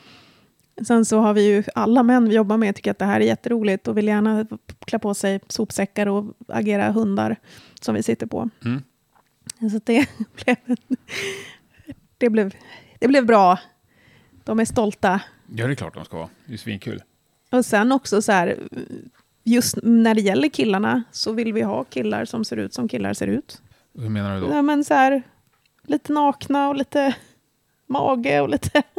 Sen 0.84 1.04
så 1.04 1.18
har 1.18 1.34
vi 1.34 1.46
ju 1.46 1.62
alla 1.74 2.02
män 2.02 2.28
vi 2.28 2.34
jobbar 2.34 2.56
med 2.56 2.74
tycker 2.74 2.90
att 2.90 2.98
det 2.98 3.04
här 3.04 3.20
är 3.20 3.24
jätteroligt 3.24 3.88
och 3.88 3.98
vill 3.98 4.06
gärna 4.06 4.46
klä 4.84 4.98
på 4.98 5.14
sig 5.14 5.40
sopsäckar 5.48 6.06
och 6.06 6.34
agera 6.48 6.92
hundar 6.92 7.36
som 7.80 7.94
vi 7.94 8.02
sitter 8.02 8.26
på. 8.26 8.50
Mm. 8.64 8.82
Så 9.70 9.80
det 9.84 10.08
blev, 10.44 10.56
det, 12.18 12.30
blev, 12.30 12.54
det 12.98 13.08
blev 13.08 13.26
bra. 13.26 13.58
De 14.44 14.60
är 14.60 14.64
stolta. 14.64 15.20
ja, 15.54 15.66
det 15.66 15.72
är 15.72 15.74
klart 15.74 15.94
de 15.94 16.04
ska 16.04 16.16
vara. 16.16 16.28
Det 16.46 16.52
är 16.52 16.58
svinkul. 16.58 17.02
Och 17.50 17.66
sen 17.66 17.92
också 17.92 18.22
så 18.22 18.32
här, 18.32 18.58
just 19.44 19.78
när 19.82 20.14
det 20.14 20.20
gäller 20.20 20.48
killarna 20.48 21.02
så 21.12 21.32
vill 21.32 21.52
vi 21.52 21.62
ha 21.62 21.84
killar 21.84 22.24
som 22.24 22.44
ser 22.44 22.56
ut 22.56 22.74
som 22.74 22.88
killar 22.88 23.14
ser 23.14 23.26
ut. 23.26 23.62
Hur 23.98 24.08
menar 24.08 24.34
du 24.34 24.40
då? 24.40 24.52
Ja, 24.54 24.62
men 24.62 24.84
så 24.84 24.94
här, 24.94 25.22
lite 25.86 26.12
nakna 26.12 26.68
och 26.68 26.76
lite 26.76 27.14
mage 27.86 28.40
och 28.40 28.48
lite... 28.48 28.82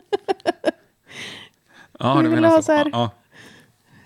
Ja, 1.99 2.21
du 2.23 2.29
menar 2.29 2.49
ha 2.49 2.61
så. 2.61 2.71
här- 2.71 2.89
Ja. 2.91 3.11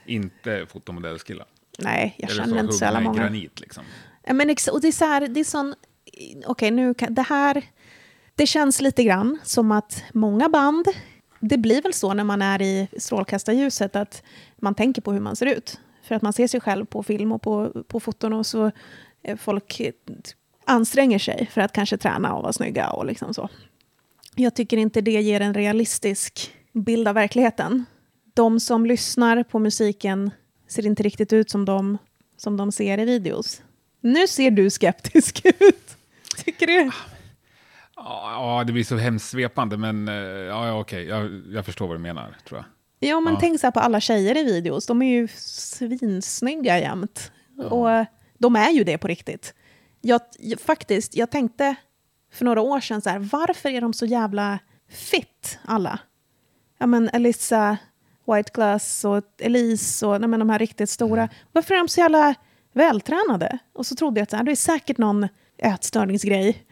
Inte 0.05 0.65
fotomodellskillar. 0.69 1.45
Nej, 1.79 2.15
jag 2.17 2.31
Eller 2.31 2.43
känner 2.43 2.59
inte 2.59 2.73
så 2.73 2.83
jävla 2.85 2.99
många. 2.99 3.21
granit 3.21 3.59
liksom. 3.59 3.83
Ja, 4.23 4.33
men 4.33 4.49
ex- 4.49 4.67
och 4.67 4.81
det 4.81 4.87
är 4.87 4.91
så 4.91 5.05
här, 5.05 5.27
det 5.27 5.39
är 5.39 5.43
sån... 5.43 5.75
Okej, 6.45 6.71
nu 6.71 6.93
kan... 6.93 7.13
Det 7.13 7.21
här... 7.21 7.63
Det 8.35 8.45
känns 8.47 8.81
lite 8.81 9.03
grann 9.03 9.37
som 9.43 9.71
att 9.71 10.03
många 10.13 10.49
band... 10.49 10.85
Det 11.39 11.57
blir 11.57 11.81
väl 11.81 11.93
så 11.93 12.13
när 12.13 12.23
man 12.23 12.41
är 12.41 12.61
i 12.61 12.87
strålkastarljuset 12.97 13.95
att 13.95 14.23
man 14.57 14.75
tänker 14.75 15.01
på 15.01 15.13
hur 15.13 15.19
man 15.19 15.35
ser 15.35 15.45
ut. 15.45 15.79
För 16.09 16.15
att 16.15 16.21
man 16.21 16.33
ser 16.33 16.47
sig 16.47 16.61
själv 16.61 16.85
på 16.85 17.03
film 17.03 17.31
och 17.31 17.41
på, 17.41 17.83
på 17.87 17.99
foton 17.99 18.33
och 18.33 18.45
så 18.45 18.71
eh, 19.23 19.37
folk 19.37 19.81
anstränger 20.65 21.19
sig 21.19 21.49
för 21.51 21.61
att 21.61 21.73
kanske 21.73 21.97
träna 21.97 22.35
och 22.35 22.43
vara 22.43 22.53
snygga 22.53 22.89
och 22.89 23.05
liksom 23.05 23.33
så. 23.33 23.49
Jag 24.35 24.55
tycker 24.55 24.77
inte 24.77 25.01
det 25.01 25.11
ger 25.21 25.41
en 25.41 25.53
realistisk 25.53 26.53
bild 26.73 27.07
av 27.07 27.15
verkligheten. 27.15 27.85
De 28.33 28.59
som 28.59 28.85
lyssnar 28.85 29.43
på 29.43 29.59
musiken 29.59 30.31
ser 30.67 30.85
inte 30.85 31.03
riktigt 31.03 31.33
ut 31.33 31.49
som 31.49 31.65
de 31.65 31.97
som 32.37 32.57
de 32.57 32.71
ser 32.71 32.97
i 32.97 33.05
videos. 33.05 33.61
Nu 34.01 34.27
ser 34.27 34.51
du 34.51 34.69
skeptisk 34.69 35.45
ut. 35.59 35.97
Tycker 36.45 36.67
du? 36.67 36.91
Ja, 37.95 38.63
det 38.67 38.73
blir 38.73 38.83
så 38.83 38.97
hemskt 38.97 39.29
svepande, 39.29 39.77
men 39.77 40.07
eh, 40.07 40.13
ja, 40.13 40.67
ja, 40.67 40.79
okej. 40.79 41.03
Jag, 41.03 41.41
jag 41.51 41.65
förstår 41.65 41.87
vad 41.87 41.95
du 41.95 42.01
menar, 42.01 42.37
tror 42.47 42.57
jag. 42.59 42.65
Ja, 42.99 43.19
men 43.19 43.33
Ja. 43.33 43.39
tänk 43.39 43.59
så 43.59 43.67
här 43.67 43.71
på 43.71 43.79
alla 43.79 43.99
tjejer 43.99 44.37
i 44.37 44.43
videos. 44.43 44.85
De 44.85 45.01
är 45.01 45.09
ju 45.09 45.27
svinsnygga 45.87 46.79
jämt. 46.79 47.31
Och 47.69 47.91
eh, 47.91 48.05
de 48.37 48.55
är 48.55 48.69
ju 48.69 48.83
det 48.83 48.97
på 48.97 49.07
riktigt. 49.07 49.53
Jag, 50.01 50.21
jag, 50.39 50.59
faktiskt, 50.59 51.15
jag 51.15 51.29
tänkte 51.31 51.75
för 52.33 52.45
några 52.45 52.61
år 52.61 52.79
sedan 52.79 53.01
så 53.01 53.09
här, 53.09 53.19
varför 53.19 53.69
är 53.69 53.81
de 53.81 53.93
så 53.93 54.05
jävla 54.05 54.59
fit 54.89 55.59
alla? 55.65 55.99
Ja, 56.77 56.87
men 56.87 57.09
Elissa 57.09 57.77
White 58.33 58.51
Glass 58.53 59.05
och 59.05 59.23
Elise 59.39 60.05
och 60.07 60.21
nej, 60.21 60.29
men 60.29 60.39
de 60.39 60.49
här 60.49 60.59
riktigt 60.59 60.89
stora. 60.89 61.29
Varför 61.51 61.73
är 61.73 61.77
de 61.79 61.87
så 61.87 61.99
jävla 61.99 62.35
vältränade? 62.73 63.57
Och 63.73 63.85
så 63.85 63.95
trodde 63.95 64.19
jag 64.19 64.23
att 64.23 64.29
så 64.29 64.35
här, 64.37 64.43
det 64.43 64.51
är 64.51 64.55
säkert 64.55 64.97
någon 64.97 65.27
ätstörningsgrej. 65.57 66.65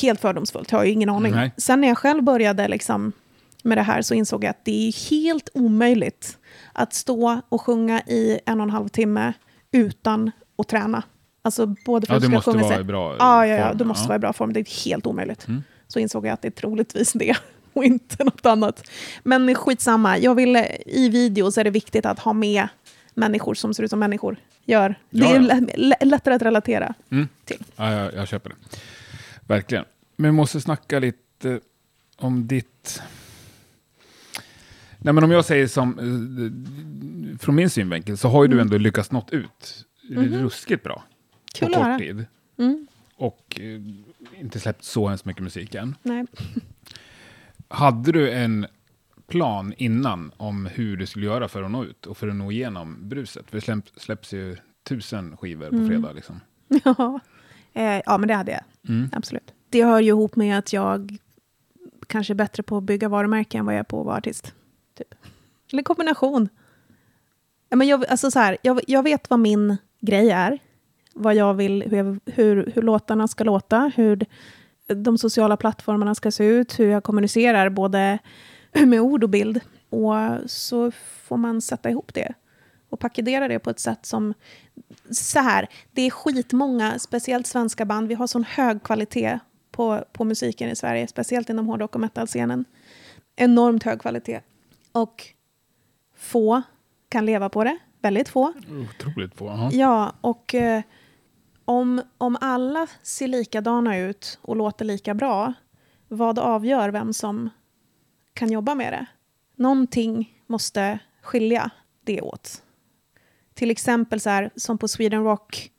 Helt 0.00 0.20
fördomsfullt, 0.20 0.70
jag 0.72 0.78
har 0.78 0.84
ju 0.84 0.92
ingen 0.92 1.08
aning. 1.08 1.32
Nej. 1.34 1.52
Sen 1.56 1.80
när 1.80 1.88
jag 1.88 1.98
själv 1.98 2.22
började 2.22 2.68
liksom 2.68 3.12
med 3.62 3.78
det 3.78 3.82
här 3.82 4.02
så 4.02 4.14
insåg 4.14 4.44
jag 4.44 4.50
att 4.50 4.64
det 4.64 4.88
är 4.88 5.10
helt 5.10 5.48
omöjligt 5.54 6.38
att 6.72 6.94
stå 6.94 7.40
och 7.48 7.60
sjunga 7.60 8.00
i 8.00 8.38
en 8.46 8.60
och 8.60 8.64
en 8.64 8.70
halv 8.70 8.88
timme 8.88 9.32
utan 9.72 10.30
att 10.58 10.68
träna. 10.68 11.02
Alltså 11.42 11.66
både 11.86 12.06
för 12.06 12.12
Ja, 12.14 12.16
att 12.16 12.22
du 12.22 12.26
ska 12.26 12.34
måste 12.36 12.50
sjunga 12.50 12.62
vara 12.62 12.72
sig- 12.74 12.80
i 12.80 12.84
bra 12.84 13.16
ja, 13.18 13.46
ja, 13.46 13.54
ja, 13.56 13.66
form, 13.68 13.78
du 13.78 13.84
måste 13.84 14.04
ja. 14.04 14.08
vara 14.08 14.16
i 14.16 14.18
bra 14.18 14.32
form. 14.32 14.52
Det 14.52 14.60
är 14.60 14.84
helt 14.84 15.06
omöjligt. 15.06 15.48
Mm. 15.48 15.62
Så 15.88 15.98
insåg 15.98 16.26
jag 16.26 16.32
att 16.32 16.42
det 16.42 16.48
är 16.48 16.52
troligtvis 16.52 17.12
det 17.12 17.36
och 17.72 17.84
inte 17.84 18.24
något 18.24 18.46
annat. 18.46 18.88
Men 19.22 19.54
skitsamma, 19.54 20.18
jag 20.18 20.34
vill, 20.34 20.56
i 20.86 21.08
videos 21.08 21.58
är 21.58 21.64
det 21.64 21.70
viktigt 21.70 22.06
att 22.06 22.18
ha 22.18 22.32
med 22.32 22.68
människor 23.14 23.54
som 23.54 23.74
ser 23.74 23.82
ut 23.82 23.90
som 23.90 23.98
människor 23.98 24.36
gör. 24.64 24.88
Det 24.88 25.18
Ja, 25.18 25.28
är 25.30 25.34
ja. 25.34 25.40
lä- 25.40 25.66
lä- 25.76 25.96
lättare 26.04 26.34
att 26.34 26.42
relatera 26.42 26.94
Mm. 27.10 27.28
till. 27.44 27.62
Ja, 27.76 27.92
jag, 27.92 28.14
jag 28.14 28.28
köper 28.28 28.50
det. 28.50 28.56
Verkligen. 29.46 29.84
Men 30.16 30.30
vi 30.30 30.36
måste 30.36 30.60
snacka 30.60 30.98
lite 30.98 31.60
om 32.16 32.46
ditt... 32.46 33.02
Nej, 35.04 35.14
men 35.14 35.24
om 35.24 35.30
jag 35.30 35.44
säger 35.44 35.66
som... 35.66 35.98
eh, 35.98 37.38
Från 37.38 37.54
min 37.54 37.70
synvinkel 37.70 38.16
så 38.16 38.28
har 38.28 38.44
ju 38.44 38.48
du 38.48 38.60
ändå 38.60 38.78
lyckats 38.78 39.10
nått 39.10 39.30
ut 39.30 39.86
ruskigt 40.10 40.82
bra. 40.82 41.02
Mm. 41.62 41.72
Kul 41.72 41.72
på 41.72 41.84
kort 41.90 41.98
tid. 41.98 42.26
Mm. 42.58 42.86
Och 43.16 43.60
eh, 43.60 44.40
inte 44.40 44.60
släppt 44.60 44.84
så 44.84 45.08
hemskt 45.08 45.24
mycket 45.24 45.42
musik 45.42 45.74
än. 45.74 45.94
Nej. 46.02 46.26
Hade 47.68 48.12
du 48.12 48.30
en 48.30 48.66
plan 49.26 49.74
innan 49.76 50.32
om 50.36 50.66
hur 50.66 50.96
du 50.96 51.06
skulle 51.06 51.26
göra 51.26 51.48
för 51.48 51.62
att 51.62 51.70
nå 51.70 51.84
ut 51.84 52.06
och 52.06 52.16
för 52.16 52.28
att 52.28 52.34
nå 52.36 52.52
igenom 52.52 53.08
bruset? 53.08 53.50
För 53.50 53.56
det 53.56 53.60
släpp, 53.60 53.84
släpps 53.96 54.32
ju 54.32 54.56
tusen 54.84 55.36
skivor 55.36 55.66
Mm. 55.68 55.80
på 55.80 55.86
fredag. 55.88 56.12
Liksom. 56.12 56.40
Ja. 56.84 57.20
Eh, 57.72 58.00
ja, 58.06 58.18
men 58.18 58.28
det 58.28 58.34
hade 58.34 58.52
jag. 58.52 58.62
Mm. 58.88 59.08
Absolut. 59.12 59.52
Det 59.70 59.84
hör 59.84 60.00
ju 60.00 60.08
ihop 60.08 60.36
med 60.36 60.58
att 60.58 60.72
jag 60.72 61.16
kanske 62.06 62.32
är 62.32 62.34
bättre 62.34 62.62
på 62.62 62.76
att 62.76 62.82
bygga 62.84 63.08
varumärken 63.08 63.58
än 63.58 63.66
vad 63.66 63.74
jag 63.74 63.78
är 63.80 63.84
på 63.84 64.00
att 64.00 64.06
vara 64.06 64.16
artist. 64.16 64.54
Typ. 64.94 65.14
Eller 65.72 65.82
kombination. 65.82 66.48
Ja, 67.68 67.76
men 67.76 67.88
jag, 67.88 68.06
alltså 68.06 68.30
så 68.30 68.38
här, 68.38 68.56
jag, 68.62 68.80
jag 68.86 69.02
vet 69.02 69.30
vad 69.30 69.38
min 69.38 69.76
grej 70.00 70.30
är. 70.30 70.58
Vad 71.14 71.34
jag 71.34 71.54
vill, 71.54 71.82
hur, 71.82 71.96
jag, 71.96 72.20
hur, 72.26 72.72
hur 72.74 72.82
låtarna 72.82 73.28
ska 73.28 73.44
låta, 73.44 73.92
hur 73.96 74.26
de 74.86 75.18
sociala 75.18 75.56
plattformarna 75.56 76.14
ska 76.14 76.30
se 76.30 76.44
ut, 76.44 76.78
hur 76.78 76.88
jag 76.88 77.04
kommunicerar 77.04 77.68
både 77.68 78.18
med 78.72 79.00
ord 79.00 79.24
och 79.24 79.30
bild. 79.30 79.60
Och 79.90 80.14
så 80.46 80.90
får 81.22 81.36
man 81.36 81.60
sätta 81.60 81.90
ihop 81.90 82.14
det 82.14 82.34
och 82.92 82.98
paketera 83.00 83.48
det 83.48 83.58
på 83.58 83.70
ett 83.70 83.80
sätt 83.80 84.06
som... 84.06 84.34
Så 85.10 85.38
här, 85.38 85.68
det 85.92 86.02
är 86.02 86.10
skitmånga, 86.10 86.98
speciellt 86.98 87.46
svenska 87.46 87.84
band, 87.84 88.08
vi 88.08 88.14
har 88.14 88.26
sån 88.26 88.44
hög 88.44 88.82
kvalitet 88.82 89.38
på, 89.70 90.04
på 90.12 90.24
musiken 90.24 90.68
i 90.68 90.76
Sverige, 90.76 91.06
speciellt 91.06 91.50
inom 91.50 91.66
hårdrock 91.66 91.94
och 91.94 92.00
metal-scenen. 92.00 92.64
Enormt 93.36 93.82
hög 93.82 94.00
kvalitet. 94.00 94.40
Och 94.92 95.24
få 96.16 96.62
kan 97.08 97.26
leva 97.26 97.48
på 97.48 97.64
det, 97.64 97.78
väldigt 98.00 98.28
få. 98.28 98.52
Otroligt 98.90 99.36
på. 99.36 99.46
Ja. 99.46 99.70
Ja, 99.72 100.12
och 100.20 100.54
eh, 100.54 100.82
om, 101.64 102.02
om 102.18 102.36
alla 102.40 102.86
ser 103.02 103.28
likadana 103.28 103.98
ut 103.98 104.38
och 104.42 104.56
låter 104.56 104.84
lika 104.84 105.14
bra, 105.14 105.52
vad 106.08 106.38
avgör 106.38 106.88
vem 106.88 107.12
som 107.12 107.50
kan 108.34 108.50
jobba 108.50 108.74
med 108.74 108.92
det? 108.92 109.06
Någonting 109.56 110.42
måste 110.46 110.98
skilja 111.22 111.70
det 112.04 112.20
åt. 112.20 112.62
Till 113.54 113.70
exempel 113.70 114.20
så 114.20 114.30
här, 114.30 114.50
som 114.56 114.78
på 114.78 114.88
Sweden 114.88 115.24
Rock, 115.24 115.70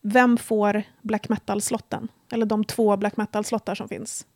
vem 0.00 0.36
får 0.36 0.82
black 1.02 1.28
metal-slotten? 1.28 2.08
Eller 2.32 2.46
de 2.46 2.64
två 2.64 2.96
black 2.96 3.16
metal-slottar 3.16 3.74
som 3.74 3.88
finns. 3.88 4.26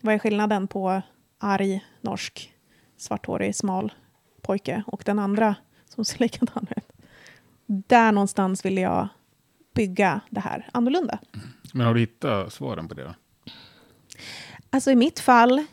Vad 0.00 0.14
är 0.14 0.18
skillnaden 0.18 0.66
på 0.66 1.02
arg, 1.38 1.84
norsk, 2.00 2.53
svarthårig, 3.04 3.56
smal 3.56 3.92
pojke 4.42 4.82
och 4.86 5.02
den 5.06 5.18
andra 5.18 5.56
som 5.88 6.04
ser 6.04 6.18
likadan 6.22 6.66
ut? 6.76 6.92
Där 7.66 8.12
någonstans 8.12 8.64
ville 8.64 8.80
jag 8.80 9.08
bygga 9.74 10.20
det 10.30 10.40
här 10.40 10.68
annorlunda. 10.72 11.18
Men 11.72 11.86
har 11.86 11.94
du 11.94 12.00
hittat 12.00 12.52
svaren 12.52 12.88
på 12.88 12.94
det 12.94 13.04
då? 13.04 13.14
Alltså 14.70 14.90
i 14.90 14.96
mitt 14.96 15.20
fall, 15.20 15.64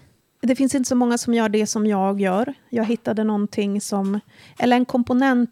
det 0.41 0.55
finns 0.55 0.75
inte 0.75 0.87
så 0.87 0.95
många 0.95 1.17
som 1.17 1.33
gör 1.33 1.49
det 1.49 1.67
som 1.67 1.87
jag 1.87 2.21
gör. 2.21 2.53
Jag 2.69 2.85
hittade 2.85 3.23
någonting 3.23 3.81
som, 3.81 4.19
eller 4.59 4.75
en 4.75 4.85
komponent, 4.85 5.49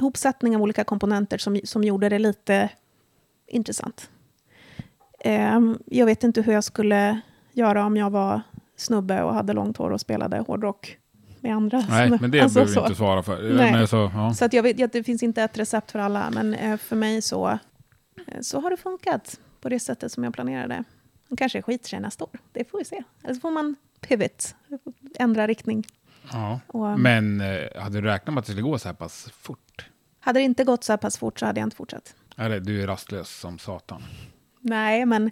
hopsättning 0.00 0.56
av 0.56 0.62
olika 0.62 0.84
komponenter 0.84 1.38
som, 1.38 1.60
som 1.64 1.84
gjorde 1.84 2.08
det 2.08 2.18
lite 2.18 2.70
intressant. 3.46 4.10
Ehm, 5.20 5.78
jag 5.86 6.06
vet 6.06 6.24
inte 6.24 6.42
hur 6.42 6.52
jag 6.52 6.64
skulle 6.64 7.20
göra 7.52 7.84
om 7.86 7.96
jag 7.96 8.10
var 8.10 8.42
snubbe 8.80 9.22
och 9.22 9.34
hade 9.34 9.52
långt 9.52 9.76
hår 9.76 9.90
och 9.90 10.00
spelade 10.00 10.38
hårdrock 10.38 10.98
med 11.40 11.56
andra. 11.56 11.84
Nej, 11.88 12.10
men 12.20 12.30
det 12.30 12.40
alltså 12.40 12.54
behöver 12.54 12.74
så. 12.74 12.80
vi 12.80 12.86
inte 12.86 12.96
svara 12.96 13.22
för. 13.22 13.54
Nej. 13.54 13.72
Men 13.72 13.88
så, 13.88 14.10
ja. 14.14 14.34
Så 14.34 14.44
att 14.44 14.52
jag 14.52 14.62
vet 14.62 14.82
att 14.82 14.92
det 14.92 15.04
finns 15.04 15.22
inte 15.22 15.42
ett 15.42 15.58
recept 15.58 15.90
för 15.90 15.98
alla, 15.98 16.30
men 16.30 16.54
eh, 16.54 16.76
för 16.76 16.96
mig 16.96 17.22
så, 17.22 17.48
eh, 17.48 18.40
så 18.40 18.60
har 18.60 18.70
det 18.70 18.76
funkat 18.76 19.40
på 19.60 19.68
det 19.68 19.80
sättet 19.80 20.12
som 20.12 20.24
jag 20.24 20.34
planerade. 20.34 20.84
Det 21.28 21.36
kanske 21.36 21.62
skiter 21.62 21.88
sig 21.88 22.00
nästa 22.00 22.24
år, 22.24 22.30
det 22.52 22.70
får 22.70 22.78
vi 22.78 22.84
se. 22.84 23.02
Eller 23.24 23.34
så 23.34 23.40
får 23.40 23.50
man 23.50 23.76
pivot, 24.00 24.54
ändra 25.18 25.46
riktning. 25.46 25.86
Ja. 26.32 26.60
Och, 26.66 27.00
Men 27.00 27.40
eh, 27.40 27.82
hade 27.82 28.00
du 28.00 28.06
räknat 28.06 28.34
med 28.34 28.40
att 28.40 28.46
det 28.46 28.52
skulle 28.52 28.62
gå 28.62 28.78
så 28.78 28.88
här 28.88 28.94
pass 28.94 29.30
fort? 29.40 29.86
Hade 30.20 30.38
det 30.40 30.44
inte 30.44 30.64
gått 30.64 30.84
så 30.84 30.92
här 30.92 30.96
pass 30.96 31.18
fort 31.18 31.38
så 31.38 31.46
hade 31.46 31.60
jag 31.60 31.66
inte 31.66 31.76
fortsatt. 31.76 32.14
Eller 32.36 32.60
du 32.60 32.82
är 32.82 32.86
rastlös 32.86 33.40
som 33.40 33.58
satan. 33.58 34.02
Nej, 34.60 35.06
men 35.06 35.30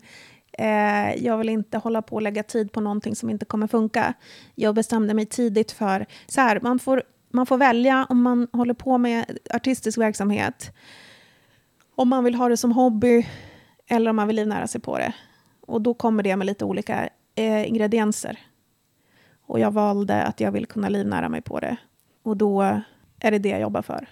eh, 0.59 1.25
jag 1.25 1.39
vill 1.39 1.49
inte 1.49 1.79
hålla 1.79 2.03
på 2.03 2.15
och 2.15 2.23
lägga 2.23 2.43
tid 2.43 2.73
på 2.73 2.81
någonting 2.81 3.17
som 3.17 3.31
inte 3.31 3.45
kommer 3.45 3.67
funka. 3.67 4.15
Jag 4.55 4.75
bestämde 4.75 5.15
mig 5.15 5.27
tidigt 5.27 5.73
för, 5.73 6.07
så 6.27 6.41
här, 6.41 6.61
man 6.63 6.79
får, 6.79 7.03
man 7.31 7.47
får 7.47 7.59
välja 7.59 8.07
om 8.09 8.23
man 8.23 8.49
håller 8.53 8.75
på 8.75 8.99
med 8.99 9.39
artistisk 9.51 9.99
verksamhet, 9.99 10.73
om 11.95 12.09
man 12.09 12.25
vill 12.25 12.35
ha 12.35 12.49
det 12.49 12.57
som 12.57 12.73
hobby 12.73 13.27
eller 13.87 14.11
om 14.11 14.17
man 14.17 14.27
vill 14.27 14.37
livnära 14.37 14.67
sig 14.67 14.81
på 14.81 14.99
det. 14.99 15.13
Och 15.61 15.83
då 15.83 15.95
kommer 15.95 16.23
det 16.23 16.37
med 16.37 16.47
lite 16.47 16.65
olika 16.65 17.09
eh, 17.35 17.69
ingredienser. 17.69 18.39
Och 19.47 19.61
jag 19.61 19.71
valde 19.71 20.23
att 20.23 20.41
jag 20.41 20.53
vill 20.53 20.67
kunna 20.67 20.89
livnära 20.89 21.29
mig 21.29 21.43
på 21.43 21.61
det. 21.61 21.77
Och 22.23 22.37
då 22.37 22.63
är 23.21 23.31
det 23.31 23.39
det 23.39 23.49
jag 23.49 23.61
jobbar 23.61 23.83
för. 23.83 24.09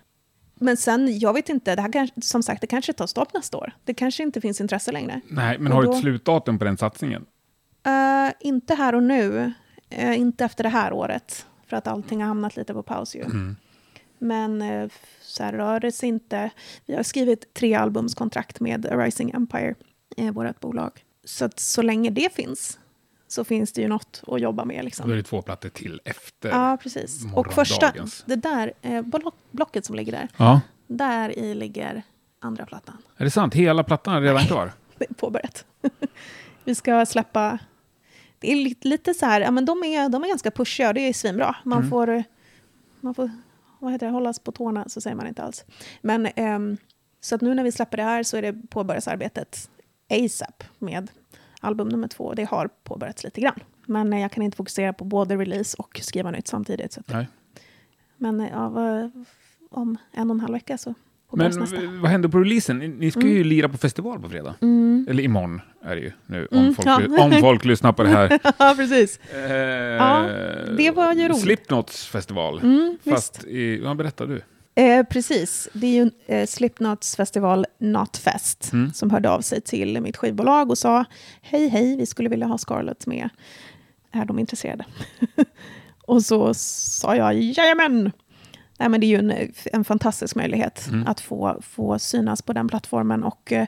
Men 0.54 0.76
sen, 0.76 1.18
jag 1.18 1.32
vet 1.32 1.48
inte, 1.48 1.76
det 1.76 1.82
här 1.82 1.92
kanske, 1.92 2.22
som 2.22 2.42
sagt, 2.42 2.60
det 2.60 2.66
kanske 2.66 2.92
tar 2.92 3.06
stopp 3.06 3.34
nästa 3.34 3.56
år. 3.58 3.72
Det 3.84 3.94
kanske 3.94 4.22
inte 4.22 4.40
finns 4.40 4.60
intresse 4.60 4.92
längre. 4.92 5.20
Nej, 5.28 5.58
men 5.58 5.72
Och 5.72 5.76
har 5.78 5.82
du 5.84 5.90
ett 5.90 6.00
slutdatum 6.00 6.58
på 6.58 6.64
den 6.64 6.76
satsningen? 6.76 7.26
Eh, 7.86 8.32
inte 8.40 8.74
här 8.74 8.94
och 8.94 9.02
nu. 9.02 9.52
Eh, 9.90 10.18
inte 10.18 10.44
efter 10.44 10.62
det 10.64 10.70
här 10.70 10.92
året. 10.92 11.46
För 11.66 11.76
att 11.76 11.86
allting 11.86 12.20
har 12.20 12.28
hamnat 12.28 12.56
lite 12.56 12.74
på 12.74 12.82
paus 12.82 13.16
ju. 13.16 13.24
Men 14.18 14.62
eh, 14.62 14.88
så 15.20 15.42
här 15.42 15.52
rör 15.52 15.80
det 15.80 15.92
sig 15.92 16.08
inte. 16.08 16.50
Vi 16.86 16.94
har 16.94 17.02
skrivit 17.02 17.54
tre 17.54 17.74
albumskontrakt 17.74 18.60
med 18.60 18.86
A 18.86 18.96
Rising 18.96 19.30
Empire, 19.30 19.74
eh, 20.16 20.32
vårt 20.32 20.60
bolag. 20.60 20.90
Så 21.24 21.44
att 21.44 21.60
så 21.60 21.82
länge 21.82 22.10
det 22.10 22.34
finns 22.34 22.78
så 23.34 23.44
finns 23.44 23.72
det 23.72 23.80
ju 23.82 23.88
något 23.88 24.22
att 24.26 24.40
jobba 24.40 24.64
med. 24.64 24.76
Då 24.76 24.78
är 24.80 24.82
Liksom. 24.82 25.10
det 25.10 25.22
två 25.22 25.42
plattor 25.42 25.68
till 25.68 26.00
efter. 26.04 26.48
Ja, 26.48 26.76
precis. 26.82 27.20
Och 27.34 27.52
första, 27.52 27.92
det 28.26 28.36
där 28.36 28.72
eh, 28.82 29.02
block, 29.02 29.34
blocket 29.50 29.84
som 29.84 29.96
ligger 29.96 30.12
där, 30.12 30.28
Ja. 30.36 30.60
där 30.86 31.38
i 31.38 31.54
ligger 31.54 32.02
andra 32.40 32.66
plattan. 32.66 32.96
Är 33.16 33.24
det 33.24 33.30
sant? 33.30 33.54
Hela 33.54 33.84
plattan 33.84 34.14
är 34.14 34.20
redan 34.20 34.44
klar? 34.44 34.72
Det 34.98 35.10
är 35.10 35.14
påbörjat. 35.14 35.64
Vi 36.64 36.74
ska 36.74 37.06
släppa... 37.06 37.58
Det 38.38 38.52
är 38.52 38.74
lite, 38.88 39.14
så 39.14 39.26
här, 39.26 39.40
ja, 39.40 39.50
men 39.50 39.64
de 39.64 39.84
är, 39.84 40.08
de 40.08 40.24
är 40.24 40.28
ganska 40.28 40.50
pushiga 40.50 40.88
och 40.88 40.94
det 40.94 41.00
är 41.00 41.12
svinbra. 41.12 41.56
Man 41.64 41.78
Mm. 41.78 41.90
får, 41.90 42.24
man 43.00 43.14
får 43.14 43.30
vad 43.78 43.92
heter 43.92 44.06
det, 44.06 44.12
hållas 44.12 44.38
på 44.38 44.52
tårna, 44.52 44.88
så 44.88 45.00
säger 45.00 45.16
man 45.16 45.26
inte 45.26 45.42
alls. 45.42 45.64
Men 46.02 46.26
ehm, 46.26 46.76
så 47.20 47.34
att 47.34 47.40
nu 47.40 47.54
när 47.54 47.62
vi 47.64 47.72
släpper 47.72 47.96
det 47.96 48.02
här 48.02 48.22
så 48.22 48.36
är 48.36 48.42
det 48.42 48.52
påbörjasarbetet 48.70 49.70
ASAP 50.10 50.64
med 50.78 51.10
album 51.64 51.88
nummer 51.88 52.08
två. 52.08 52.34
Det 52.34 52.44
har 52.44 52.68
påbörjats 52.84 53.24
lite 53.24 53.40
grann. 53.40 53.58
Men 53.86 54.12
eh, 54.12 54.20
jag 54.20 54.30
kan 54.32 54.42
inte 54.42 54.56
fokusera 54.56 54.92
på 54.92 55.04
både 55.04 55.36
release 55.36 55.76
och 55.78 56.00
skriva 56.02 56.30
nytt 56.30 56.48
samtidigt. 56.48 56.92
Så 56.92 57.00
Nej. 57.06 57.28
men 58.16 58.40
eh, 58.40 58.48
ja, 58.52 58.68
vad- 58.68 59.24
om 59.70 59.96
en 60.12 60.30
och 60.30 60.34
en 60.34 60.40
halv 60.40 60.52
vecka 60.52 60.78
så 60.78 60.94
Men 61.32 61.50
nästa. 61.60 61.76
vad 62.02 62.10
händer 62.10 62.28
på 62.28 62.38
releasen? 62.38 62.78
Ni- 62.78 63.10
ska 63.10 63.20
ju 63.20 63.44
lira 63.44 63.68
på 63.68 63.78
festival 63.78 64.20
på 64.20 64.28
fredag. 64.28 64.54
Eller 65.08 65.20
imorgon 65.22 65.60
är 65.82 65.94
det 65.96 66.00
ju 66.02 66.12
nu, 66.26 66.48
om, 66.50 66.58
Mm, 66.58 66.74
folk, 66.74 66.86
ja. 66.88 67.24
om 67.24 67.32
folk 67.32 67.64
lyssnar 67.64 67.92
på 67.92 68.02
det 68.02 68.08
här. 68.08 68.38
ja, 68.58 68.74
precis. 68.76 69.18
Eh, 69.18 70.76
det 70.76 70.90
var 70.90 71.12
ju 71.12 71.28
roligt. 71.28 71.40
Slipknots 71.40 72.06
festival. 72.06 72.60
Mm, 72.62 72.98
Fast 73.04 73.44
i, 73.44 73.80
vad 73.80 73.96
berättar 73.96 74.26
du? 74.26 74.42
Eh, 74.74 75.02
precis. 75.06 75.68
Det 75.72 75.86
är 75.86 76.04
ju 76.04 76.10
eh, 76.26 76.46
Slipknots 76.46 77.16
festival 77.16 77.66
Notfest 77.78 78.72
Mm. 78.72 78.92
som 78.92 79.10
hörde 79.10 79.30
av 79.30 79.40
sig 79.40 79.60
till 79.60 80.00
mitt 80.00 80.16
skivbolag 80.16 80.70
och 80.70 80.78
sa 80.78 81.04
hej, 81.42 81.68
hej, 81.68 81.96
vi 81.96 82.06
skulle 82.06 82.28
vilja 82.28 82.46
ha 82.46 82.58
Scarlett 82.58 83.06
med. 83.06 83.28
Är 84.12 84.24
de 84.24 84.38
intresserade? 84.38 84.84
och 86.06 86.22
så 86.22 86.54
sa 86.54 87.16
jag 87.16 87.34
jajamän! 87.34 88.12
Nej, 88.78 88.88
men 88.88 89.00
det 89.00 89.06
är 89.06 89.08
ju 89.08 89.18
en, 89.30 89.52
en 89.72 89.84
fantastisk 89.84 90.36
möjlighet 90.36 90.86
Mm. 90.88 91.06
att 91.06 91.20
få, 91.20 91.58
få 91.62 91.98
synas 91.98 92.42
på 92.42 92.52
den 92.52 92.68
plattformen 92.68 93.24
och 93.24 93.52
eh, 93.52 93.66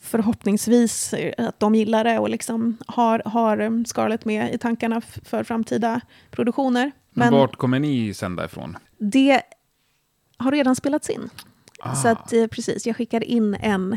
förhoppningsvis 0.00 1.12
eh, 1.14 1.46
att 1.48 1.60
de 1.60 1.74
gillar 1.74 2.04
det 2.04 2.18
och 2.18 2.30
liksom 2.30 2.76
har, 2.86 3.22
har 3.24 3.58
eh, 3.58 3.70
Scarlett 3.86 4.24
med 4.24 4.54
i 4.54 4.58
tankarna 4.58 5.00
för 5.00 5.44
framtida 5.44 6.00
produktioner. 6.30 6.92
Men 7.10 7.30
Men 7.30 7.40
vart 7.40 7.56
kommer 7.56 7.78
ni 7.78 8.14
sända 8.14 8.44
ifrån? 8.44 8.76
det 8.98 9.42
har 10.36 10.52
redan 10.52 10.76
spelats 10.76 11.10
in. 11.10 11.30
Ah. 11.80 11.94
Så 11.94 12.08
att, 12.08 12.32
eh, 12.32 12.46
precis, 12.46 12.86
jag 12.86 12.96
skickar 12.96 13.24
in 13.24 13.54
en 13.54 13.96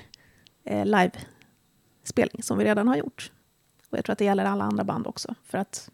eh, 0.65 0.85
live-spelning 0.85 2.43
som 2.43 2.57
vi 2.57 2.65
redan 2.65 2.87
har 2.87 2.95
gjort. 2.95 3.31
Och 3.91 3.97
jag 3.97 4.05
tror 4.05 4.13
att 4.13 4.19
det 4.19 4.25
gäller 4.25 4.45
alla 4.45 4.63
andra 4.63 4.83
band 4.83 5.07
också. 5.07 5.35
För 5.43 5.57
att 5.57 5.89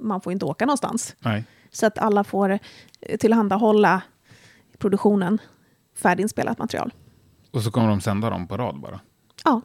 man 0.00 0.20
får 0.20 0.32
inte 0.32 0.44
åka 0.44 0.66
någonstans. 0.66 1.14
Nej. 1.18 1.44
Så 1.70 1.86
att 1.86 1.98
alla 1.98 2.24
får 2.24 2.58
eh, 3.00 3.18
tillhandahålla 3.18 4.02
produktionen 4.78 5.38
färdiginspelat 5.94 6.58
material. 6.58 6.92
Och 7.50 7.62
så 7.62 7.70
kommer 7.70 7.88
de 7.88 8.00
sända 8.00 8.30
dem 8.30 8.46
på 8.48 8.56
rad 8.56 8.80
bara. 8.80 9.00
Ja, 9.44 9.60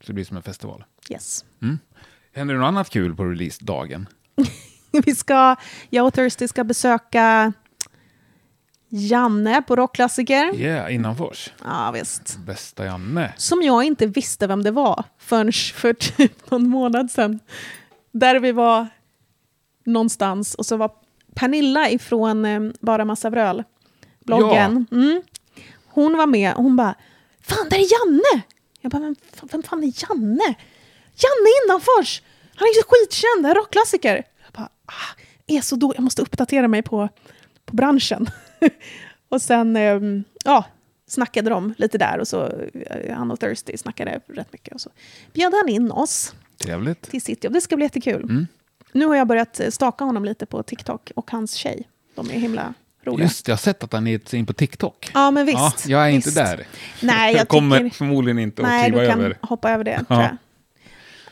Så 0.00 0.06
det 0.06 0.12
blir 0.12 0.24
som 0.24 0.36
en 0.36 0.42
festival. 0.42 0.84
yes. 1.10 1.44
Händer 2.32 2.54
det 2.54 2.60
något 2.60 2.68
annat 2.68 2.90
kul 2.90 3.16
på 3.16 3.24
releasedagen? 3.24 4.08
Vi 5.06 5.14
ska, 5.14 5.56
jag 5.90 6.06
och 6.06 6.14
Thirsty 6.14 6.48
ska 6.48 6.64
besöka 6.64 7.52
Janne 8.88 9.62
på 9.62 9.76
Rockklassiker. 9.76 10.54
Yeah, 10.54 10.94
innanfors. 10.94 11.52
Ja, 11.64 11.90
visst. 11.90 12.38
Bästa 12.46 12.84
Janne. 12.84 13.32
Som 13.36 13.62
jag 13.62 13.84
inte 13.84 14.06
visste 14.06 14.46
vem 14.46 14.62
det 14.62 14.70
var 14.70 15.04
förrän 15.18 15.52
för 15.52 15.92
typ 15.92 16.50
någon 16.50 16.68
månad 16.68 17.10
sedan. 17.10 17.40
Där 18.12 18.40
vi 18.40 18.52
var 18.52 18.86
någonstans 19.84 20.54
och 20.54 20.66
så 20.66 20.76
var 20.76 20.90
Pernilla 21.34 21.90
ifrån 21.90 22.44
eh, 22.44 22.60
Bara 22.80 23.04
Massa 23.04 23.30
Vröl, 23.30 23.64
bloggen. 24.24 24.86
Mm. 24.90 25.22
Hon 25.86 26.16
var 26.16 26.26
med 26.26 26.54
och 26.54 26.62
hon 26.62 26.76
bara, 26.76 26.94
fan 27.42 27.66
där 27.70 27.76
är 27.76 27.80
Janne! 27.80 28.42
Jag 28.80 28.92
bara, 28.92 29.14
fan, 29.34 29.48
vem 29.52 29.62
fan 29.62 29.84
är 29.84 29.92
Janne? 30.02 30.54
Janne 31.14 31.48
Innanfors! 31.64 32.22
Han 32.54 32.68
är 32.68 32.76
ju 32.76 32.82
skitkänd, 32.86 33.56
rockklassiker. 33.56 34.24
Jag 34.44 34.52
bara, 34.52 34.68
ah, 34.86 35.20
är 35.46 35.60
så 35.60 35.76
då, 35.76 35.92
jag 35.96 36.04
måste 36.04 36.22
uppdatera 36.22 36.68
mig 36.68 36.82
på, 36.82 37.08
på 37.64 37.76
branschen. 37.76 38.30
och 39.28 39.42
sen, 39.42 39.76
eh, 39.76 40.00
ja, 40.44 40.64
snackade 41.06 41.50
de 41.50 41.74
lite 41.78 41.98
där 41.98 42.18
och 42.18 42.28
så, 42.28 42.44
eh, 42.74 43.14
han 43.16 43.30
och 43.30 43.40
Thirsty 43.40 43.76
snackade 43.76 44.20
rätt 44.26 44.52
mycket. 44.52 44.74
Och 44.74 44.80
så 44.80 44.90
bjöd 45.32 45.52
han 45.54 45.68
in 45.68 45.90
oss 45.90 46.34
Trevligt. 46.58 47.10
till 47.10 47.22
sitt 47.22 47.44
jobb. 47.44 47.52
Det 47.52 47.60
ska 47.60 47.76
bli 47.76 47.84
jättekul. 47.84 48.22
Mm. 48.22 48.46
Nu 48.92 49.06
har 49.06 49.16
jag 49.16 49.26
börjat 49.26 49.60
eh, 49.60 49.70
staka 49.70 50.04
honom 50.04 50.24
lite 50.24 50.46
på 50.46 50.62
TikTok 50.62 51.10
och 51.16 51.30
hans 51.30 51.52
tjej. 51.54 51.88
De 52.14 52.30
är 52.30 52.34
himla 52.34 52.74
roliga. 53.04 53.24
Just 53.26 53.48
jag 53.48 53.52
har 53.52 53.58
sett 53.58 53.84
att 53.84 53.92
han 53.92 54.06
är 54.06 54.34
in 54.34 54.46
på 54.46 54.52
TikTok. 54.52 55.10
Ja, 55.14 55.30
men 55.30 55.46
visst. 55.46 55.58
Ja, 55.58 55.72
jag 55.86 56.06
är 56.06 56.10
inte 56.10 56.26
visst. 56.28 56.36
där. 56.36 56.66
Nej, 57.02 57.34
jag 57.36 57.48
kommer 57.48 57.78
tycker... 57.78 57.96
förmodligen 57.96 58.38
inte 58.38 58.62
att 58.62 58.68
Nej, 58.68 58.84
kliva 58.90 59.02
du 59.02 59.08
kan 59.08 59.20
över. 59.20 59.38
hoppa 59.42 59.70
över 59.70 59.84
det, 59.84 59.90
Ja. 59.90 60.04
tror 60.14 60.22
jag. 60.22 60.36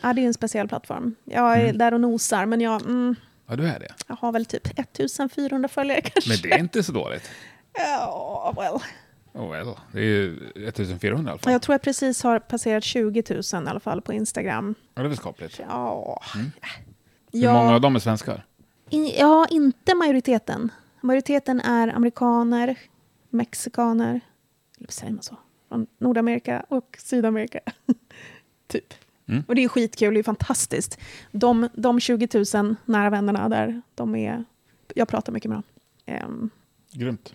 Ja, 0.00 0.12
det 0.12 0.22
är 0.22 0.26
en 0.26 0.34
speciell 0.34 0.68
plattform. 0.68 1.14
Jag 1.24 1.56
är 1.56 1.64
Mm. 1.64 1.78
där 1.78 1.94
och 1.94 2.00
nosar, 2.00 2.46
men 2.46 2.60
jag, 2.60 2.82
mm, 2.82 3.14
Ja, 3.46 3.56
du 3.56 3.68
är 3.68 3.78
det. 3.80 3.94
jag 4.06 4.16
har 4.16 4.32
väl 4.32 4.46
typ 4.46 4.78
1400 4.78 5.68
följare 5.68 6.00
kanske. 6.00 6.30
Men 6.30 6.38
det 6.42 6.52
är 6.52 6.58
inte 6.58 6.82
så 6.82 6.92
dåligt. 6.92 7.30
Ja, 7.78 8.54
well. 8.56 8.80
Oh 9.44 9.50
well, 9.52 9.74
det 9.92 9.98
är 9.98 10.02
ju 10.04 10.36
1400 10.68 11.30
i 11.30 11.32
alla 11.32 11.38
fall. 11.38 11.52
Jag 11.52 11.62
tror 11.62 11.74
jag 11.74 11.82
precis 11.82 12.22
har 12.22 12.38
passerat 12.38 12.84
20 12.84 13.22
000 13.30 13.40
i 13.40 13.68
alla 13.68 13.80
fall 13.80 14.02
på 14.02 14.12
Instagram. 14.12 14.74
Ja, 14.94 15.02
det 15.02 15.06
är 15.06 15.08
väl 15.08 15.16
skapligt. 15.16 15.60
Ja. 15.68 16.22
Mm. 16.34 16.50
Hur 17.32 17.52
många 17.52 17.74
av 17.74 17.80
dem 17.80 17.96
är 17.96 18.00
svenskar? 18.00 18.46
Ja, 19.18 19.46
inte 19.50 19.94
majoriteten. 19.94 20.72
Majoriteten 21.00 21.60
är 21.60 21.88
amerikaner, 21.88 22.78
mexikaner, 23.30 24.20
eller 24.78 24.92
säger 24.92 25.12
man 25.12 25.22
så? 25.22 25.36
Från 25.68 25.86
Nordamerika 25.98 26.66
och 26.68 26.96
Sydamerika. 27.00 27.60
Typ. 28.68 28.94
Mm. 29.28 29.44
Och 29.48 29.54
det 29.54 29.64
är 29.64 29.68
skitkul, 29.68 30.14
det 30.14 30.20
är 30.20 30.24
fantastiskt. 30.24 30.98
De, 31.32 31.68
de 31.74 32.00
20 32.00 32.44
000 32.54 32.76
nära 32.84 33.10
vännerna 33.10 33.48
där, 33.48 33.82
de 33.94 34.14
är... 34.14 34.44
Jag 34.94 35.08
pratar 35.08 35.32
mycket 35.32 35.48
med 35.48 35.56
dem. 35.56 35.62
Ehm, 36.06 36.50
Grymt. 36.92 37.34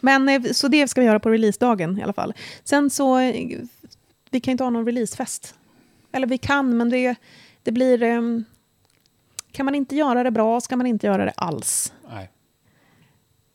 men 0.00 0.28
eh, 0.28 0.42
så 0.42 0.68
det 0.68 0.88
ska 0.88 1.00
vi 1.00 1.06
göra 1.06 1.20
på 1.20 1.30
releasedagen 1.30 1.98
i 1.98 2.02
alla 2.02 2.12
fall. 2.12 2.34
Sen 2.64 2.90
så, 2.90 3.16
vi 4.30 4.40
kan 4.42 4.52
inte 4.52 4.64
ha 4.64 4.70
någon 4.70 4.86
releasefest. 4.86 5.54
Eller 6.12 6.26
vi 6.26 6.38
kan, 6.38 6.76
men 6.76 6.90
det, 6.90 7.14
det 7.62 7.72
blir... 7.72 8.02
ehm, 8.02 8.44
kan 9.52 9.66
man 9.66 9.74
inte 9.74 9.96
göra 9.96 10.22
det 10.22 10.30
bra 10.30 10.60
ska 10.60 10.76
man 10.76 10.86
inte 10.86 11.06
göra 11.06 11.24
det 11.24 11.32
alls. 11.36 11.92
Nej. 12.10 12.30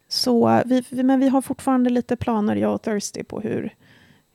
Så 0.08 0.62
vi, 0.66 0.84
vi- 0.90 1.04
men 1.04 1.20
vi 1.20 1.28
har 1.30 1.42
fortfarande 1.42 1.90
lite 1.90 2.16
planer, 2.16 2.56
jag 2.56 2.74
och 2.74 2.82
Thirsty, 2.82 3.24
på 3.24 3.40
hur, 3.42 3.76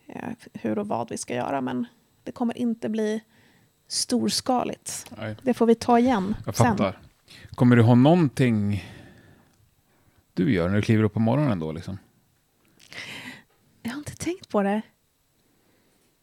eh, 0.07 0.29
hur 0.53 0.79
och 0.79 0.89
vad 0.89 1.11
vi 1.11 1.17
ska 1.19 1.35
göra. 1.35 1.61
Men 1.61 1.87
det 2.27 2.33
kommer 2.33 2.59
inte 2.59 2.89
bli 2.89 3.21
storskaligt. 3.89 5.07
Nej. 5.19 5.37
Det 5.43 5.55
får 5.55 5.67
vi 5.67 5.75
ta 5.75 5.99
igen 5.99 6.35
Jag 6.47 6.57
sen. 6.57 6.67
fattar. 6.67 6.99
Kommer 7.55 7.77
du 7.77 7.83
ha 7.83 7.95
någonting 7.95 8.85
du 10.35 10.53
gör 10.53 10.69
när 10.69 10.77
du 10.77 10.83
kliver 10.83 11.05
upp 11.05 11.13
på 11.15 11.21
morgonen 11.21 11.59
då 11.59 11.73
liksom? 11.73 11.99
Jag 13.83 13.91
har 13.91 13.99
inte 13.99 14.17
tänkt 14.17 14.49
på 14.49 14.63
det. 14.63 14.83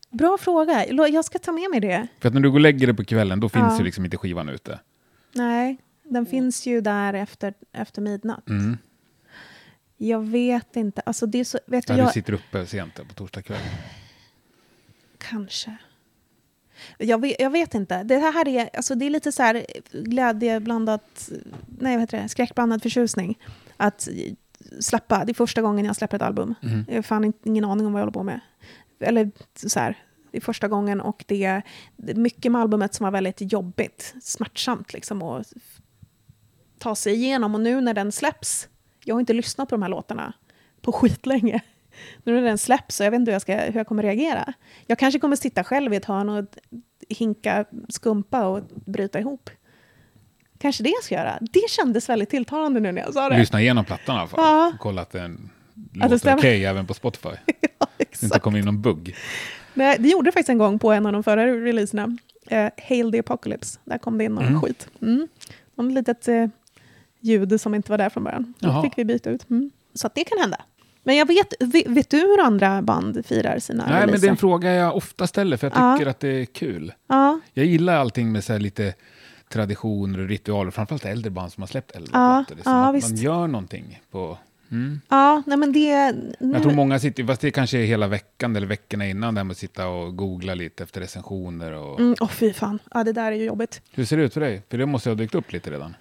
Bra 0.09 0.37
fråga. 0.37 0.85
Jag 0.87 1.25
ska 1.25 1.39
ta 1.39 1.51
med 1.51 1.69
mig 1.71 1.79
det. 1.79 2.07
För 2.19 2.27
att 2.27 2.33
när 2.33 2.41
du 2.41 2.49
går 2.49 2.57
och 2.57 2.61
lägger 2.61 2.87
dig 2.87 2.95
på 2.95 3.03
kvällen 3.05 3.39
då 3.39 3.49
finns 3.49 3.65
Ja. 3.71 3.77
ju 3.77 3.83
liksom 3.83 4.05
inte 4.05 4.17
skivan 4.17 4.49
ute. 4.49 4.79
Nej, 5.35 5.77
den 6.03 6.25
finns 6.25 6.65
ju 6.65 6.81
där 6.81 7.13
efter, 7.13 7.53
efter 7.71 8.01
midnatt. 8.01 8.49
Mm. 8.49 8.77
Jag 9.97 10.21
vet 10.27 10.75
inte. 10.75 11.01
Alltså 11.05 11.25
det 11.25 11.39
är 11.39 11.43
så, 11.43 11.59
vet 11.65 11.87
du, 11.87 11.93
Ja, 11.93 11.97
jag, 11.99 12.07
du 12.07 12.11
sitter 12.11 12.33
uppe 12.33 12.65
sent 12.65 12.95
på 13.07 13.13
torsdag 13.13 13.41
kväll. 13.41 13.59
Kanske. 15.17 15.77
Jag 16.97 17.21
vet, 17.21 17.35
jag 17.39 17.49
vet 17.49 17.75
inte. 17.75 18.03
Det 18.03 18.17
här 18.17 18.47
är, 18.47 18.69
alltså 18.73 18.95
det 18.95 19.05
är 19.05 19.09
lite 19.09 19.31
så 19.31 19.43
här 19.43 19.65
glädjeblandat, 19.91 21.29
nej 21.79 21.95
vad 21.95 22.01
heter 22.01 22.21
det, 22.21 22.29
skräckblandad 22.29 22.81
förtjusning. 22.81 23.39
Att 23.77 24.07
släppa, 24.79 25.25
det 25.25 25.31
är 25.31 25.33
första 25.33 25.61
gången 25.61 25.85
jag 25.85 25.95
släpper 25.95 26.15
ett 26.15 26.21
album. 26.21 26.55
Mm. 26.63 26.85
Jag 26.87 26.95
har 26.95 27.01
fan 27.01 27.33
ingen 27.43 27.65
aning 27.65 27.85
om 27.85 27.93
vad 27.93 27.99
jag 27.99 28.05
håller 28.05 28.13
på 28.13 28.23
med. 28.23 28.39
Eller 28.99 29.31
så 29.55 29.79
här, 29.79 29.97
det 30.31 30.37
är 30.37 30.41
första 30.41 30.67
gången 30.67 31.01
och 31.01 31.23
det 31.27 31.43
är 31.43 31.63
mycket 31.95 32.51
med 32.51 32.61
albumet 32.61 32.93
som 32.93 33.03
var 33.03 33.11
väldigt 33.11 33.53
jobbigt, 33.53 34.15
smärtsamt 34.21 34.93
liksom 34.93 35.21
att 35.21 35.53
ta 36.79 36.95
sig 36.95 37.13
igenom. 37.13 37.55
Och 37.55 37.61
nu 37.61 37.81
när 37.81 37.93
den 37.93 38.11
släpps, 38.11 38.67
jag 39.05 39.15
har 39.15 39.19
inte 39.19 39.33
lyssnat 39.33 39.69
på 39.69 39.75
de 39.75 39.81
här 39.81 39.89
låtarna 39.89 40.33
på 40.81 40.91
skitlänge. 40.91 41.61
Nu 42.23 42.33
när 42.33 42.41
den 42.41 42.57
släpps 42.57 42.95
så 42.95 43.03
jag 43.03 43.11
vet 43.11 43.19
inte 43.19 43.31
hur 43.31 43.35
jag, 43.35 43.41
ska, 43.41 43.55
hur 43.57 43.75
jag 43.75 43.87
kommer 43.87 44.03
reagera. 44.03 44.53
Jag 44.87 44.99
kanske 44.99 45.19
kommer 45.19 45.35
sitta 45.35 45.63
själv 45.63 45.93
i 45.93 45.97
ett 45.97 46.05
hörn 46.05 46.29
och 46.29 46.45
hinka 47.09 47.65
skumpa 47.89 48.45
och 48.45 48.61
bryta 48.85 49.19
ihop. 49.19 49.49
Kanske 50.59 50.83
det 50.83 50.89
jag 50.89 51.03
ska 51.03 51.15
göra. 51.15 51.37
Det 51.41 51.69
kändes 51.69 52.09
väldigt 52.09 52.29
tilltalande 52.29 52.79
nu 52.79 52.91
när 52.91 53.01
jag 53.01 53.13
sa 53.13 53.29
det. 53.29 53.37
Lyssna 53.37 53.61
igenom 53.61 53.85
plattan 53.85 54.15
i 54.15 54.19
alla 54.19 54.27
fall. 54.27 54.39
Ja. 54.43 54.67
Och 54.73 54.79
kolla 54.79 55.01
att 55.01 55.11
den 55.11 55.49
låter 55.93 56.35
okej 56.37 56.65
även 56.65 56.87
på 56.87 56.93
Spotify. 56.93 57.29
ja, 57.45 57.87
Det 57.97 58.03
inte 58.03 58.25
exakt. 58.25 58.41
kommer 58.43 58.59
in 58.59 58.65
någon 58.65 58.81
bugg. 58.81 59.15
Nej, 59.73 59.95
det 59.99 60.09
gjorde 60.09 60.27
det 60.27 60.31
faktiskt 60.31 60.49
en 60.49 60.57
gång 60.57 60.79
på 60.79 60.91
en 60.91 61.05
av 61.05 61.13
de 61.13 61.23
förra 61.23 61.47
releaserna. 61.47 62.17
Eh, 62.47 62.69
Hail 62.89 63.11
the 63.11 63.19
Apocalypse. 63.19 63.79
Där 63.83 63.97
kom 63.97 64.17
det 64.17 64.23
in 64.23 64.31
någon 64.35 64.47
Mm. 64.47 64.61
skit. 64.61 64.87
Mm. 65.01 65.27
Någon 65.75 65.93
litet 65.93 66.27
eh, 66.27 66.47
ljud 67.19 67.61
som 67.61 67.75
inte 67.75 67.91
var 67.91 67.97
där 67.97 68.09
från 68.09 68.23
början. 68.23 68.53
Då 68.59 68.81
fick 68.81 68.97
vi 68.97 69.05
byta 69.05 69.29
ut. 69.29 69.49
Mm. 69.49 69.71
Så 69.93 70.07
att 70.07 70.15
det 70.15 70.23
kan 70.23 70.37
hända. 70.39 70.61
Men 71.03 71.15
jag 71.15 71.25
vet, 71.27 71.53
vet, 71.59 71.87
vet 71.87 72.09
du 72.09 72.17
hur 72.17 72.41
andra 72.41 72.81
band 72.81 73.25
firar 73.25 73.59
sina 73.59 73.83
Nej, 73.83 73.91
men 73.93 74.01
releaser? 74.01 74.21
det 74.21 74.27
är 74.27 74.31
en 74.31 74.37
fråga 74.37 74.71
jag 74.73 74.95
ofta 74.95 75.27
ställer 75.27 75.57
för 75.57 75.67
jag 75.67 75.77
Ja. 75.77 75.97
tycker 75.97 76.09
att 76.09 76.19
det 76.19 76.27
är 76.41 76.45
kul. 76.45 76.93
Ja, 77.09 77.39
Jag 77.53 77.65
gillar 77.65 77.95
allting 77.97 78.31
med 78.31 78.43
så 78.43 78.57
lite 78.57 78.93
traditioner 79.49 80.19
och 80.19 80.27
ritualer, 80.27 80.71
framförallt 80.71 81.05
äldre 81.05 81.29
band 81.31 81.51
som 81.53 81.61
har 81.63 81.67
släppt 81.67 81.91
äldre 81.91 82.09
Ja, 82.13 82.43
plattor. 82.47 82.55
Det 82.55 82.61
är 82.61 82.63
som 82.63 82.73
ja, 82.73 82.79
att 82.79 82.85
man 82.85 82.93
visst. 82.95 83.17
gör 83.23 83.47
nåånting 83.47 84.01
på... 84.11 84.37
Mm. 84.71 85.01
ja 85.09 85.43
nej, 85.45 85.57
men 85.57 85.71
det... 85.73 86.13
Jag 86.39 86.61
tror 86.61 86.71
många 86.73 86.99
sitter, 86.99 87.23
fast 87.23 87.41
det 87.41 87.51
kanske 87.51 87.77
är 87.79 87.85
hela 87.85 88.07
veckan 88.07 88.55
eller 88.55 88.67
veckorna 88.67 89.07
innan, 89.07 89.35
där 89.35 89.43
man 89.43 89.55
sitta 89.55 89.87
och 89.87 90.15
googla 90.15 90.53
lite 90.55 90.83
efter 90.83 91.01
recensioner. 91.01 91.71
Och... 91.71 91.99
Mm, 91.99 92.15
Åh, 92.21 92.27
fy 92.29 92.53
fan. 92.53 92.79
Ja, 92.93 93.03
det 93.03 93.11
där 93.13 93.31
är 93.31 93.35
ju 93.35 93.43
jobbigt. 93.45 93.81
Hur 93.91 94.05
ser 94.05 94.17
det 94.17 94.23
ut 94.23 94.33
för 94.33 94.41
dig? 94.41 94.61
För 94.69 94.77
det 94.77 94.85
måste 94.85 95.09
ha 95.09 95.15
dykt 95.15 95.35
upp 95.35 95.51
lite 95.51 95.71
redan. 95.71 95.95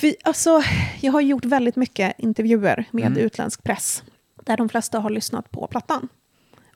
Vi, 0.00 0.16
alltså, 0.24 0.62
jag 1.00 1.12
har 1.12 1.20
gjort 1.20 1.44
väldigt 1.44 1.76
mycket 1.76 2.14
intervjuer 2.18 2.84
med 2.90 3.06
Mm. 3.06 3.18
utländsk 3.18 3.62
press, 3.62 4.02
där 4.48 4.56
de 4.56 4.68
flesta 4.68 4.98
har 4.98 5.10
lyssnat 5.10 5.50
på 5.50 5.66
plattan. 5.66 6.08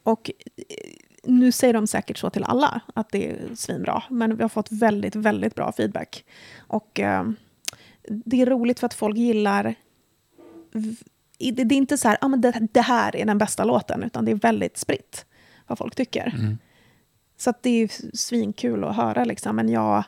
Och 0.03 0.31
eh, 0.57 0.77
nu 1.25 1.53
säger 1.53 1.75
de 1.75 1.87
säkert 1.87 2.19
så 2.19 2.31
till 2.31 2.45
alla, 2.45 2.81
att 2.95 3.11
det 3.11 3.31
är 3.31 3.55
svinbra, 3.55 4.03
men 4.11 4.37
vi 4.37 4.43
har 4.43 4.49
fått 4.49 4.73
väldigt, 4.73 5.17
väldigt 5.17 5.55
bra 5.55 5.73
feedback. 5.73 6.25
Och 6.59 7.01
eh, 7.01 7.31
det 8.09 8.43
är 8.43 8.47
roligt 8.47 8.81
för 8.81 8.87
att 8.87 8.95
folk 8.95 9.17
gillar... 9.17 9.75
Det 11.39 11.63
är 11.63 11.73
inte 11.73 11.99
så 11.99 12.09
här, 12.09 12.19
ah, 12.21 12.29
men 12.29 12.41
det, 12.41 12.69
det 12.73 12.81
här 12.81 13.17
är 13.17 13.27
den 13.27 13.39
bästa 13.39 13.65
låten, 13.65 14.03
utan 14.03 14.25
det 14.25 14.31
är 14.31 14.37
väldigt 14.37 14.77
spritt 14.77 15.27
vad 15.67 15.79
folk 15.79 15.95
tycker. 15.95 16.35
Mm. 16.39 16.59
Så 17.37 17.53
det 17.63 17.71
är 17.71 18.17
svinkul 18.17 18.85
att 18.85 18.97
höra 18.97 19.25
liksom, 19.25 19.57
men 19.57 19.69
jag... 19.69 20.05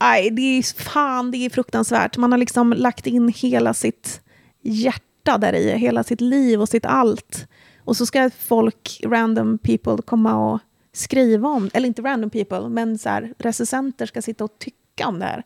Nej, 0.00 0.30
det 0.30 0.42
är 0.42 0.82
fan, 0.82 1.30
det 1.30 1.38
är 1.38 1.50
fruktansvärt. 1.50 2.16
Man 2.16 2.32
har 2.32 2.38
liksom 2.38 2.72
lagt 2.72 3.06
in 3.06 3.28
hela 3.28 3.74
sitt 3.74 4.20
hjärta 4.62 5.07
där 5.22 5.54
i, 5.54 5.70
hela 5.78 6.02
sitt 6.04 6.20
liv 6.20 6.60
och 6.60 6.68
sitt 6.68 6.86
allt. 6.86 7.46
Och 7.84 7.96
så 7.96 8.06
ska 8.06 8.30
folk, 8.38 9.00
random 9.04 9.58
people, 9.58 9.96
komma 10.06 10.52
och 10.52 10.58
skriva 10.92 11.48
om, 11.48 11.70
eller 11.74 11.86
inte 11.88 12.02
random 12.02 12.30
people, 12.30 12.68
men 12.68 12.98
så 12.98 13.08
här, 13.08 13.34
recensenter 13.38 14.06
ska 14.06 14.22
sitta 14.22 14.44
och 14.44 14.58
tycka 14.58 15.08
om 15.08 15.18
det 15.18 15.24
här. 15.24 15.42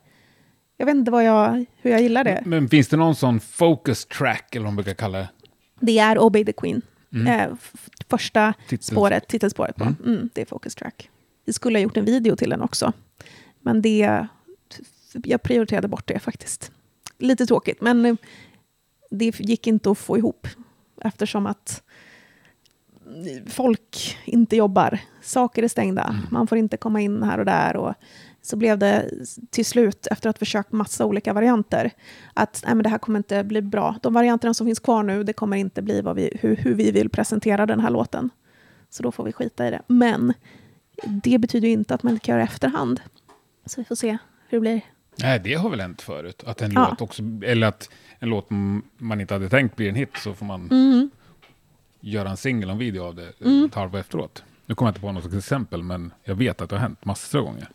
Jag 0.77 0.85
vet 0.85 0.95
inte 0.95 1.11
vad 1.11 1.23
jag, 1.23 1.65
hur 1.81 1.91
jag 1.91 2.01
gillar 2.01 2.23
det. 2.23 2.43
Men 2.45 2.69
finns 2.69 2.87
det 2.87 2.97
någon 2.97 3.15
sån 3.15 3.39
focus 3.39 4.05
track, 4.05 4.55
eller 4.55 4.63
vad 4.63 4.73
man 4.73 4.83
brukar 4.83 4.93
kalla 4.93 5.17
det? 5.17 5.29
Det 5.79 5.99
är 5.99 6.17
Obey 6.19 6.45
the 6.45 6.53
Queen. 6.53 6.81
Eh, 7.27 7.47
f- 7.53 7.73
första 8.09 8.53
Titels- 8.69 8.81
spåret, 8.91 9.27
titelspåret 9.27 9.75
på. 9.75 9.83
Mm. 9.83 9.95
Mm, 10.05 10.29
det 10.33 10.41
är 10.41 10.45
Focus 10.45 10.75
Track. 10.75 11.09
Vi 11.45 11.53
skulle 11.53 11.77
ha 11.77 11.83
gjort 11.83 11.97
en 11.97 12.05
video 12.05 12.35
till 12.35 12.49
den 12.49 12.61
också. 12.61 12.93
Men 13.61 13.81
det... 13.81 14.27
Jag 15.23 15.43
prioriterade 15.43 15.87
bort 15.87 16.07
det 16.07 16.19
faktiskt. 16.19 16.71
Lite 17.17 17.45
tråkigt, 17.45 17.81
men 17.81 18.05
eh, 18.05 18.15
det 19.17 19.39
gick 19.39 19.67
inte 19.67 19.91
att 19.91 19.97
få 19.97 20.17
ihop. 20.17 20.47
Eftersom 21.01 21.45
att 21.47 21.83
folk 23.47 24.17
inte 24.25 24.55
jobbar. 24.55 24.99
Saker 25.21 25.63
är 25.63 25.67
stängda. 25.67 26.19
Man 26.31 26.47
får 26.47 26.57
inte 26.57 26.77
komma 26.77 27.01
in 27.01 27.23
här 27.23 27.37
och 27.37 27.45
där. 27.45 27.75
Och 27.75 27.93
så 28.41 28.55
blev 28.55 28.77
det 28.77 29.09
till 29.49 29.65
slut, 29.65 30.07
efter 30.11 30.29
att 30.29 30.35
ha 30.37 30.39
försökt 30.39 30.71
massa 30.71 31.05
olika 31.05 31.33
varianter, 31.33 31.91
att 32.33 32.61
nej, 32.65 32.75
men 32.75 32.83
det 32.83 32.89
här 32.89 32.97
kommer 32.97 33.19
inte 33.19 33.43
bli 33.43 33.61
bra. 33.61 33.95
De 34.01 34.13
varianterna 34.13 34.53
som 34.53 34.67
finns 34.67 34.79
kvar 34.79 35.03
nu, 35.03 35.23
det 35.23 35.33
kommer 35.33 35.57
inte 35.57 35.81
bli 35.81 36.01
vad 36.01 36.15
vi, 36.15 36.37
hur, 36.41 36.55
hur 36.55 36.73
vi 36.73 36.91
vill 36.91 37.09
presentera 37.09 37.65
den 37.65 37.79
här 37.79 37.89
låten. 37.89 38.29
Så 38.89 39.03
då 39.03 39.11
får 39.11 39.23
vi 39.23 39.31
skita 39.31 39.67
i 39.67 39.71
det. 39.71 39.81
Men 39.87 40.33
det 41.07 41.37
betyder 41.37 41.67
ju 41.67 41.73
inte 41.73 41.93
att 41.95 42.03
man 42.03 42.13
inte 42.13 42.25
kan 42.25 42.33
göra 42.35 42.43
efterhand. 42.43 43.01
Så 43.65 43.81
vi 43.81 43.85
får 43.85 43.95
se 43.95 44.17
hur 44.47 44.57
det 44.57 44.61
blir. 44.61 44.81
Nej, 45.15 45.39
det 45.43 45.53
har 45.53 45.69
väl 45.69 45.81
hänt 45.81 46.01
förut. 46.01 46.43
Att 46.47 46.61
en 46.61 46.71
Ja. 46.71 46.87
låt 46.89 47.01
också, 47.01 47.23
eller 47.45 47.67
att 47.67 47.89
en 48.23 48.29
låt 48.29 48.47
man 48.97 49.21
inte 49.21 49.33
hade 49.33 49.49
tänkt 49.49 49.75
blir 49.75 49.89
en 49.89 49.95
hit, 49.95 50.09
så 50.17 50.33
får 50.33 50.45
man 50.45 50.67
Mm. 50.71 51.09
göra 51.99 52.29
en 52.29 52.37
singel 52.37 52.69
och 52.69 52.73
en 52.73 52.79
video 52.79 53.03
av 53.03 53.15
det 53.15 53.33
Mm. 53.41 53.65
ett 53.65 53.75
halvår 53.75 53.99
efteråt. 53.99 54.43
Nu 54.65 54.75
kommer 54.75 54.87
jag 54.87 54.91
inte 54.91 55.01
på 55.01 55.11
något 55.11 55.33
exempel, 55.33 55.83
men 55.83 56.11
jag 56.23 56.35
vet 56.35 56.61
att 56.61 56.69
det 56.69 56.75
har 56.75 56.81
hänt 56.81 57.05
massor 57.05 57.39
av 57.39 57.45
gånger. 57.45 57.67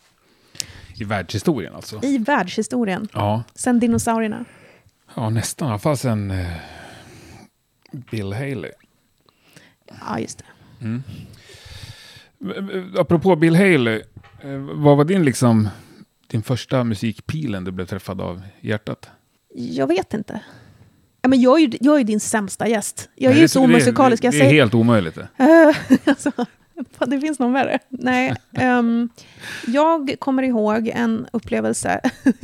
I 1.00 1.04
världshistorien 1.04 1.74
alltså. 1.74 2.00
I 2.04 2.18
världshistorien, 2.18 3.08
Ja, 3.12 3.42
sen 3.54 3.80
dinosaurierna. 3.80 4.44
ja 5.14 5.30
nästan. 5.30 5.68
I 5.68 5.70
alla 5.70 5.78
fall 5.78 5.96
sen 5.96 6.30
eh, 6.30 6.46
Bill 7.92 8.32
Haley. 8.32 8.72
Ja, 10.00 10.18
just 10.18 10.38
det. 10.38 10.44
Mm. 10.84 11.02
Apropå 12.98 13.36
Bill 13.36 13.56
Haley, 13.56 14.02
eh, 14.42 14.56
vad 14.58 14.96
var 14.96 15.04
din 15.04 15.24
liksom 15.24 15.68
din 16.26 16.42
första 16.42 16.84
musikpilen 16.84 17.64
du 17.64 17.70
blev 17.70 17.86
träffad 17.86 18.20
av 18.20 18.42
i 18.60 18.68
hjärtat? 18.68 19.10
Jag 19.54 19.86
vet 19.86 20.14
inte. 20.14 20.40
Ja, 21.22 21.28
men 21.28 21.40
jag, 21.40 21.60
är 21.60 21.66
ju, 21.66 21.78
jag 21.80 22.00
är 22.00 22.04
din 22.04 22.20
sämsta 22.20 22.68
gäst. 22.68 23.08
Jag 23.14 23.24
är 23.30 23.34
Nej, 23.34 23.38
ju 23.38 23.44
det- 23.44 23.48
så 23.48 23.58
det- 23.58 23.64
omusikalisk. 23.64 24.24
Jag 24.24 24.32
Det 24.32 24.36
är 24.36 24.40
säger, 24.40 24.52
helt 24.52 24.74
omöjligt 24.74 25.14
det. 25.14 25.28
Alltså, 26.04 26.32
det 27.06 27.20
finns 27.20 27.38
någon 27.38 27.52
värre. 27.52 27.78
Nej, 27.88 28.34
ehm, 28.52 29.08
jag 29.66 30.14
kommer 30.18 30.42
ihåg 30.42 30.88
en 30.88 31.26
upplevelse. 31.32 32.00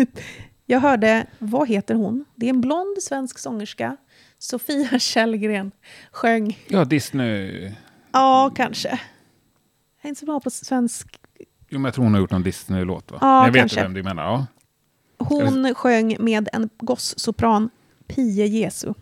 jag 0.67 0.81
hörde, 0.81 1.27
vad 1.39 1.69
heter 1.69 1.95
hon? 1.95 2.25
Det 2.35 2.47
är 2.47 2.51
en 2.51 2.61
blond 2.61 3.03
svensk 3.03 3.39
sångerska. 3.39 3.97
Sofia 4.39 4.89
Källgren 4.99 5.73
sjöng. 6.13 6.59
Ja, 6.69 6.85
Disney. 6.85 7.73
Ja, 8.13 8.53
kanske. 8.57 8.89
Jag 8.89 8.99
är 10.03 10.09
inte 10.09 10.19
så 10.21 10.27
bra 10.27 10.41
på 10.41 10.51
svensk. 10.51 11.19
Jo, 11.69 11.79
men 11.79 11.85
jag 11.85 11.95
tror 11.95 12.05
hon 12.05 12.15
har 12.15 12.21
gjort 12.21 12.31
någon 12.31 12.43
Disney-låt 12.43 13.11
va? 13.13 13.19
Ja, 13.21 13.47
jag 13.47 13.53
vet 13.53 13.61
kanske. 13.61 13.83
vem 13.83 13.95
du 13.95 14.03
menar. 14.03 14.23
Ja. 14.23 14.47
Hon 15.29 15.75
sjöng 15.75 16.17
med 16.21 16.49
en 16.53 16.71
gossopran, 16.79 17.71
Pie 18.07 18.47
Jesu. 18.47 18.93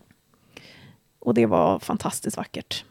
Och 1.18 1.34
det 1.34 1.46
var 1.46 1.78
fantastiskt 1.78 2.36
vackert. 2.36 2.84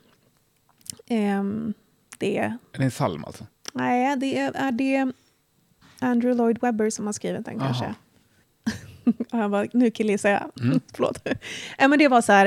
Ehm, 1.07 1.73
det 2.17 2.37
Är 2.37 2.57
det 2.71 2.83
en 2.83 2.89
psalm 2.89 3.23
alltså? 3.25 3.45
Nej, 3.73 4.17
det 4.17 4.37
är, 4.37 4.51
är 4.55 4.71
det 4.71 5.11
Andrew 5.99 6.37
Lloyd 6.43 6.61
Webber 6.61 6.89
som 6.89 7.05
har 7.05 7.13
skrivit 7.13 7.45
den 7.45 7.61
Aha. 7.61 7.65
kanske. 7.65 7.95
Jag 9.37 9.51
bara, 9.51 9.67
nu 9.73 9.91
killgissar 9.91 10.29
jag. 10.29 10.63
Mm. 10.65 10.79
Förlåt. 10.93 11.27
Ja, 11.77 11.87
men 11.87 11.99
det 11.99 12.07
var 12.07 12.21
så 12.21 12.31
här, 12.31 12.45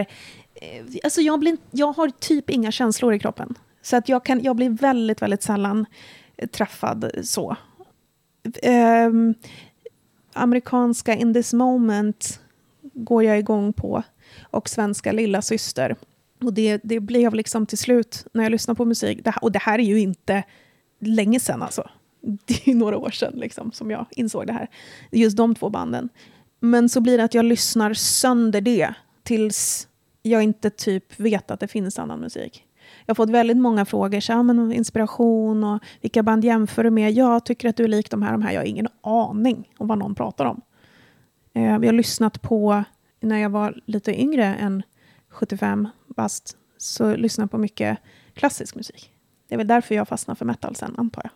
eh, 0.55 0.85
alltså 1.05 1.21
jag, 1.21 1.41
blir, 1.41 1.57
jag 1.71 1.93
har 1.93 2.09
typ 2.09 2.51
inga 2.51 2.73
känslor 2.73 3.15
i 3.15 3.19
kroppen. 3.19 3.55
Så 3.83 3.97
att 3.97 4.09
jag, 4.09 4.25
kan, 4.25 4.43
jag 4.43 4.57
blir 4.57 4.71
väldigt, 4.71 5.23
väldigt 5.23 5.43
sällan 5.43 5.87
eh, 6.37 6.49
träffad 6.49 7.11
så. 7.23 7.57
Ehm, 8.63 9.35
amerikanska 10.35 11.15
In 11.15 11.35
this 11.35 11.53
moment 11.53 12.41
går 12.93 13.25
jag 13.25 13.39
igång 13.39 13.73
på. 13.73 14.03
Och 14.43 14.69
svenska 14.69 15.13
Lilla 15.13 15.43
syster. 15.43 15.97
Och 16.41 16.53
det, 16.53 16.81
det 16.85 17.01
blev 17.01 17.35
liksom 17.35 17.67
till 17.67 17.79
slut, 17.79 18.27
när 18.33 18.43
jag 18.43 18.51
lyssnar 18.51 18.75
på 18.75 18.85
musik, 18.85 19.25
det 19.25 19.31
här, 19.31 19.45
och 19.45 19.53
det 19.53 19.59
här 19.59 19.79
är 19.79 19.83
ju 19.83 20.01
inte 20.01 20.43
länge 20.99 21.41
sedan 21.41 21.63
alltså. 21.63 21.91
Det 22.45 22.69
är 22.69 22.75
några 22.75 22.99
år 22.99 23.11
sedan 23.11 23.33
liksom, 23.37 23.73
som 23.73 23.91
jag 23.91 24.07
insåg 24.11 24.47
det 24.47 24.53
här. 24.53 24.69
Just 25.11 25.37
de 25.37 25.55
två 25.55 25.71
banden. 25.71 26.09
Men 26.61 26.89
så 26.89 27.01
blir 27.01 27.19
det 27.19 27.25
att 27.25 27.35
jag 27.35 27.45
lyssnar 27.45 27.95
sönder 27.95 28.61
det 28.61 28.95
tills 29.23 29.89
jag 30.23 30.43
inte 30.43 30.71
typ 30.71 31.21
vet 31.21 31.51
att 31.51 31.61
det 31.61 31.69
finns 31.69 31.99
annan 31.99 32.21
musik. 32.21 32.65
Jag 33.07 33.11
har 33.11 33.15
fått 33.15 33.31
väldigt 33.31 33.57
många 33.57 33.85
frågor, 33.85 34.21
så, 34.21 34.43
men 34.43 34.73
inspiration 34.73 35.65
och 35.65 35.83
vilka 36.01 36.23
band 36.23 36.45
jämför 36.45 36.85
du 36.85 36.91
med? 36.91 37.13
Jag 37.13 37.45
tycker 37.45 37.69
att 37.69 37.77
du 37.77 37.85
är 37.85 37.89
lik 37.89 38.11
de 38.11 38.23
här, 38.23 38.33
de 38.33 38.43
här. 38.43 38.53
Jag 38.53 38.61
har 38.61 38.67
ingen 38.67 38.89
aning 39.01 39.71
om 39.79 39.89
vad 39.89 39.99
någon 39.99 40.15
pratar 40.15 40.45
om. 40.45 40.61
Eh, 41.55 41.63
Jag 41.63 41.85
har 41.85 41.93
lyssnat 41.93 42.43
på, 42.43 42.85
när 43.21 43.39
jag 43.39 43.51
var 43.51 43.81
lite 43.87 44.21
yngre 44.21 44.45
än 44.45 44.83
75 45.29 45.89
bast, 46.07 46.57
så 46.79 47.17
lyssnade 47.17 47.45
jag 47.45 47.51
på 47.51 47.59
mycket 47.59 47.99
klassisk 48.35 48.75
musik. 48.75 49.11
Det 49.49 49.55
är 49.55 49.59
väl 49.59 49.67
därför 49.67 49.95
jag 49.95 50.09
fastnar 50.09 50.35
för 50.35 50.45
metal 50.45 50.77
sen, 50.77 50.95
antar 50.99 51.23
jag. 51.25 51.31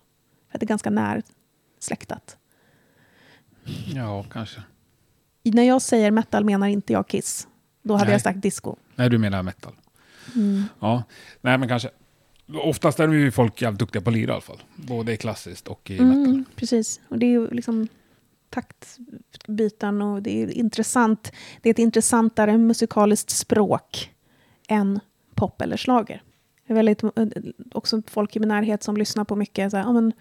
För 0.50 0.56
att 0.56 0.60
det 0.60 0.64
är 0.64 0.68
ganska 0.68 0.90
närsläktat. 0.90 2.36
Ja, 3.94 4.24
kanske. 4.32 4.62
När 5.44 5.62
jag 5.62 5.82
säger 5.82 6.10
metal 6.10 6.44
menar 6.44 6.66
inte 6.66 6.92
jag 6.92 7.08
Kiss. 7.08 7.48
Då 7.82 7.94
hade 7.94 8.04
Nej. 8.04 8.14
jag 8.14 8.20
sagt 8.20 8.42
disco. 8.42 8.76
Nej, 8.94 9.10
du 9.10 9.18
menar 9.18 9.42
metal. 9.42 9.72
Ja, 10.80 11.02
nej 11.40 11.58
men 11.58 11.68
kanske. 11.68 11.90
Oftast 12.64 13.00
är 13.00 13.08
ju 13.08 13.30
folk 13.30 13.62
jävligt 13.62 13.78
duktiga 13.80 14.02
på 14.02 14.10
att 14.10 14.16
lira 14.16 14.30
i 14.30 14.32
alla 14.32 14.40
fall. 14.40 14.62
Både 14.76 15.16
klassiskt 15.16 15.68
och 15.68 15.90
i 15.90 16.00
metal. 16.00 16.24
Mm, 16.24 16.44
precis. 16.56 17.00
Och 17.08 17.18
det 17.18 17.26
är 17.26 17.30
ju 17.30 17.50
liksom 17.50 17.88
taktbyten 18.50 20.02
och 20.02 20.22
det 20.22 20.42
är 20.42 20.50
intressant. 20.50 21.32
Det 21.62 21.68
är 21.68 21.70
ett 21.70 21.78
intressantare 21.78 22.58
musikaliskt 22.58 23.30
språk 23.30 24.10
än 24.68 25.00
pop 25.34 25.60
eller 25.62 25.76
slager. 25.76 26.22
Det 26.66 26.72
är 26.72 26.74
väldigt, 26.74 27.02
eh, 27.02 27.10
också 27.72 28.02
folk 28.06 28.36
i 28.36 28.40
min 28.40 28.48
närhet 28.48 28.82
som 28.82 28.96
lyssnar 28.96 29.24
på 29.24 29.36
mycket 29.36 29.70
så 29.70 29.76
här, 29.76 29.84
ja, 29.84 29.92
men, 29.92 30.12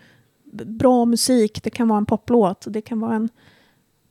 bra 0.77 1.05
musik. 1.05 1.63
Det 1.63 1.69
kan 1.69 1.87
vara 1.87 1.97
en 1.97 2.05
poplåt. 2.05 2.65
Det 2.69 2.81
kan 2.81 2.99
vara 2.99 3.15
en... 3.15 3.29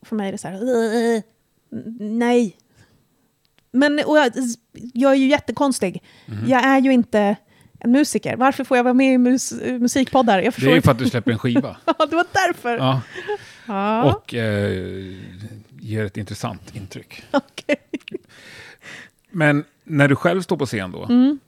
För 0.02 0.16
mig 0.16 0.28
är 0.28 0.32
det 0.32 0.38
så 0.38 0.48
här... 0.48 0.62
"Ugh, 0.62 1.22
Nej. 2.00 2.56
Men 3.78 3.98
jag, 3.98 4.32
jag 4.92 5.12
är 5.12 5.16
ju 5.16 5.26
jättekonstig. 5.26 6.02
Jag 6.46 6.64
är 6.64 6.78
ju 6.80 6.92
inte 6.92 7.36
en 7.80 7.92
musiker. 7.92 8.36
Varför 8.36 8.64
får 8.64 8.76
jag 8.76 8.84
vara 8.84 8.94
med 8.94 9.14
i 9.14 9.18
mus, 9.18 9.52
musikpoddar? 9.80 10.38
Jag 10.42 10.54
Det 10.58 10.70
är 10.70 10.74
ju 10.74 10.82
för 10.82 10.90
att 10.92 10.98
du 10.98 11.08
släpper 11.10 11.30
en 11.32 11.38
skiva. 11.38 11.76
Ja, 11.98 12.06
det 12.10 12.16
var 12.16 12.26
därför. 12.32 12.76
Ja, 12.76 13.00
Ja, 13.68 14.04
och 14.14 14.34
eh, 14.34 15.14
ger 15.80 16.04
ett 16.04 16.16
intressant 16.16 16.76
intryck. 16.76 17.22
okej. 17.30 17.76
Men 19.30 19.64
när 19.84 20.08
du 20.08 20.16
själv 20.16 20.42
står 20.42 20.56
på 20.56 20.66
scen 20.66 20.92
då, 20.92 21.04
Mm. 21.04 21.38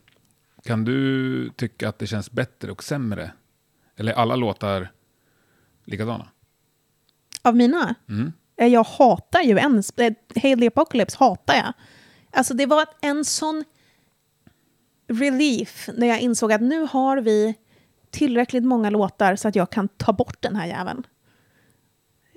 kan 0.65 0.85
du 0.85 1.51
tycka 1.57 1.89
att 1.89 1.99
det 1.99 2.07
känns 2.07 2.31
bättre 2.31 2.73
och 2.73 2.85
sämre? 2.85 3.31
Eller 3.97 4.13
är 4.13 4.17
alla 4.17 4.37
låtar 4.37 4.91
likadana? 5.85 6.29
Av 7.43 7.57
mina? 7.57 7.95
Mm. 8.09 8.33
Eh, 8.57 8.67
Jag 8.67 8.85
hatar 8.85 9.41
ju 9.43 9.59
en. 9.59 9.83
eh, 9.97 10.13
Hail 10.43 10.61
the 10.61 10.67
Apocalypse 10.67 11.17
hatar 11.21 11.55
jag. 11.55 11.73
Alltså 12.39 12.55
det 12.55 12.67
var 12.67 12.87
en 13.01 13.25
sån 13.25 13.65
relief 15.09 15.89
när 15.97 16.07
jag 16.07 16.21
insåg 16.21 16.53
att 16.53 16.61
nu 16.61 16.87
har 16.91 17.17
vi 17.17 17.55
tillräckligt 18.11 18.65
många 18.65 18.91
låtar 18.91 19.37
så 19.37 19.49
att 19.49 19.57
jag 19.57 19.71
kan 19.71 19.89
ta 19.89 20.13
bort 20.13 20.43
den 20.43 20.57
här 20.57 20.67
jäveln. 20.67 21.07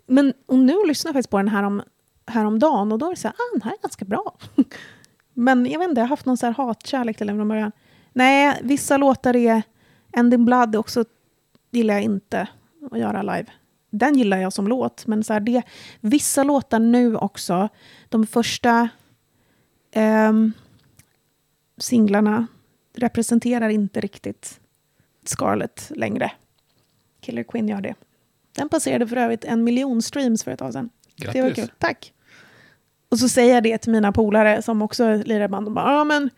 Men 0.08 0.34
och 0.46 0.60
nu 0.60 0.76
lyssnar 0.88 1.10
jag 1.10 1.14
faktiskt 1.14 1.30
på 1.30 1.38
den 1.38 1.48
här 1.48 1.64
om, 1.64 1.82
häromdagen 2.26 2.92
och 2.92 3.00
då 3.00 3.06
är 3.06 3.10
det 3.10 3.16
så 3.16 3.28
här, 3.28 3.36
ah, 3.36 3.54
den 3.54 3.62
här 3.62 3.72
är 3.72 3.82
ganska 3.82 4.06
bra. 4.06 4.38
Men 5.34 5.66
jag 5.66 5.80
vet 5.80 5.90
inte, 5.90 6.02
jag 6.02 6.06
har 6.06 6.10
haft 6.10 6.26
någon 6.26 6.38
så 6.38 6.46
här 6.46 6.54
hatkärlek 6.54 7.18
till 7.18 7.28
den 7.28 7.38
från 7.38 7.48
början. 7.48 7.72
Nej, 8.14 8.60
vissa 8.64 8.98
låtar 8.98 9.36
är 9.36 9.64
Ending 10.14 10.46
Blood 10.46 10.76
också 10.76 11.06
gillar 11.72 11.94
jag 11.94 12.04
inte 12.04 12.48
att 12.92 13.00
göra 13.00 13.22
live. 13.22 13.46
Den 13.90 14.18
gillar 14.18 14.38
jag 14.38 14.54
som 14.54 14.68
låt, 14.68 15.08
men 15.08 15.24
så 15.24 15.34
här, 15.34 15.40
det, 15.40 15.64
vissa 16.00 16.44
låtar 16.44 16.80
nu 16.80 17.16
också, 17.16 17.70
de 18.10 18.28
första 18.28 18.90
ehm, 19.92 20.54
singlarna 21.78 22.48
representerar 22.96 23.70
inte 23.70 24.02
riktigt 24.02 24.60
Scarlett 25.26 25.92
längre. 25.96 26.32
Killer 27.22 27.44
Queen 27.44 27.68
gör 27.68 27.82
det. 27.82 27.96
Den 28.56 28.70
passerade 28.70 29.08
för 29.08 29.16
övrigt 29.16 29.44
en 29.46 29.64
miljon 29.64 30.02
streams 30.02 30.44
för 30.44 30.52
ett 30.52 30.60
tag 30.60 30.74
sedan. 30.74 30.90
Det 31.16 31.26
var 31.28 31.34
Grattis. 31.34 31.56
kul. 31.56 31.72
Tack. 31.78 32.14
Och 33.10 33.20
så 33.20 33.30
säger 33.30 33.54
jag 33.54 33.64
det 33.64 33.78
till 33.78 33.92
mina 33.92 34.12
polare 34.12 34.62
som 34.62 34.82
också 34.82 35.16
lirar 35.16 35.48
band. 35.48 35.68
Och 35.68 35.74
bara, 35.74 35.94
ja 35.94 36.04
men, 36.04 36.30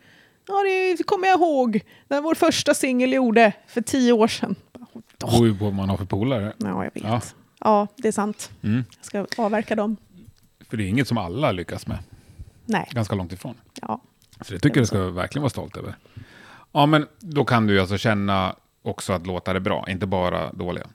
ja 0.47 0.53
det 0.63 1.03
kommer 1.03 1.27
jag 1.27 1.39
ihåg. 1.39 1.73
Det 2.07 2.13
var 2.15 2.21
vår 2.21 2.35
första 2.35 2.73
singel 2.73 3.13
gjorde 3.13 3.53
för 3.67 3.81
tio 3.81 4.13
år 4.13 4.27
sedan. 4.27 4.55
Det 5.17 5.25
beror 5.25 5.47
ju 5.47 5.57
på 5.57 5.65
vad 5.65 5.73
man 5.73 5.89
har 5.89 5.97
för 5.97 6.05
polare. 6.05 6.53
Ja, 6.57 6.83
jag 6.83 6.91
vet. 6.93 7.03
Ja. 7.03 7.21
Ja. 7.59 7.87
det 7.95 8.07
är 8.07 8.11
sant. 8.11 8.51
Mm. 8.63 8.83
Jag 8.97 9.05
ska 9.27 9.43
avverka 9.43 9.75
dem. 9.75 9.97
För 10.69 10.77
det 10.77 10.83
är 10.83 10.87
inget 10.87 11.07
som 11.07 11.17
alla 11.17 11.51
lyckas 11.51 11.87
med. 11.87 11.97
Nej, 12.65 12.89
Ganska 12.91 13.15
långt 13.15 13.33
ifrån. 13.33 13.55
ja. 13.81 14.01
Så 14.41 14.53
det 14.53 14.59
tycker 14.59 14.77
jag 14.77 14.81
du 14.83 14.87
ska 14.87 15.09
verkligen 15.09 15.41
vara 15.41 15.49
stolt 15.49 15.77
över. 15.77 15.95
Ja, 16.71 16.85
men 16.85 17.07
då 17.19 17.45
kan 17.45 17.67
du 17.67 17.73
ju 17.73 17.79
alltså 17.79 17.97
känna 17.97 18.55
också 18.81 19.13
att 19.13 19.27
låtar 19.27 19.55
är 19.55 19.59
bra, 19.59 19.85
inte 19.89 20.05
bara 20.05 20.51
dåliga. 20.53 20.87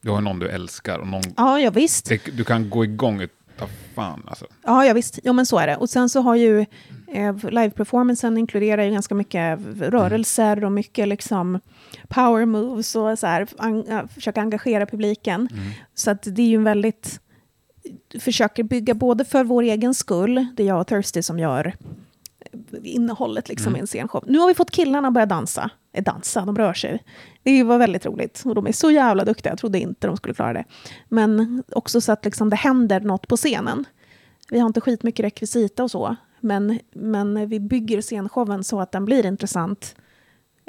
Du 0.00 0.10
har 0.10 0.20
någon 0.20 0.38
du 0.38 0.48
älskar 0.48 0.98
och 0.98 1.06
någon... 1.06 1.22
Ja, 1.36 1.60
ja 1.60 1.70
visst. 1.70 2.08
Det, 2.08 2.24
du 2.36 2.44
kan 2.44 2.70
gå 2.70 2.84
igång 2.84 3.20
utav 3.20 3.68
fan 3.94 4.22
alltså. 4.28 4.46
Ja, 4.64 4.84
ja, 4.84 4.94
visst. 4.94 5.18
Jo, 5.24 5.32
men 5.32 5.46
så 5.46 5.58
är 5.58 5.66
det. 5.66 5.76
Och 5.76 5.90
sen 5.90 6.08
så 6.08 6.20
har 6.20 6.34
ju 6.34 6.60
eh, 7.08 7.34
live-performancen 7.50 8.38
inkluderar 8.38 8.82
ju 8.82 8.90
ganska 8.90 9.14
mycket 9.14 9.58
rörelser 9.80 10.64
och 10.64 10.72
mycket 10.72 11.08
liksom 11.08 11.60
power 12.08 12.44
moves 12.44 12.96
och 12.96 13.18
så 13.18 13.26
här, 13.26 13.46
an, 13.58 14.08
försöka 14.14 14.40
engagera 14.40 14.86
publiken. 14.86 15.48
Så 15.94 16.10
att 16.10 16.22
det 16.22 16.42
är 16.42 16.46
ju 16.46 16.56
en 16.56 16.64
väldigt... 16.64 17.20
Försöker 18.20 18.62
bygga 18.62 18.94
både 18.94 19.24
för 19.24 19.44
vår 19.44 19.62
egen 19.62 19.94
skull, 19.94 20.46
det 20.56 20.62
är 20.62 20.66
jag 20.66 20.80
och 20.80 20.86
Thirsty 20.86 21.22
som 21.22 21.38
gör 21.38 21.76
eh, 22.40 22.58
innehållet 22.82 23.48
liksom 23.48 23.76
i 23.76 23.78
en 23.78 23.86
scenshow. 23.86 24.24
Nu 24.26 24.38
har 24.38 24.48
vi 24.48 24.54
fått 24.54 24.70
killarna 24.70 25.08
att 25.08 25.14
börja 25.14 25.26
dansa. 25.26 25.70
Eh, 25.92 26.04
dansa, 26.04 26.44
de 26.44 26.56
rör 26.56 26.74
sig. 26.74 27.04
Det 27.42 27.62
var 27.62 27.78
väldigt 27.78 28.06
roligt. 28.06 28.42
Och 28.44 28.54
de 28.54 28.66
är 28.66 28.72
så 28.72 28.90
jävla 28.90 29.24
duktiga. 29.24 29.52
Jag 29.52 29.58
trodde 29.58 29.80
inte 29.80 30.06
de 30.06 30.16
skulle 30.16 30.34
klara 30.34 30.52
det. 30.52 30.64
Men 31.08 31.62
också 31.72 32.00
så 32.00 32.12
att 32.12 32.24
liksom 32.24 32.50
det 32.50 32.56
händer 32.56 33.00
något 33.00 33.28
på 33.28 33.36
scenen. 33.36 33.84
Vi 34.50 34.58
har 34.58 34.66
inte 34.66 34.80
skitmycket 34.80 35.24
rekvisita 35.24 35.82
och 35.82 35.90
så. 35.90 36.16
Men, 36.40 36.78
men 36.92 37.48
vi 37.48 37.60
bygger 37.60 38.02
scenshowen 38.02 38.64
så 38.64 38.80
att 38.80 38.92
den 38.92 39.04
blir 39.04 39.26
intressant 39.26 39.94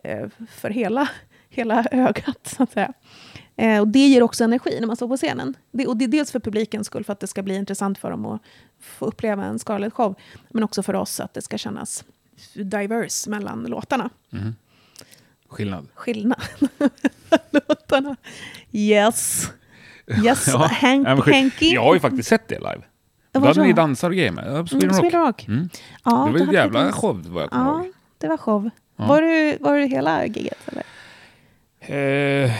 eh, 0.03 0.27
för 0.49 0.69
hela, 0.69 1.09
hela 1.49 1.85
ögat, 1.91 2.55
så 2.57 2.63
att 2.63 2.71
säga. 2.71 2.93
Eh, 3.59 3.79
och 3.79 3.87
det 3.87 4.07
ger 4.07 4.23
också 4.23 4.43
energi 4.43 4.77
när 4.79 4.87
man 4.87 4.95
står 4.95 5.07
på 5.07 5.17
scenen. 5.17 5.53
Det, 5.71 5.87
och 5.87 5.97
det 5.97 6.05
är 6.05 6.09
dels 6.09 6.31
för 6.31 6.39
publikens 6.39 6.87
skull, 6.87 7.03
för 7.03 7.13
att 7.13 7.19
det 7.19 7.27
ska 7.27 7.43
bli 7.43 7.55
intressant 7.55 7.97
för 7.97 8.11
dem 8.11 8.25
att 8.25 8.41
få 8.79 9.05
uppleva 9.05 9.45
en 9.45 9.59
Scarlett-show. 9.59 10.15
Men 10.49 10.63
också 10.63 10.83
för 10.83 10.93
oss, 10.95 11.19
att 11.19 11.33
det 11.33 11.41
ska 11.41 11.57
kännas 11.57 12.03
diverse 12.53 13.29
mellan 13.29 13.63
låtarna. 13.63 14.09
Skillnad. 15.49 15.87
Skillnad 15.93 16.41
låtarna. 17.51 18.15
Yes. 18.71 19.51
Yes, 20.25 20.47
Hank, 20.55 21.07
Ja, 21.07 21.15
men 21.15 21.21
skit- 21.21 21.33
Hanky. 21.35 21.73
Jag 21.73 21.83
har 21.83 21.93
ju 21.93 21.99
faktiskt 21.99 22.29
sett 22.29 22.47
det 22.47 22.59
live. 22.59 22.81
Då 23.31 23.39
hade 23.39 23.63
ni 23.63 23.73
dansar 23.73 24.09
och 24.09 24.15
grejer 24.15 24.31
med. 24.31 24.45
Ja, 24.53 24.67
Sweden 24.67 24.89
Mm, 24.89 25.09
Rock. 25.11 25.47
Mm. 25.47 25.69
Ja, 26.03 26.11
det 26.11 26.17
var 26.17 26.27
hade 26.39 26.45
vi 26.45 26.53
jävla 26.55 26.83
dans. 26.83 26.95
show 26.95 27.21
vad 27.27 27.43
jag 27.43 27.49
kommer 27.51 27.65
Ja, 27.65 27.83
ihåg. 27.83 27.93
det 28.17 28.27
var 28.27 28.37
show. 28.37 28.69
Ja. 28.95 29.05
Var, 29.07 29.21
du, 29.21 29.57
var 29.59 29.75
du 29.77 29.85
hela 29.85 30.25
giget? 30.25 30.57
Eller? 30.67 30.83
Eh, 32.45 32.51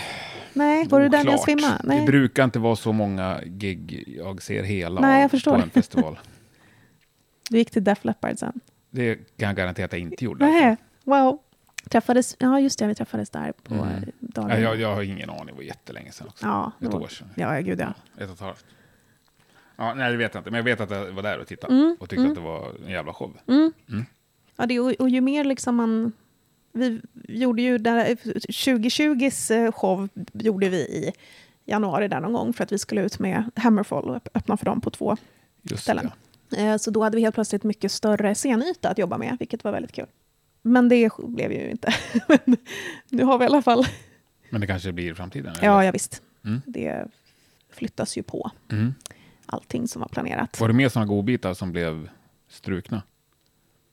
Nej, 0.54 0.88
var 0.88 1.00
du 1.00 1.10
där 1.10 1.26
jag 1.26 1.40
svimmade? 1.40 1.78
Det 1.84 1.88
Nej. 1.88 2.06
brukar 2.06 2.44
inte 2.44 2.60
vara 2.60 2.76
så 2.76 2.92
många 2.92 3.42
gig 3.46 4.14
jag 4.18 4.42
ser 4.42 4.64
hela 4.64 5.02
Nej, 5.02 5.22
jag 5.22 5.32
förstår. 5.32 5.56
på 5.56 5.62
en 5.62 5.70
festival. 5.70 6.20
Du 7.50 7.58
gick 7.58 7.72
till 7.72 7.84
Def 7.84 8.06
Leppard 8.06 8.38
sen? 8.40 8.60
Det 8.90 9.16
kan 9.16 9.48
jag 9.48 9.56
garantera 9.56 9.86
att 9.86 9.92
jag 9.94 10.02
inte 10.02 10.26
gjorde. 10.26 10.46
Nej, 10.46 10.78
wow. 11.04 11.40
Träffades, 11.90 12.36
ja 12.40 12.60
just 12.60 12.80
det, 12.80 12.88
vi 12.88 12.96
träffades 12.96 13.30
där 13.30 13.54
på 13.64 13.74
Mm. 13.74 13.88
mm. 13.88 14.10
dagen. 14.20 14.48
Nej, 14.48 14.62
jag, 14.62 14.80
jag 14.80 14.96
har 14.96 15.02
ingen 15.04 15.30
aning, 15.30 15.46
det 15.46 15.54
var 15.54 15.62
jättelänge 15.62 16.12
sedan 16.12 16.28
också. 16.28 16.46
Ja, 16.46 16.72
det 16.80 16.86
Ett 16.88 16.94
var- 16.94 17.02
år 17.02 17.08
sedan. 17.08 17.28
Ja, 17.36 17.56
ja, 17.56 17.62
gud 17.62 17.80
ja. 17.80 17.94
Ett 18.18 18.28
och 18.30 18.34
ett 18.36 18.40
halvt. 18.40 18.66
Ja, 19.76 19.94
nej, 19.94 20.12
det 20.12 20.18
vet 20.18 20.34
jag 20.34 20.42
inte, 20.42 20.52
men 20.52 20.58
jag 20.58 20.64
vet 20.64 20.82
att 20.82 20.92
jag 20.92 21.12
var 21.12 21.24
där 21.24 21.40
och 21.40 21.48
tittade 21.48 21.74
Mm, 21.74 21.98
och 22.00 22.10
tyckte 22.10 22.26
att 22.28 22.36
det 22.36 22.42
var 22.42 22.72
en 22.86 22.92
jävla 22.92 23.14
show. 23.14 23.38
Mm. 23.48 23.72
Ja, 24.56 24.66
det, 24.66 24.80
och, 24.80 24.92
och 25.00 25.10
ju 25.10 25.22
mer 25.22 25.44
liksom 25.44 25.76
man 25.76 26.12
vi 26.80 27.02
gjorde 27.28 27.62
ju 27.62 27.78
där, 27.78 28.06
2020s 28.06 29.52
eh, 29.66 29.72
show 29.72 30.10
gjorde 30.34 30.70
vi 30.70 30.78
i 30.78 31.12
januari 31.66 32.08
där 32.08 32.20
någon 32.20 32.34
gång 32.34 32.54
för 32.54 32.64
att 32.64 32.72
vi 32.72 32.78
skulle 32.78 33.02
ut 33.02 33.20
med 33.20 33.44
Hammerfall 33.56 34.10
och 34.10 34.22
öppna 34.34 34.58
för 34.58 34.66
dem 34.66 34.82
på 34.82 34.90
två 34.90 35.18
Just 35.62 35.84
ställen. 35.84 36.12
det. 36.50 36.58
Eh, 36.68 36.78
Så 36.78 36.92
då 36.92 37.04
hade 37.04 37.16
vi 37.16 37.22
helt 37.22 37.36
plötsligt 37.36 37.64
mycket 37.64 37.92
större 37.92 38.36
scenyta 38.36 38.90
att 38.90 38.98
jobba 38.98 39.18
med, 39.18 39.36
vilket 39.40 39.64
var 39.64 39.72
väldigt 39.72 39.92
kul. 39.92 40.06
Men 40.62 40.90
det 40.90 41.10
blev 41.18 41.52
ju 41.52 41.70
inte. 41.72 41.94
Men 42.28 42.58
nu 43.10 43.24
har 43.24 43.38
vi 43.38 43.44
i 43.44 43.48
alla 43.48 43.62
fall... 43.62 43.86
Men 44.50 44.62
det 44.62 44.68
kanske 44.68 44.92
blir 44.92 45.12
i 45.12 45.16
framtiden? 45.16 45.52
eller? 45.56 45.66
Ja, 45.66 45.86
ja 45.86 45.92
visst. 45.92 46.22
Mm. 46.46 46.62
Det 46.66 47.06
flyttas 47.74 48.18
ju 48.18 48.24
på, 48.24 48.52
Mm. 48.72 48.94
allting 49.46 49.88
som 49.88 50.00
var 50.02 50.08
planerat. 50.10 50.60
Var 50.60 50.68
det 50.68 50.74
mer 50.74 50.90
sådana 50.90 51.06
godbitar 51.08 51.54
som 51.54 51.72
blev 51.72 52.10
strukna? 52.50 53.02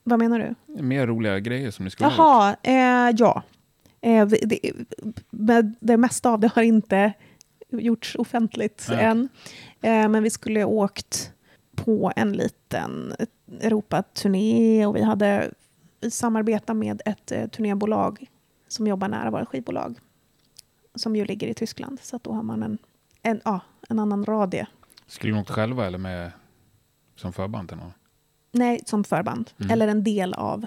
Vad 0.09 0.19
menar 0.19 0.39
du? 0.67 0.83
Mer 0.83 1.07
roliga 1.07 1.41
grejer 1.41 1.71
som 1.71 1.85
ni 1.85 1.91
skulle 1.91 2.09
ha? 2.09 2.57
Jaha, 2.63 3.09
eh, 3.09 3.15
ja. 3.19 3.43
Eh, 4.01 4.27
det, 4.27 4.61
det, 5.31 5.73
det 5.81 5.97
mesta 5.97 6.31
av 6.31 6.41
det 6.41 6.53
har 6.55 6.63
inte 6.63 7.13
gjorts 7.69 8.17
offentligt 8.17 8.87
Nej. 8.91 9.05
än. 9.05 9.29
Eh, 9.81 10.09
men 10.09 10.23
vi 10.23 10.31
skulle 10.31 10.61
ha 10.61 10.67
åkt 10.67 11.33
på 11.75 12.13
en 12.17 12.33
liten 12.33 13.15
Europaturné 13.61 14.87
och 14.87 14.97
vi 14.97 15.03
hade 15.03 15.51
samarbetat 16.11 16.77
med 16.77 17.03
ett 17.05 17.33
eh, 17.33 17.47
turnébolag 17.47 18.27
som 18.69 18.87
jobbar 18.87 19.09
nära 19.09 19.31
våra 19.31 19.47
skivbolag. 19.47 19.99
Som 20.95 21.17
ju 21.17 21.25
ligger 21.25 21.49
i 21.49 21.55
Tyskland. 21.55 21.99
Så 22.03 22.19
då 22.23 22.33
har 22.33 22.43
man 22.43 22.63
en, 22.63 22.79
en, 23.23 23.41
ja, 23.45 23.61
en 23.89 23.99
annan 23.99 24.25
radie. 24.25 24.67
Skulle 25.07 25.33
ni 25.33 25.41
åkt 25.41 25.51
själva 25.51 25.87
eller 25.87 25.99
med 25.99 26.33
som 27.17 27.33
förband 27.33 27.69
till 27.69 27.79
någon? 27.79 27.93
Nej, 28.59 28.81
som 28.87 29.05
förband. 29.05 29.51
Mm. 29.59 29.71
Eller 29.73 29.89
en 29.89 30.05
del 30.05 30.35
av 30.35 30.67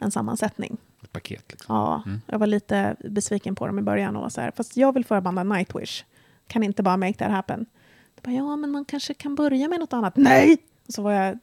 en 0.00 0.10
sammansättning. 0.10 0.76
Ett 1.02 1.12
paket 1.12 1.44
liksom? 1.50 1.76
Ja, 1.76 2.02
Mm. 2.06 2.20
jag 2.26 2.38
var 2.38 2.46
lite 2.46 2.96
besviken 3.10 3.54
på 3.54 3.66
dem 3.66 3.78
i 3.78 3.82
början 3.82 4.16
och 4.16 4.22
var 4.22 4.28
så 4.28 4.40
här, 4.40 4.50
fast 4.56 4.76
jag 4.76 4.94
vill 4.94 5.04
förbanda 5.04 5.42
Nightwish. 5.44 6.04
Kan 6.46 6.62
inte 6.62 6.82
bara 6.82 6.96
make 6.96 7.12
that 7.14 7.30
happen. 7.30 7.66
Jag 8.14 8.22
bara, 8.22 8.32
ja, 8.36 8.56
men 8.56 8.70
man 8.70 8.84
kanske 8.84 9.14
kan 9.14 9.34
börja 9.34 9.68
med 9.68 9.80
något 9.80 9.92
annat. 9.92 10.16
Nej! 10.16 10.56
Och 10.86 10.92
så 10.94 11.02
var 11.02 11.12
jag 11.12 11.38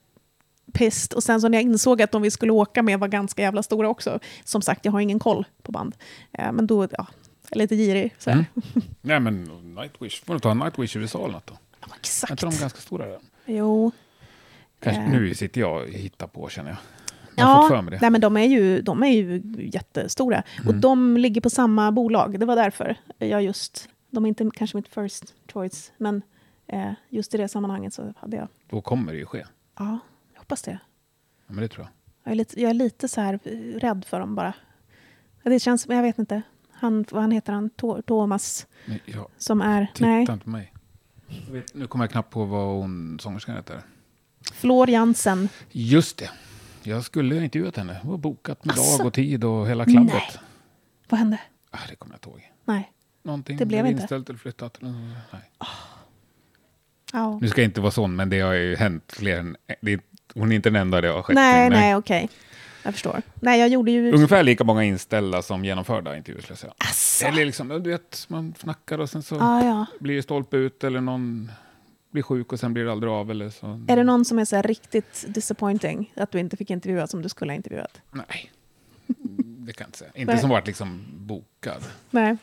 pissed. 0.73 1.13
Och 1.15 1.23
sen 1.23 1.41
så 1.41 1.47
när 1.49 1.57
jag 1.57 1.63
insåg 1.63 2.01
att 2.01 2.11
de 2.11 2.21
vi 2.21 2.31
skulle 2.31 2.51
åka 2.51 2.83
med 2.83 2.99
var 2.99 3.07
ganska 3.07 3.41
jävla 3.41 3.63
stora 3.63 3.89
också. 3.89 4.19
Som 4.43 4.61
sagt, 4.61 4.85
jag 4.85 4.91
har 4.91 4.99
ingen 4.99 5.19
koll 5.19 5.45
på 5.61 5.71
band. 5.71 5.95
Eh, 6.31 6.51
men 6.51 6.67
då, 6.67 6.83
ja, 6.83 7.07
jag 7.49 7.51
är 7.51 7.57
lite 7.57 7.75
girig. 7.75 8.15
Så. 8.17 8.29
Mm. 8.29 8.45
Nej 9.01 9.19
men 9.19 9.43
Nightwish, 9.75 10.23
får 10.25 10.33
du 10.33 10.39
ta 10.39 10.53
Nightwish 10.53 10.95
i 10.95 10.99
USA 10.99 11.19
eller 11.19 11.33
något 11.33 11.47
då? 11.47 11.53
Ja, 11.79 11.87
Är 11.91 11.95
exakt. 11.99 12.31
inte 12.31 12.45
de 12.45 12.55
ganska 12.59 12.79
stora? 12.81 13.05
Där? 13.05 13.19
Jo. 13.45 13.91
Kanske, 14.79 15.01
Eh. 15.01 15.09
Nu 15.09 15.33
sitter 15.35 15.61
jag 15.61 15.81
och 15.81 15.87
hittar 15.89 16.27
på 16.27 16.49
känner 16.49 16.69
jag. 16.69 16.77
Ja, 17.39 17.81
nej, 18.01 18.09
men 18.09 18.21
de 18.21 18.37
är 18.37 18.43
ju, 18.45 18.81
de 18.81 19.03
är 19.03 19.07
ju 19.07 19.41
jättestora. 19.73 20.43
Och 20.59 20.65
Mm. 20.69 20.81
de 20.81 21.17
ligger 21.17 21.41
på 21.41 21.49
samma 21.49 21.91
bolag. 21.91 22.39
Det 22.39 22.45
var 22.45 22.55
därför 22.55 22.95
jag 23.17 23.43
just... 23.43 23.89
De 24.09 24.25
är 24.25 24.27
inte 24.29 24.49
kanske 24.55 24.77
mitt 24.77 24.87
first 24.87 25.33
choice, 25.53 25.91
men 25.97 26.21
eh, 26.67 26.91
just 27.09 27.33
i 27.33 27.37
det 27.37 27.47
sammanhanget 27.47 27.93
så 27.93 28.13
hade 28.17 28.37
jag... 28.37 28.47
Då 28.69 28.81
kommer 28.81 29.11
det 29.13 29.17
ju 29.19 29.25
ske. 29.25 29.45
Ja, 29.77 29.99
jag 30.33 30.39
hoppas 30.39 30.61
det. 30.61 30.79
Ja, 31.47 31.53
men 31.53 31.61
det 31.61 31.67
tror 31.67 31.85
jag. 31.85 31.91
Jag 32.23 32.31
är 32.31 32.35
lite, 32.35 32.61
jag 32.61 32.69
är 32.69 32.73
lite 32.73 33.07
så 33.07 33.21
här 33.21 33.39
eh, 33.43 33.51
rädd 33.79 34.05
för 34.09 34.19
dem 34.19 34.35
bara. 34.35 34.53
Det 35.43 35.59
känns, 35.59 35.87
jag 35.89 36.01
vet 36.01 36.19
inte. 36.19 36.41
Han, 36.71 37.05
vad 37.11 37.21
han 37.21 37.31
heter 37.31 37.53
han? 37.53 37.69
To- 37.69 38.01
Thomas, 38.01 38.67
jag, 39.05 39.27
som 39.37 39.61
är... 39.61 39.87
titta 39.93 40.09
Nej, 40.09 40.21
inte 40.21 40.37
på 40.37 40.49
mig. 40.49 40.73
Vet, 41.51 41.73
nu 41.73 41.87
kommer 41.87 42.05
jag 42.05 42.11
knappt 42.11 42.29
på 42.33 42.45
vad 42.45 42.67
hon 42.81 43.19
sångerskan 43.19 43.55
heter. 43.55 43.81
Flor 44.53 44.89
Jansen. 44.89 45.49
Just 45.71 46.17
det. 46.17 46.29
Jag 46.83 47.03
skulle 47.03 47.35
ha 47.35 47.41
intervjuat 47.41 47.77
henne. 47.77 47.93
Det 48.03 48.07
var 48.09 48.17
bokat 48.17 48.65
med 48.65 48.73
Asså? 48.73 48.97
dag 48.97 49.07
och 49.07 49.13
tid 49.13 49.43
och 49.43 49.67
hela 49.67 49.85
klabbet. 49.85 50.13
Nej. 50.13 50.31
Vad 51.09 51.19
hände? 51.19 51.39
Ah, 51.71 51.77
det 51.89 51.95
kommer 51.95 52.13
jag 52.13 52.17
inte 52.17 52.29
ihåg. 52.29 52.51
Nej. 52.65 52.91
Någonting 53.23 53.57
Det 53.57 53.65
blev 53.65 53.85
inte. 53.87 54.01
inställt 54.01 54.29
eller 54.29 54.39
flyttat. 54.39 54.77
eller 54.81 54.91
något. 54.91 55.17
Nej. 55.31 55.41
Ja. 57.13 57.39
Nu 57.41 57.47
ska 57.49 57.61
jag 57.61 57.67
inte 57.69 57.81
vara 57.81 57.91
sån, 57.91 58.15
men 58.15 58.29
det 58.29 58.39
har 58.39 58.53
ju 58.53 58.75
hänt 58.75 59.13
fler 59.17 59.39
än... 59.39 59.57
Det 59.81 60.01
hon 60.33 60.51
är 60.51 60.55
inte 60.55 60.69
den 60.69 60.81
enda 60.81 61.01
det 61.01 61.07
har 61.07 61.21
skett. 61.23 61.35
Nej, 61.35 61.69
till. 61.69 61.79
nej, 61.79 61.95
okej. 61.95 62.29
Jag 62.83 62.93
förstår. 62.93 63.21
Nej, 63.35 63.59
jag 63.59 63.69
gjorde 63.69 63.91
ju... 63.91 64.11
Ungefär 64.13 64.43
lika 64.43 64.63
många 64.63 64.83
inställda 64.83 65.41
som 65.41 65.65
genomförda 65.65 66.17
intervjuer 66.17 66.41
skulle 66.41 66.51
jag 66.51 66.59
säga. 66.59 66.73
Asså. 66.77 67.25
Eller 67.25 67.45
liksom, 67.45 67.67
du 67.83 67.89
vet, 67.89 68.25
man 68.29 68.53
snackar 68.59 68.99
och 68.99 69.09
sen 69.09 69.23
så 69.23 69.39
Ah, 69.41 69.63
ja. 69.65 69.85
blir 69.99 70.15
det 70.15 70.23
stolpe 70.23 70.57
ut 70.57 70.83
eller 70.83 71.01
någon 71.01 71.51
blir 72.11 72.23
sjuk 72.23 72.53
och 72.53 72.59
sen 72.59 72.73
blir 72.73 72.85
det 72.85 72.91
aldrig 72.91 73.11
av. 73.11 73.31
Eller 73.31 73.49
så. 73.49 73.85
Är 73.87 73.95
det 73.95 74.03
någon 74.03 74.25
som 74.25 74.39
är 74.39 74.45
så 74.45 74.61
riktigt 74.61 75.25
disappointing? 75.27 76.13
Att 76.15 76.31
du 76.31 76.39
inte 76.39 76.57
fick 76.57 76.69
intervjua 76.69 77.07
som 77.07 77.21
du 77.21 77.29
skulle 77.29 77.51
ha 77.51 77.55
intervjuat? 77.55 78.01
Nej, 78.11 78.51
det 79.37 79.73
kan 79.73 79.83
jag 79.83 79.87
inte 79.87 79.97
säga. 79.97 80.11
Inte 80.15 80.31
Nej. 80.33 80.41
som 80.41 80.49
varit 80.49 80.67
liksom 80.67 81.05
bokad. 81.13 81.83
Nej. 82.09 82.37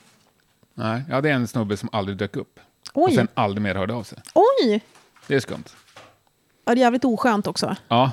Nej, 0.75 1.03
ja, 1.09 1.21
det 1.21 1.31
är 1.31 1.35
en 1.35 1.49
snubbe 1.49 1.77
som 1.77 1.89
aldrig 1.93 2.17
dök 2.19 2.37
upp. 2.37 2.61
Och 2.93 3.03
Oj! 3.03 3.15
sen 3.15 3.29
aldrig 3.35 3.63
mer 3.63 3.75
hörde 3.75 3.95
av 3.95 4.03
sig. 4.03 4.19
Oj! 4.35 4.83
Det 5.27 5.35
är 5.35 5.41
skumt. 5.41 5.65
Ja, 6.65 6.75
det 6.75 6.81
är 6.81 6.83
jävligt 6.83 7.05
oskönt 7.05 7.47
också. 7.47 7.77
Ja, 7.89 8.13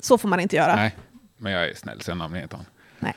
Så 0.00 0.18
får 0.18 0.28
man 0.28 0.40
inte 0.40 0.56
göra. 0.56 0.76
nej. 0.76 0.96
Men 1.36 1.52
jag 1.52 1.68
är 1.68 1.74
snäll 1.74 2.00
så 2.00 2.10
jag 2.10 2.18
namnger 2.18 2.42
inte 2.42 2.56
honom. 2.56 2.66
Nej. 2.98 3.14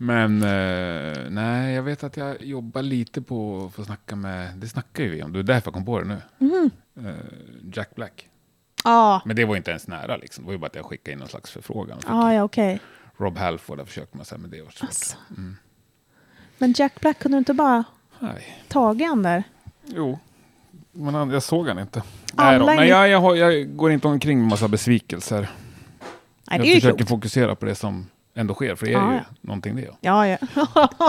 Men 0.00 0.42
eh, 0.42 1.30
nej, 1.30 1.74
jag 1.74 1.82
vet 1.82 2.04
att 2.04 2.16
jag 2.16 2.42
jobbar 2.42 2.82
lite 2.82 3.22
på 3.22 3.64
att 3.66 3.74
få 3.74 3.84
snacka 3.84 4.16
med, 4.16 4.56
det 4.56 4.68
snackar 4.68 5.04
ju 5.04 5.10
vi 5.10 5.22
om, 5.22 5.32
det 5.32 5.38
är 5.38 5.42
därför 5.42 5.66
jag 5.66 5.74
kom 5.74 5.84
på 5.84 6.00
det 6.00 6.04
nu. 6.06 6.18
Mhm. 6.38 6.70
Eh, 7.06 7.14
Jack 7.72 7.94
Black. 7.94 8.28
Ja, 8.84 9.22
Men 9.24 9.36
det 9.36 9.44
var 9.44 9.56
inte 9.56 9.70
ens 9.70 9.88
nära 9.88 10.16
liksom, 10.16 10.44
det 10.44 10.46
var 10.46 10.52
ju 10.52 10.58
bara 10.58 10.66
att 10.66 10.74
jag 10.74 10.84
skickade 10.84 11.12
in 11.12 11.18
någon 11.18 11.28
slags 11.28 11.50
förfrågan. 11.50 11.98
Ah, 12.06 12.32
ja 12.32 12.42
okej. 12.42 12.80
Rob 13.16 13.38
Halford 13.38 13.78
har 13.78 13.86
försökt 13.86 14.14
man 14.14 14.24
säga, 14.24 14.38
men 14.38 14.50
det 14.50 14.62
var 14.62 14.70
svårt. 14.70 14.88
Alltså. 14.88 15.16
Mm. 15.36 15.56
Men 16.58 16.74
Jack 16.76 17.00
Black, 17.00 17.18
kunde 17.18 17.36
du 17.36 17.38
inte 17.38 17.54
bara 17.54 17.84
Nej. 18.18 18.64
tagit 18.68 19.08
han 19.08 19.22
där? 19.22 19.42
Jo, 19.84 20.18
men 20.92 21.14
han, 21.14 21.30
jag 21.30 21.42
såg 21.42 21.68
han 21.68 21.78
inte. 21.78 22.02
Alla 22.34 22.66
Nej, 22.66 22.76
Nej 22.76 22.88
jag, 22.88 23.08
jag, 23.08 23.20
har, 23.20 23.34
jag 23.34 23.76
går 23.76 23.90
inte 23.92 24.08
omkring 24.08 24.38
med 24.38 24.48
massa 24.48 24.68
besvikelser. 24.68 25.40
Nej, 26.50 26.58
jag 26.58 26.66
det 26.66 26.74
försöker 26.74 26.96
klokt. 26.96 27.08
fokusera 27.08 27.54
på 27.54 27.66
det 27.66 27.74
som 27.74 28.06
ändå 28.40 28.54
sker, 28.54 28.74
för 28.74 28.86
det 28.86 28.92
är 28.92 28.96
Ja, 28.96 29.10
ju 29.12 29.16
ja. 29.16 29.24
någonting 29.40 29.76
det. 29.76 29.90
Ja, 30.00 30.26
ja. 30.28 30.38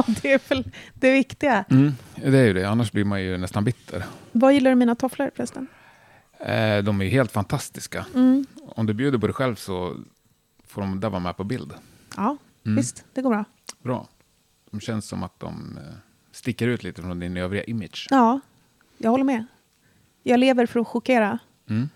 det 0.21 0.34
är 0.34 0.49
väl 0.49 0.71
det 0.93 1.11
viktiga. 1.11 1.65
Mm, 1.69 1.93
det 2.15 2.38
är 2.39 2.45
ju 2.45 2.53
det, 2.53 2.69
annars 2.69 2.91
blir 2.91 3.03
man 3.05 3.21
ju 3.21 3.38
nästan 3.38 3.63
bitter. 3.63 4.05
Vad 4.32 4.53
gillar 4.53 4.69
du 4.71 4.75
mina 4.75 4.95
tofflor 4.95 5.32
förresten? 5.36 5.67
Eh, 6.39 6.77
de 6.84 7.01
är 7.01 7.05
ju 7.05 7.09
helt 7.11 7.32
fantastiska. 7.32 8.05
Mm. 8.15 8.45
Om 8.65 8.86
du 8.86 8.93
bjuder 8.93 9.17
på 9.17 9.27
dig 9.27 9.34
själv 9.34 9.55
så 9.55 9.95
får 10.67 10.82
de 10.82 10.99
där 10.99 11.09
vara 11.09 11.19
med 11.19 11.38
på 11.38 11.43
bild. 11.43 11.73
Ja, 12.17 12.38
Mm. 12.65 12.75
visst. 12.75 13.05
Det 13.13 13.21
går 13.21 13.30
bra. 13.30 13.45
Bra. 13.84 14.07
De 14.71 14.80
känns 14.80 15.05
som 15.07 15.23
att 15.23 15.39
de 15.39 15.77
eh, 15.77 15.93
sticker 16.32 16.67
ut 16.67 16.84
lite 16.84 17.01
från 17.01 17.19
din 17.19 17.38
övriga 17.38 17.63
image. 17.63 18.07
Ja, 18.09 18.39
jag 18.97 19.11
håller 19.11 19.23
med. 19.23 19.45
Jag 20.23 20.39
lever 20.39 20.65
för 20.65 20.80
att 20.80 20.88
chockera. 20.88 21.39
Mm. 21.69 21.89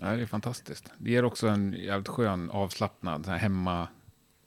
Ja, 0.00 0.06
det 0.06 0.22
är 0.22 0.26
fantastiskt. 0.26 0.90
Det 0.98 1.10
ger 1.10 1.24
också 1.24 1.48
en 1.48 1.72
jävligt 1.72 2.08
skön, 2.08 2.50
avslappnad, 2.50 3.26
hemma, 3.26 3.88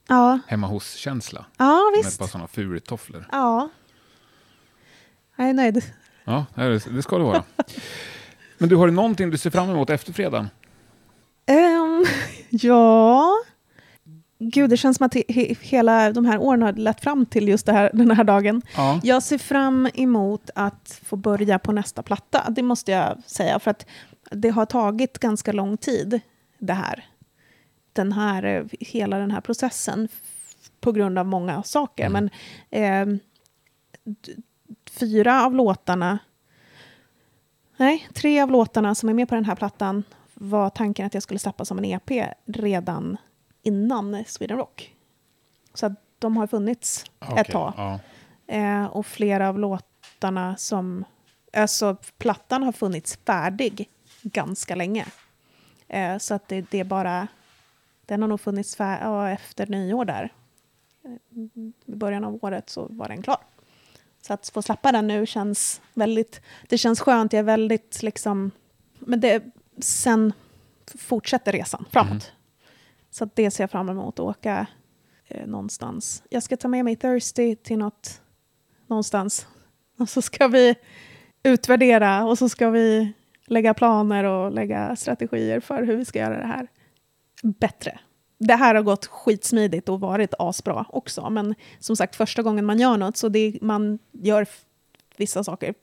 Ja, 0.07 0.39
hemma 0.47 0.67
hos-känsla. 0.67 1.45
ja 1.57 1.91
Med 1.93 1.99
ett 1.99 2.05
visst. 2.05 2.19
par 2.19 2.27
sådana 2.27 2.47
furitofflor. 2.47 3.27
Ja. 3.31 3.69
Jag 5.35 5.49
är 5.49 5.53
nöjd. 5.53 5.83
Ja, 6.23 6.45
det 6.55 7.01
ska 7.03 7.17
det 7.17 7.23
vara. 7.23 7.43
Men 8.57 8.69
du, 8.69 8.75
har 8.75 8.87
du 8.87 8.93
någonting 8.93 9.29
du 9.29 9.37
ser 9.37 9.49
fram 9.49 9.69
emot 9.69 9.89
efter 9.89 10.13
fredagen? 10.13 10.49
Ehm, 11.45 12.05
ja... 12.49 13.29
Gud, 14.39 14.69
det 14.69 14.77
känns 14.77 14.97
som 14.97 15.05
att 15.05 15.13
he- 15.15 15.27
he- 15.27 15.57
hela 15.61 16.11
de 16.11 16.25
här 16.25 16.37
åren 16.37 16.61
har 16.61 16.73
lett 16.73 17.01
fram 17.01 17.25
till 17.25 17.47
just 17.47 17.67
här, 17.67 17.89
den 17.93 18.11
här 18.11 18.23
dagen. 18.23 18.61
Ja. 18.75 18.99
Jag 19.03 19.23
ser 19.23 19.37
fram 19.37 19.89
emot 19.93 20.49
att 20.55 21.01
få 21.05 21.15
börja 21.15 21.59
på 21.59 21.71
nästa 21.71 22.03
platta. 22.03 22.49
Det 22.49 22.61
måste 22.63 22.91
jag 22.91 23.17
säga. 23.25 23.59
För 23.59 23.71
att 23.71 23.85
det 24.31 24.49
har 24.49 24.65
tagit 24.65 25.19
ganska 25.19 25.51
lång 25.51 25.77
tid, 25.77 26.19
det 26.59 26.73
här. 26.73 27.05
Den 27.97 28.11
här 28.11 28.43
eh, 28.43 28.63
hela 28.79 29.17
den 29.19 29.31
här 29.31 29.41
processen. 29.41 30.07
På 30.79 30.91
grund 30.91 31.19
av 31.19 31.25
många 31.25 31.63
saker. 31.63 32.05
Mm. 32.05 32.29
Men 32.71 33.19
d- 34.03 34.31
fyra 34.91 35.45
av 35.45 35.55
låtarna... 35.55 36.19
Nej, 37.77 38.07
tre 38.13 38.41
av 38.41 38.51
låtarna 38.51 38.95
som 38.95 39.09
är 39.09 39.13
med 39.13 39.29
på 39.29 39.35
den 39.35 39.45
här 39.45 39.55
plattan 39.55 40.03
var 40.33 40.69
tanken 40.69 41.05
att 41.05 41.13
jag 41.13 41.23
skulle 41.23 41.39
släppa 41.39 41.65
som 41.65 41.77
en 41.77 41.85
EP 41.85 42.11
redan 42.45 43.17
innan 43.63 44.23
Sweden 44.27 44.57
Rock. 44.57 44.95
Så 45.73 45.85
att 45.85 45.93
de 46.19 46.37
har 46.37 46.47
funnits 46.47 47.05
Okej, 47.19 47.41
ett 47.41 47.51
tag. 47.51 47.73
Ja. 47.77 47.99
Eh, 48.47 48.85
och 48.85 49.05
flera 49.05 49.49
av 49.49 49.59
låtarna 49.59 50.57
som... 50.57 51.05
Alltså, 51.53 51.97
plattan 52.17 52.63
har 52.63 52.71
funnits 52.71 53.19
färdig 53.25 53.89
ganska 54.21 54.75
länge. 54.75 55.05
Eh, 55.87 56.17
så 56.17 56.33
att 56.33 56.47
det, 56.47 56.61
det 56.71 56.79
är 56.79 56.83
bara... 56.83 57.27
Den 58.07 58.21
har 58.21 58.29
nog 58.29 58.41
funnits 58.41 58.75
fär, 58.75 59.01
ja, 59.01 59.29
efter 59.29 59.67
nyår 59.67 60.05
där. 60.05 60.33
I 61.85 61.95
början 61.95 62.23
av 62.23 62.39
året 62.41 62.69
så 62.69 62.87
var 62.89 63.07
den 63.07 63.21
klar. 63.21 63.39
Så 64.21 64.33
att 64.33 64.49
få 64.49 64.61
släppa 64.61 64.91
den 64.91 65.07
nu 65.07 65.25
känns 65.25 65.81
väldigt... 65.93 66.41
Det 66.67 66.77
känns 66.77 66.99
skönt. 66.99 67.33
Jag 67.33 67.39
är 67.39 67.43
väldigt 67.43 68.03
liksom... 68.03 68.51
Men 68.99 69.19
det, 69.19 69.43
sen 69.79 70.33
fortsätter 70.85 71.51
resan 71.51 71.85
framåt. 71.91 72.31
Så 73.09 73.23
att 73.23 73.35
det 73.35 73.51
ser 73.51 73.63
jag 73.63 73.71
fram 73.71 73.89
emot. 73.89 74.13
Att 74.13 74.19
åka 74.19 74.67
eh, 75.27 75.47
någonstans. 75.47 76.23
Jag 76.29 76.43
ska 76.43 76.57
ta 76.57 76.67
med 76.67 76.85
mig 76.85 76.95
Thirsty 76.95 77.55
till 77.55 77.77
något 77.77 78.21
någonstans. 78.87 79.47
Och 79.97 80.09
så 80.09 80.21
ska 80.21 80.47
vi 80.47 80.75
utvärdera 81.43 82.25
och 82.25 82.37
så 82.37 82.49
ska 82.49 82.69
vi 82.69 83.13
lägga 83.45 83.73
planer 83.73 84.23
och 84.23 84.51
lägga 84.51 84.95
strategier 84.95 85.59
för 85.59 85.83
hur 85.83 85.97
vi 85.97 86.05
ska 86.05 86.19
göra 86.19 86.37
det 86.37 86.47
här 86.47 86.67
bättre. 87.43 87.99
Det 88.39 88.53
här 88.55 88.75
har 88.75 88.81
gått 88.83 89.05
skitsmidigt 89.05 89.89
och 89.89 89.99
varit 89.99 90.33
asbra 90.39 90.85
också, 90.89 91.29
men 91.29 91.55
som 91.79 91.95
sagt 91.95 92.15
första 92.15 92.41
gången 92.43 92.65
man 92.65 92.79
gör 92.79 92.97
något 92.97 93.17
så 93.17 93.29
det, 93.29 93.57
man 93.61 93.99
gör 94.11 94.47
vissa 95.17 95.43
saker 95.43 95.73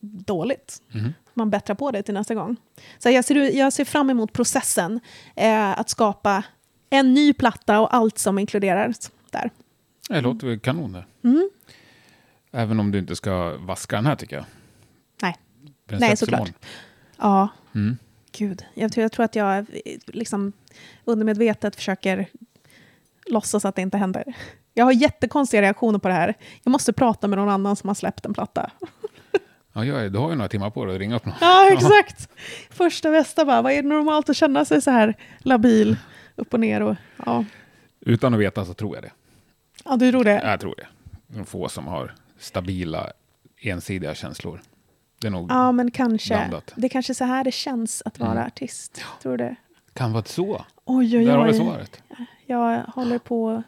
dåligt. 0.00 0.82
Mhm. 0.92 1.14
Man 1.34 1.50
bättrar 1.50 1.74
på 1.74 1.90
det 1.90 2.02
till 2.02 2.14
nästa 2.14 2.34
gång. 2.34 2.56
Så 2.98 3.10
jag 3.10 3.24
ser, 3.24 3.34
jag 3.36 3.72
ser 3.72 3.84
fram 3.84 4.10
emot 4.10 4.32
processen 4.32 5.00
eh, 5.36 5.78
att 5.78 5.90
skapa 5.90 6.42
en 6.90 7.14
ny 7.14 7.32
platta 7.32 7.80
och 7.80 7.94
allt 7.94 8.18
som 8.18 8.38
inkluderas 8.38 9.10
där. 9.30 9.50
Det 10.08 10.20
låter 10.20 10.46
väl 10.46 10.60
kanon 10.60 10.92
det. 10.92 11.04
Mm. 11.24 11.50
Även 12.50 12.80
om 12.80 12.90
du 12.90 12.98
inte 12.98 13.16
ska 13.16 13.56
vaska 13.56 13.96
den 13.96 14.06
här 14.06 14.16
tycker 14.16 14.36
jag. 14.36 14.44
Nej. 15.22 15.36
Nej, 15.86 16.16
såklart. 16.16 16.52
Ja, 17.18 17.48
Mm. 17.74 17.96
Gud. 18.32 18.64
Jag 18.74 18.92
tror, 18.92 19.02
jag 19.02 19.12
tror 19.12 19.24
att 19.24 19.36
jag 19.36 19.58
eh, 19.58 19.64
liksom 20.06 20.52
undermedvetet 21.04 21.76
försöker 21.76 22.26
låtsas 23.26 23.64
att 23.64 23.74
det 23.76 23.82
inte 23.82 23.96
händer. 23.96 24.34
Jag 24.74 24.84
har 24.84 24.92
jättekonstiga 24.92 25.62
reaktioner 25.62 25.98
på 25.98 26.08
det 26.08 26.14
här. 26.14 26.34
Jag 26.62 26.70
måste 26.70 26.92
prata 26.92 27.28
med 27.28 27.38
någon 27.38 27.48
annan 27.48 27.76
som 27.76 27.88
har 27.88 27.94
släppt 27.94 28.26
en 28.26 28.34
platta. 28.34 28.70
Ja, 29.72 29.82
det. 29.82 30.08
du 30.08 30.18
har 30.18 30.30
ju 30.30 30.36
några 30.36 30.48
timmar 30.48 30.70
på 30.70 30.84
dig 30.84 30.94
att 30.94 31.00
ringa 31.00 31.16
upp 31.16 31.24
någon. 31.24 31.34
Ja, 31.40 31.70
exakt. 31.72 32.28
Första 32.70 33.10
bästa 33.10 33.44
bara, 33.44 33.62
vad 33.62 33.72
är 33.72 33.82
det 33.82 33.88
normalt 33.88 34.30
att 34.30 34.36
känna 34.36 34.64
sig 34.64 34.82
så 34.82 34.90
här 34.90 35.14
labil, 35.38 35.96
upp 36.36 36.54
och 36.54 36.60
ner 36.60 36.80
och 36.82 36.96
ja. 37.26 37.44
Utan 38.00 38.34
att 38.34 38.40
veta 38.40 38.64
så 38.64 38.74
tror 38.74 38.94
jag 38.96 39.04
det. 39.04 39.12
Ja, 39.84 39.96
du 39.96 40.10
tror 40.10 40.24
det? 40.24 40.40
Jag 40.44 40.60
tror 40.60 40.74
det. 40.76 40.86
De 41.26 41.44
få 41.44 41.68
som 41.68 41.86
har 41.86 42.14
stabila, 42.38 43.12
ensidiga 43.60 44.14
känslor. 44.14 44.60
Det 45.18 45.26
är 45.26 45.30
nog... 45.30 45.50
Ja, 45.50 45.72
men 45.72 45.90
kanske. 45.90 46.34
Blandat. 46.36 46.72
Det 46.76 46.86
är 46.86 46.88
kanske 46.88 47.14
så 47.14 47.24
här 47.24 47.44
det 47.44 47.52
känns 47.52 48.02
att 48.04 48.18
vara 48.18 48.30
Mm. 48.32 48.46
artist. 48.46 49.02
Tror 49.22 49.36
du? 49.36 49.54
Kan 49.92 50.12
vara 50.12 50.24
så. 50.24 50.64
Oj, 50.84 51.18
oj, 51.18 51.24
Där 51.24 51.36
har 51.36 51.46
du 51.46 51.54
svaret. 51.54 52.02
Jag 52.46 52.82
håller 52.82 53.18
på... 53.18 53.62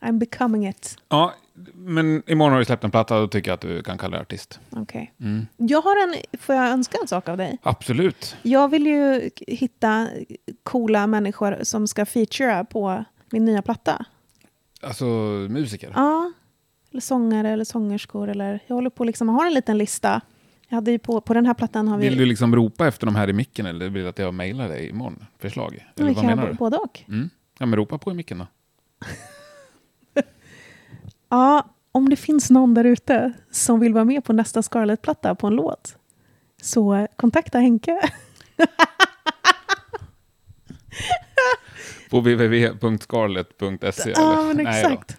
I'm 0.00 0.18
becoming 0.18 0.68
it. 0.68 0.96
Ja, 1.08 1.34
men 1.74 2.22
imorgon 2.26 2.52
har 2.52 2.58
du 2.58 2.64
släppt 2.64 2.84
en 2.84 2.90
platta 2.90 3.14
och 3.16 3.20
då 3.20 3.28
tycker 3.28 3.50
jag 3.50 3.54
att 3.54 3.60
du 3.60 3.82
kan 3.82 3.98
kalla 3.98 4.16
dig 4.16 4.22
artist. 4.22 4.60
Okej. 4.70 5.12
Mm. 5.20 5.46
Jag 5.56 5.80
har 5.82 6.02
en... 6.08 6.14
Får 6.40 6.54
jag 6.54 6.68
önska 6.68 6.98
en 7.02 7.08
sak 7.08 7.28
av 7.28 7.36
dig? 7.36 7.58
Absolut. 7.62 8.36
Jag 8.42 8.68
vill 8.68 8.86
ju 8.86 9.30
hitta 9.46 10.08
coola 10.62 11.06
människor 11.06 11.58
som 11.62 11.86
ska 11.88 12.06
featura 12.06 12.64
på 12.64 13.04
min 13.30 13.44
nya 13.44 13.62
platta. 13.62 14.04
Alltså 14.82 15.04
musiker. 15.50 15.92
Ja. 15.94 16.32
Eller 16.90 17.00
sångare 17.00 17.50
eller 17.50 17.64
sångerskor. 17.64 18.28
Eller, 18.28 18.60
jag 18.66 18.74
håller 18.74 18.90
på 18.90 19.04
liksom, 19.04 19.28
jag 19.28 19.34
har 19.34 19.46
en 19.46 19.54
liten 19.54 19.78
lista. 19.78 20.20
Jag 20.70 20.76
hade 20.76 20.90
ju 20.90 20.98
på, 20.98 21.20
på 21.20 21.34
den 21.34 21.46
här 21.46 21.54
plattan 21.54 21.88
har 21.88 21.98
vi... 21.98 22.08
Vill 22.08 22.18
du 22.18 22.26
liksom 22.26 22.56
ropa 22.56 22.86
efter 22.86 23.06
de 23.06 23.16
här 23.16 23.30
i 23.30 23.32
micken 23.32 23.66
eller 23.66 23.88
vill 23.88 24.02
du 24.02 24.08
att 24.08 24.18
jag 24.18 24.34
mejlar 24.34 24.68
dig 24.68 24.88
imorgon? 24.88 25.26
Förslag? 25.38 25.86
Eller 25.96 26.08
vi 26.08 26.14
vad 26.14 26.24
menar 26.24 26.46
du? 26.48 26.54
både 26.54 26.76
och. 26.76 27.00
Mm. 27.08 27.30
Ja, 27.58 27.66
men 27.66 27.76
ropa 27.76 27.98
på 27.98 28.10
i 28.10 28.14
micken 28.14 28.38
då. 28.38 28.46
Ja, 31.28 31.68
om 31.92 32.08
det 32.08 32.16
finns 32.16 32.50
någon 32.50 32.74
där 32.74 32.84
ute 32.84 33.32
som 33.50 33.80
vill 33.80 33.94
vara 33.94 34.04
med 34.04 34.24
på 34.24 34.32
nästa 34.32 34.62
Scarlett-platta 34.62 35.34
på 35.34 35.46
en 35.46 35.54
låt, 35.54 35.96
så 36.62 37.06
kontakta 37.16 37.58
Henke. 37.58 38.00
På 42.10 42.20
www.scarlett.se 42.20 44.12
Ja, 44.16 44.42
men 44.42 44.50
eller? 44.50 44.64
Nej 44.64 44.80
exakt. 44.84 45.16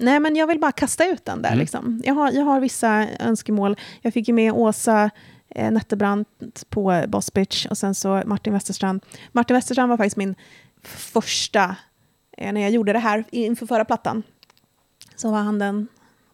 Nej, 0.00 0.20
men 0.20 0.36
jag 0.36 0.46
vill 0.46 0.60
bara 0.60 0.72
kasta 0.72 1.06
ut 1.06 1.24
den 1.24 1.42
där. 1.42 1.48
Mm. 1.48 1.58
Liksom. 1.58 2.02
Jag, 2.04 2.14
har, 2.14 2.32
jag 2.32 2.44
har 2.44 2.60
vissa 2.60 3.06
önskemål. 3.20 3.76
Jag 4.02 4.12
fick 4.14 4.28
ju 4.28 4.34
med 4.34 4.52
Åsa 4.52 5.10
eh, 5.48 5.70
Netterbrandt 5.70 6.70
på 6.70 7.04
Boss 7.08 7.32
Bitch 7.32 7.66
och 7.66 7.78
sen 7.78 7.94
så 7.94 8.22
Martin 8.26 8.52
Westerstrand. 8.52 9.04
Martin 9.32 9.56
Westerstrand 9.56 9.90
var 9.90 9.96
faktiskt 9.96 10.16
min 10.16 10.34
första, 10.82 11.76
eh, 12.36 12.52
när 12.52 12.60
jag 12.60 12.70
gjorde 12.70 12.92
det 12.92 12.98
här 12.98 13.24
inför 13.30 13.66
förra 13.66 13.84
plattan, 13.84 14.22
så 15.16 15.30
var 15.30 15.38
han 15.38 15.58
den 15.58 15.88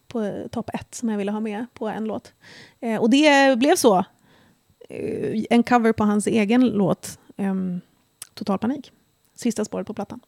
på 0.08 0.22
eh, 0.22 0.46
topp 0.46 0.70
ett 0.72 0.94
som 0.94 1.08
jag 1.08 1.18
ville 1.18 1.32
ha 1.32 1.40
med 1.40 1.66
på 1.74 1.88
en 1.88 2.04
låt. 2.04 2.32
Eh, 2.80 3.00
och 3.00 3.10
det 3.10 3.58
blev 3.58 3.76
så. 3.76 4.04
Eh, 4.88 5.44
en 5.50 5.62
cover 5.62 5.92
på 5.92 6.04
hans 6.04 6.26
egen 6.26 6.68
låt, 6.68 7.18
ehm, 7.36 7.80
Total 8.34 8.58
panik. 8.58 8.92
Sista 9.34 9.64
spåret 9.64 9.86
på 9.86 9.94
plattan. 9.94 10.20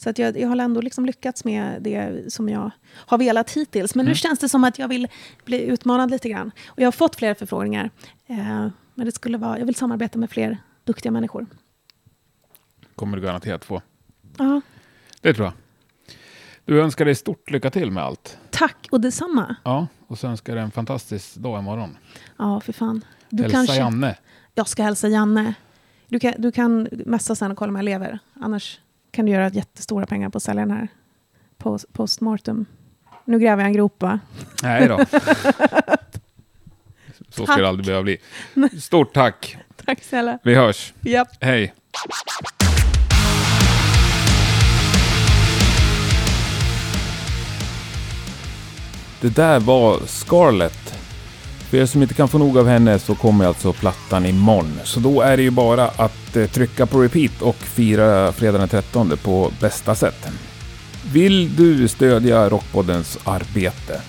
Så 0.00 0.10
att 0.10 0.18
jag, 0.18 0.38
jag 0.38 0.48
har 0.48 0.56
ändå 0.56 0.80
liksom 0.80 1.06
lyckats 1.06 1.44
med 1.44 1.82
det 1.82 2.32
som 2.32 2.48
jag 2.48 2.70
har 2.92 3.18
velat 3.18 3.50
hittills. 3.50 3.94
Men 3.94 4.04
nu 4.04 4.10
Mm. 4.10 4.14
känns 4.16 4.38
det 4.38 4.48
som 4.48 4.64
att 4.64 4.78
jag 4.78 4.88
vill 4.88 5.08
bli 5.44 5.62
utmanad 5.62 6.10
lite 6.10 6.28
grann. 6.28 6.50
Och 6.68 6.78
jag 6.80 6.86
har 6.86 6.92
fått 6.92 7.16
flera 7.16 7.34
förfrågningar. 7.34 7.90
Eh, 8.26 8.36
men 8.94 9.06
det 9.06 9.12
skulle 9.12 9.38
vara, 9.38 9.58
jag 9.58 9.66
vill 9.66 9.74
samarbeta 9.74 10.18
med 10.18 10.30
fler 10.30 10.58
duktiga 10.84 11.12
människor. 11.12 11.46
Kommer 12.94 13.16
du 13.16 13.22
garanterat 13.22 13.64
få. 13.64 13.82
Ja, 14.38 14.60
Det 15.20 15.34
tror 15.34 15.46
jag. 15.46 15.54
Du 16.64 16.80
önskar 16.82 17.04
dig 17.04 17.14
stort 17.14 17.50
lycka 17.50 17.70
till 17.70 17.90
med 17.90 18.02
allt. 18.02 18.38
tack 18.50 18.88
och 18.90 19.00
detsamma. 19.00 19.56
Ja, 19.64 19.86
och 20.06 20.18
så 20.18 20.26
önskar 20.26 20.52
jag 20.52 20.56
dig 20.56 20.64
en 20.64 20.70
fantastisk 20.70 21.34
dag 21.36 21.58
imorgon. 21.58 21.96
Ja, 22.38 22.60
för 22.60 22.72
fan. 22.72 23.04
Du 23.28 23.42
Hälsa 23.42 23.56
kanske, 23.56 23.76
Janne. 23.76 24.16
Jag 24.54 24.68
ska 24.68 24.82
hälsa 24.82 25.08
Janne. 25.08 25.54
Du 26.08 26.18
kan, 26.20 26.34
du 26.38 26.52
kan 26.52 26.88
messa 26.92 27.34
sen 27.34 27.50
och 27.50 27.58
kolla 27.58 27.70
om 27.70 27.76
jag 27.76 27.84
lever. 27.84 28.18
Annars 28.40 28.80
kan 29.10 29.26
du 29.26 29.32
göra 29.32 29.48
jättestora 29.48 30.06
pengar 30.06 30.28
på 30.28 30.36
att 30.36 30.42
sälja 30.42 30.62
den 30.62 30.70
här 30.70 30.88
post, 31.58 31.92
postmortem. 31.92 32.66
Nu 33.24 33.38
gräver 33.38 33.62
jag 33.62 33.66
en 33.66 33.72
grop, 33.72 34.02
va? 34.02 34.20
Nej 34.62 34.88
då. 34.88 34.98
Så 37.28 37.46
ska 37.46 37.56
det 37.56 37.68
aldrig 37.68 37.86
behöva 37.86 38.02
bli. 38.02 38.18
Stort 38.80 39.14
tack. 39.14 39.56
Tack 39.84 40.02
snälla. 40.02 40.38
Vi 40.42 40.54
hörs. 40.54 40.92
Japp. 41.00 41.28
Hej. 41.40 41.74
Det 49.20 49.28
där 49.36 49.60
var 49.60 49.98
Scarlett. 50.06 50.79
För 51.70 51.76
er 51.76 51.86
som 51.86 52.02
inte 52.02 52.14
kan 52.14 52.28
få 52.28 52.38
nog 52.38 52.58
av 52.58 52.68
henne 52.68 52.98
så 52.98 53.14
kommer 53.14 53.44
alltså 53.44 53.72
plattan 53.72 54.26
imorgon. 54.26 54.80
Så 54.84 55.00
då 55.00 55.20
är 55.20 55.36
det 55.36 55.42
ju 55.42 55.50
bara 55.50 55.88
att 55.88 56.36
eh, 56.36 56.46
trycka 56.46 56.86
på 56.86 57.02
repeat 57.02 57.42
och 57.42 57.56
fira 57.56 58.32
fredagen 58.32 58.60
den 58.60 58.68
13 58.68 59.12
på 59.24 59.52
bästa 59.60 59.94
sätt. 59.94 60.28
Vill 61.12 61.56
du 61.56 61.88
stödja 61.88 62.48
Rockpoddens 62.48 63.18
arbete 63.24 64.00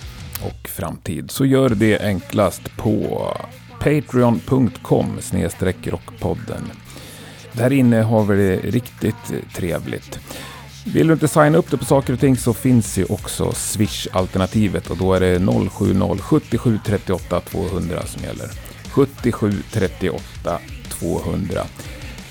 och 0.44 0.70
framtid 0.70 1.32
så 1.32 1.46
gör 1.46 1.70
det 1.70 2.02
enklast 2.02 2.78
på 2.78 3.28
patreon.com 3.80 5.20
rockpodden. 5.84 6.72
Där 7.54 7.74
inne 7.74 8.02
har 8.02 8.24
vi 8.24 8.36
det 8.36 8.56
riktigt 8.56 9.54
trevligt. 9.56 10.20
Vill 10.86 11.08
du 11.08 11.14
inte 11.14 11.28
signa 11.28 11.58
upp 11.58 11.70
dig 11.70 11.80
på 11.80 11.86
saker 11.86 12.14
och 12.14 12.20
ting 12.20 12.38
så 12.38 12.54
finns 12.54 12.98
ju 12.98 13.06
också 13.06 13.52
Swish-alternativet 13.52 14.90
och 14.90 14.98
då 14.98 15.14
är 15.14 15.20
det 15.20 15.40
070 16.20 16.20
77 16.22 16.80
38 16.86 17.40
200 17.40 18.06
som 18.06 18.24
gäller. 18.24 18.50
77 18.92 19.54
38 19.72 20.60
200. 20.90 21.64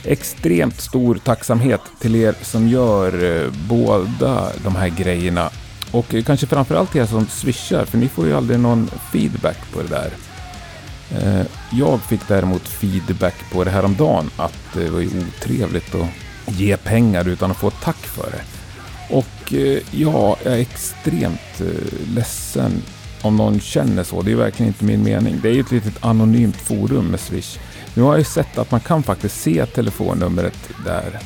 Extremt 0.05 0.81
stor 0.81 1.15
tacksamhet 1.15 1.81
till 2.01 2.17
er 2.17 2.35
som 2.43 2.69
gör 2.69 3.25
eh, 3.25 3.53
båda 3.69 4.49
de 4.65 4.77
här 4.77 4.89
grejerna. 4.89 5.51
Och 5.93 6.15
kanske 6.27 6.47
framförallt 6.47 6.93
till 6.93 7.01
er 7.01 7.07
som 7.07 7.27
swishar, 7.27 7.85
för 7.85 7.99
ni 7.99 8.09
får 8.09 8.27
ju 8.27 8.35
aldrig 8.35 8.61
någon 8.61 8.91
feedback 9.13 9.73
på 9.73 9.83
det 9.83 9.89
där. 9.89 10.11
Eh, 11.19 11.47
jag 11.73 12.01
fick 12.01 12.29
däremot 12.29 12.69
feedback 12.69 13.35
på 13.53 13.65
det 13.65 13.71
här 13.71 13.85
om 13.85 13.97
dagen 13.97 14.31
att 14.37 14.59
det 14.75 14.91
var 14.91 15.01
ju 15.01 15.09
otrevligt 15.09 15.95
att 15.95 16.07
ge 16.51 16.77
pengar 16.77 17.29
utan 17.29 17.51
att 17.51 17.57
få 17.57 17.69
ett 17.69 17.81
tack 17.83 17.97
för 17.97 18.31
det. 18.31 18.43
Och 19.15 19.55
eh, 19.55 19.79
ja, 19.91 20.37
jag 20.45 20.53
är 20.53 20.59
extremt 20.59 21.61
eh, 21.61 22.15
ledsen 22.15 22.83
om 23.23 23.37
någon 23.37 23.61
känner 23.61 24.05
så. 24.05 24.23
Det 24.23 24.33
är 24.33 24.37
verkligen 24.37 24.69
inte 24.69 24.85
min 24.85 25.03
mening. 25.03 25.41
Det 25.43 25.49
är 25.49 25.53
ju 25.53 25.61
ett 25.61 25.71
litet 25.71 26.05
anonymt 26.05 26.57
forum 26.57 27.07
med 27.07 27.21
Swish. 27.21 27.59
Nu 27.95 28.03
har 28.03 28.13
jag 28.13 28.19
ju 28.19 28.25
sett 28.25 28.59
att 28.59 28.71
man 28.71 28.81
kan 28.81 29.03
faktiskt 29.03 29.41
se 29.41 29.67
telefonnumret 29.67 30.71
där. 30.85 31.21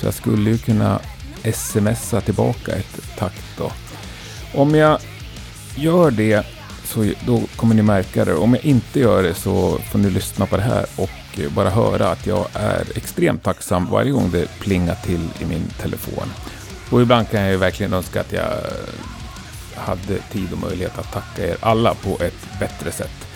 Så 0.00 0.06
jag 0.06 0.14
skulle 0.14 0.50
ju 0.50 0.58
kunna 0.58 1.00
smsa 1.54 2.20
tillbaka 2.20 2.72
ett 2.72 3.00
tack 3.18 3.42
då. 3.58 3.72
Om 4.54 4.74
jag 4.74 4.98
gör 5.76 6.10
det 6.10 6.46
så 6.84 7.12
då 7.26 7.42
kommer 7.56 7.74
ni 7.74 7.82
märka 7.82 8.24
det. 8.24 8.34
Om 8.34 8.54
jag 8.54 8.64
inte 8.64 9.00
gör 9.00 9.22
det 9.22 9.34
så 9.34 9.78
får 9.78 9.98
ni 9.98 10.10
lyssna 10.10 10.46
på 10.46 10.56
det 10.56 10.62
här 10.62 10.86
och 10.96 11.10
bara 11.54 11.70
höra 11.70 12.08
att 12.08 12.26
jag 12.26 12.46
är 12.54 12.84
extremt 12.94 13.42
tacksam 13.42 13.90
varje 13.90 14.10
gång 14.10 14.30
det 14.30 14.48
plingar 14.60 14.94
till 14.94 15.28
i 15.40 15.44
min 15.44 15.68
telefon. 15.80 16.32
Och 16.90 17.02
ibland 17.02 17.30
kan 17.30 17.40
jag 17.40 17.50
ju 17.50 17.56
verkligen 17.56 17.92
önska 17.92 18.20
att 18.20 18.32
jag 18.32 18.48
hade 19.74 20.18
tid 20.32 20.52
och 20.52 20.58
möjlighet 20.58 20.98
att 20.98 21.12
tacka 21.12 21.48
er 21.48 21.56
alla 21.60 21.94
på 21.94 22.18
ett 22.20 22.60
bättre 22.60 22.92
sätt. 22.92 23.26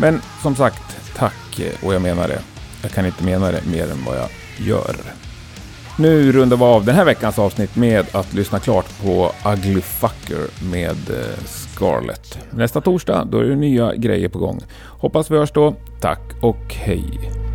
Men 0.00 0.20
som 0.42 0.56
sagt, 0.56 0.96
tack 1.16 1.60
och 1.82 1.94
jag 1.94 2.02
menar 2.02 2.28
det. 2.28 2.40
Jag 2.82 2.90
kan 2.90 3.06
inte 3.06 3.24
mena 3.24 3.50
det 3.50 3.66
mer 3.66 3.90
än 3.90 4.04
vad 4.06 4.16
jag 4.16 4.28
gör. 4.66 4.96
Nu 5.98 6.32
rundar 6.32 6.56
vi 6.56 6.64
av 6.64 6.84
den 6.84 6.94
här 6.94 7.04
veckans 7.04 7.38
avsnitt 7.38 7.76
med 7.76 8.06
att 8.12 8.34
lyssna 8.34 8.60
klart 8.60 9.02
på 9.02 9.32
Ugly 9.46 9.80
Fucker 9.80 10.70
med 10.70 11.10
eh, 11.10 11.44
Scarlett. 11.44 12.38
Nästa 12.50 12.80
torsdag, 12.80 13.28
då 13.30 13.38
är 13.38 13.44
det 13.44 13.56
nya 13.56 13.94
grejer 13.94 14.28
på 14.28 14.38
gång. 14.38 14.60
Hoppas 14.82 15.30
vi 15.30 15.36
hörs 15.36 15.52
då. 15.52 15.74
Tack 16.00 16.20
och 16.42 16.74
hej. 16.74 17.45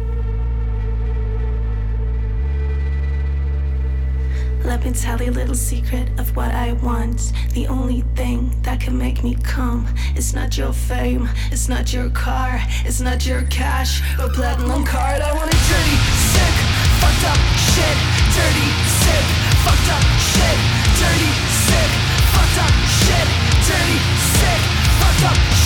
Let 4.64 4.86
me 4.86 4.92
tell 4.92 5.22
you 5.22 5.32
a 5.32 5.34
little 5.34 5.56
secret 5.56 6.08
of 6.20 6.36
what 6.36 6.52
I 6.52 6.74
want. 6.74 7.34
The 7.54 7.68
only 7.68 8.02
thing 8.16 8.52
that 8.62 8.80
can 8.80 8.98
make 8.98 9.24
me 9.24 9.36
come 9.44 9.88
is 10.16 10.34
not 10.34 10.58
your 10.58 10.72
fame, 10.72 11.28
it's 11.52 11.68
not 11.68 11.92
your 11.92 12.10
car, 12.12 12.62
it's 12.86 13.02
not 13.02 13.26
your 13.26 13.42
cash 13.44 14.02
or 14.20 14.30
platinum 14.30 14.86
card. 14.86 15.22
I 15.22 15.34
want 15.34 15.50
a 15.52 15.58
dirty, 15.58 15.98
sick, 16.32 16.56
fucked 17.02 17.26
up 17.26 17.42
shit. 17.74 17.98
Dirty, 18.38 18.70
sick, 19.02 19.26
fucked 19.66 19.90
up 19.90 20.06
shit. 20.30 20.58
Dirty, 21.02 21.32
sick, 21.66 21.92
fucked 22.32 22.60
up 22.62 22.74
shit. 23.02 23.28
Dirty, 23.66 24.00
sick, 24.38 24.62
fucked 25.02 25.26
up 25.26 25.38
shit. 25.56 25.61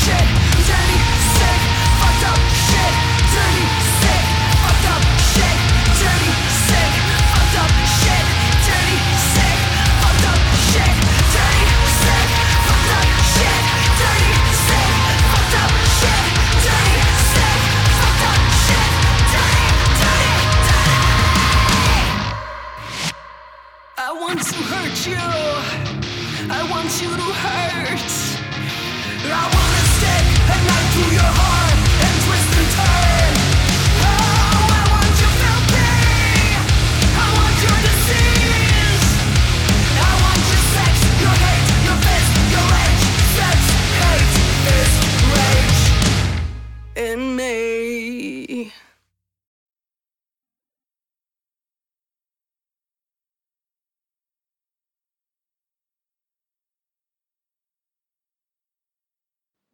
Want 24.36 24.48
to 24.48 24.64
hurt 24.64 25.08
you. 25.08 25.16
I 26.52 26.68
want 26.70 27.02
you 27.02 27.08
to 27.08 27.24
hurt. 27.42 28.12
I 29.32 29.50
wanna 29.54 29.65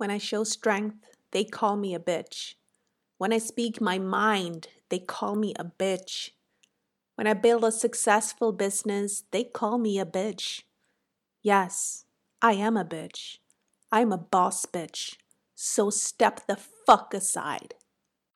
When 0.01 0.09
I 0.09 0.17
show 0.17 0.43
strength, 0.43 0.95
they 1.29 1.43
call 1.43 1.77
me 1.77 1.93
a 1.93 1.99
bitch. 1.99 2.55
When 3.19 3.31
I 3.31 3.37
speak 3.37 3.79
my 3.79 3.99
mind, 3.99 4.67
they 4.89 4.97
call 4.97 5.35
me 5.35 5.53
a 5.59 5.63
bitch. 5.63 6.31
When 7.13 7.27
I 7.27 7.35
build 7.35 7.63
a 7.63 7.71
successful 7.71 8.51
business, 8.51 9.25
they 9.29 9.43
call 9.43 9.77
me 9.77 9.99
a 9.99 10.05
bitch. 10.07 10.63
Yes, 11.43 12.05
I 12.41 12.53
am 12.53 12.77
a 12.77 12.83
bitch. 12.83 13.37
I'm 13.91 14.11
a 14.11 14.17
boss 14.17 14.65
bitch. 14.65 15.17
So 15.53 15.91
step 15.91 16.47
the 16.47 16.57
fuck 16.57 17.13
aside. 17.13 17.75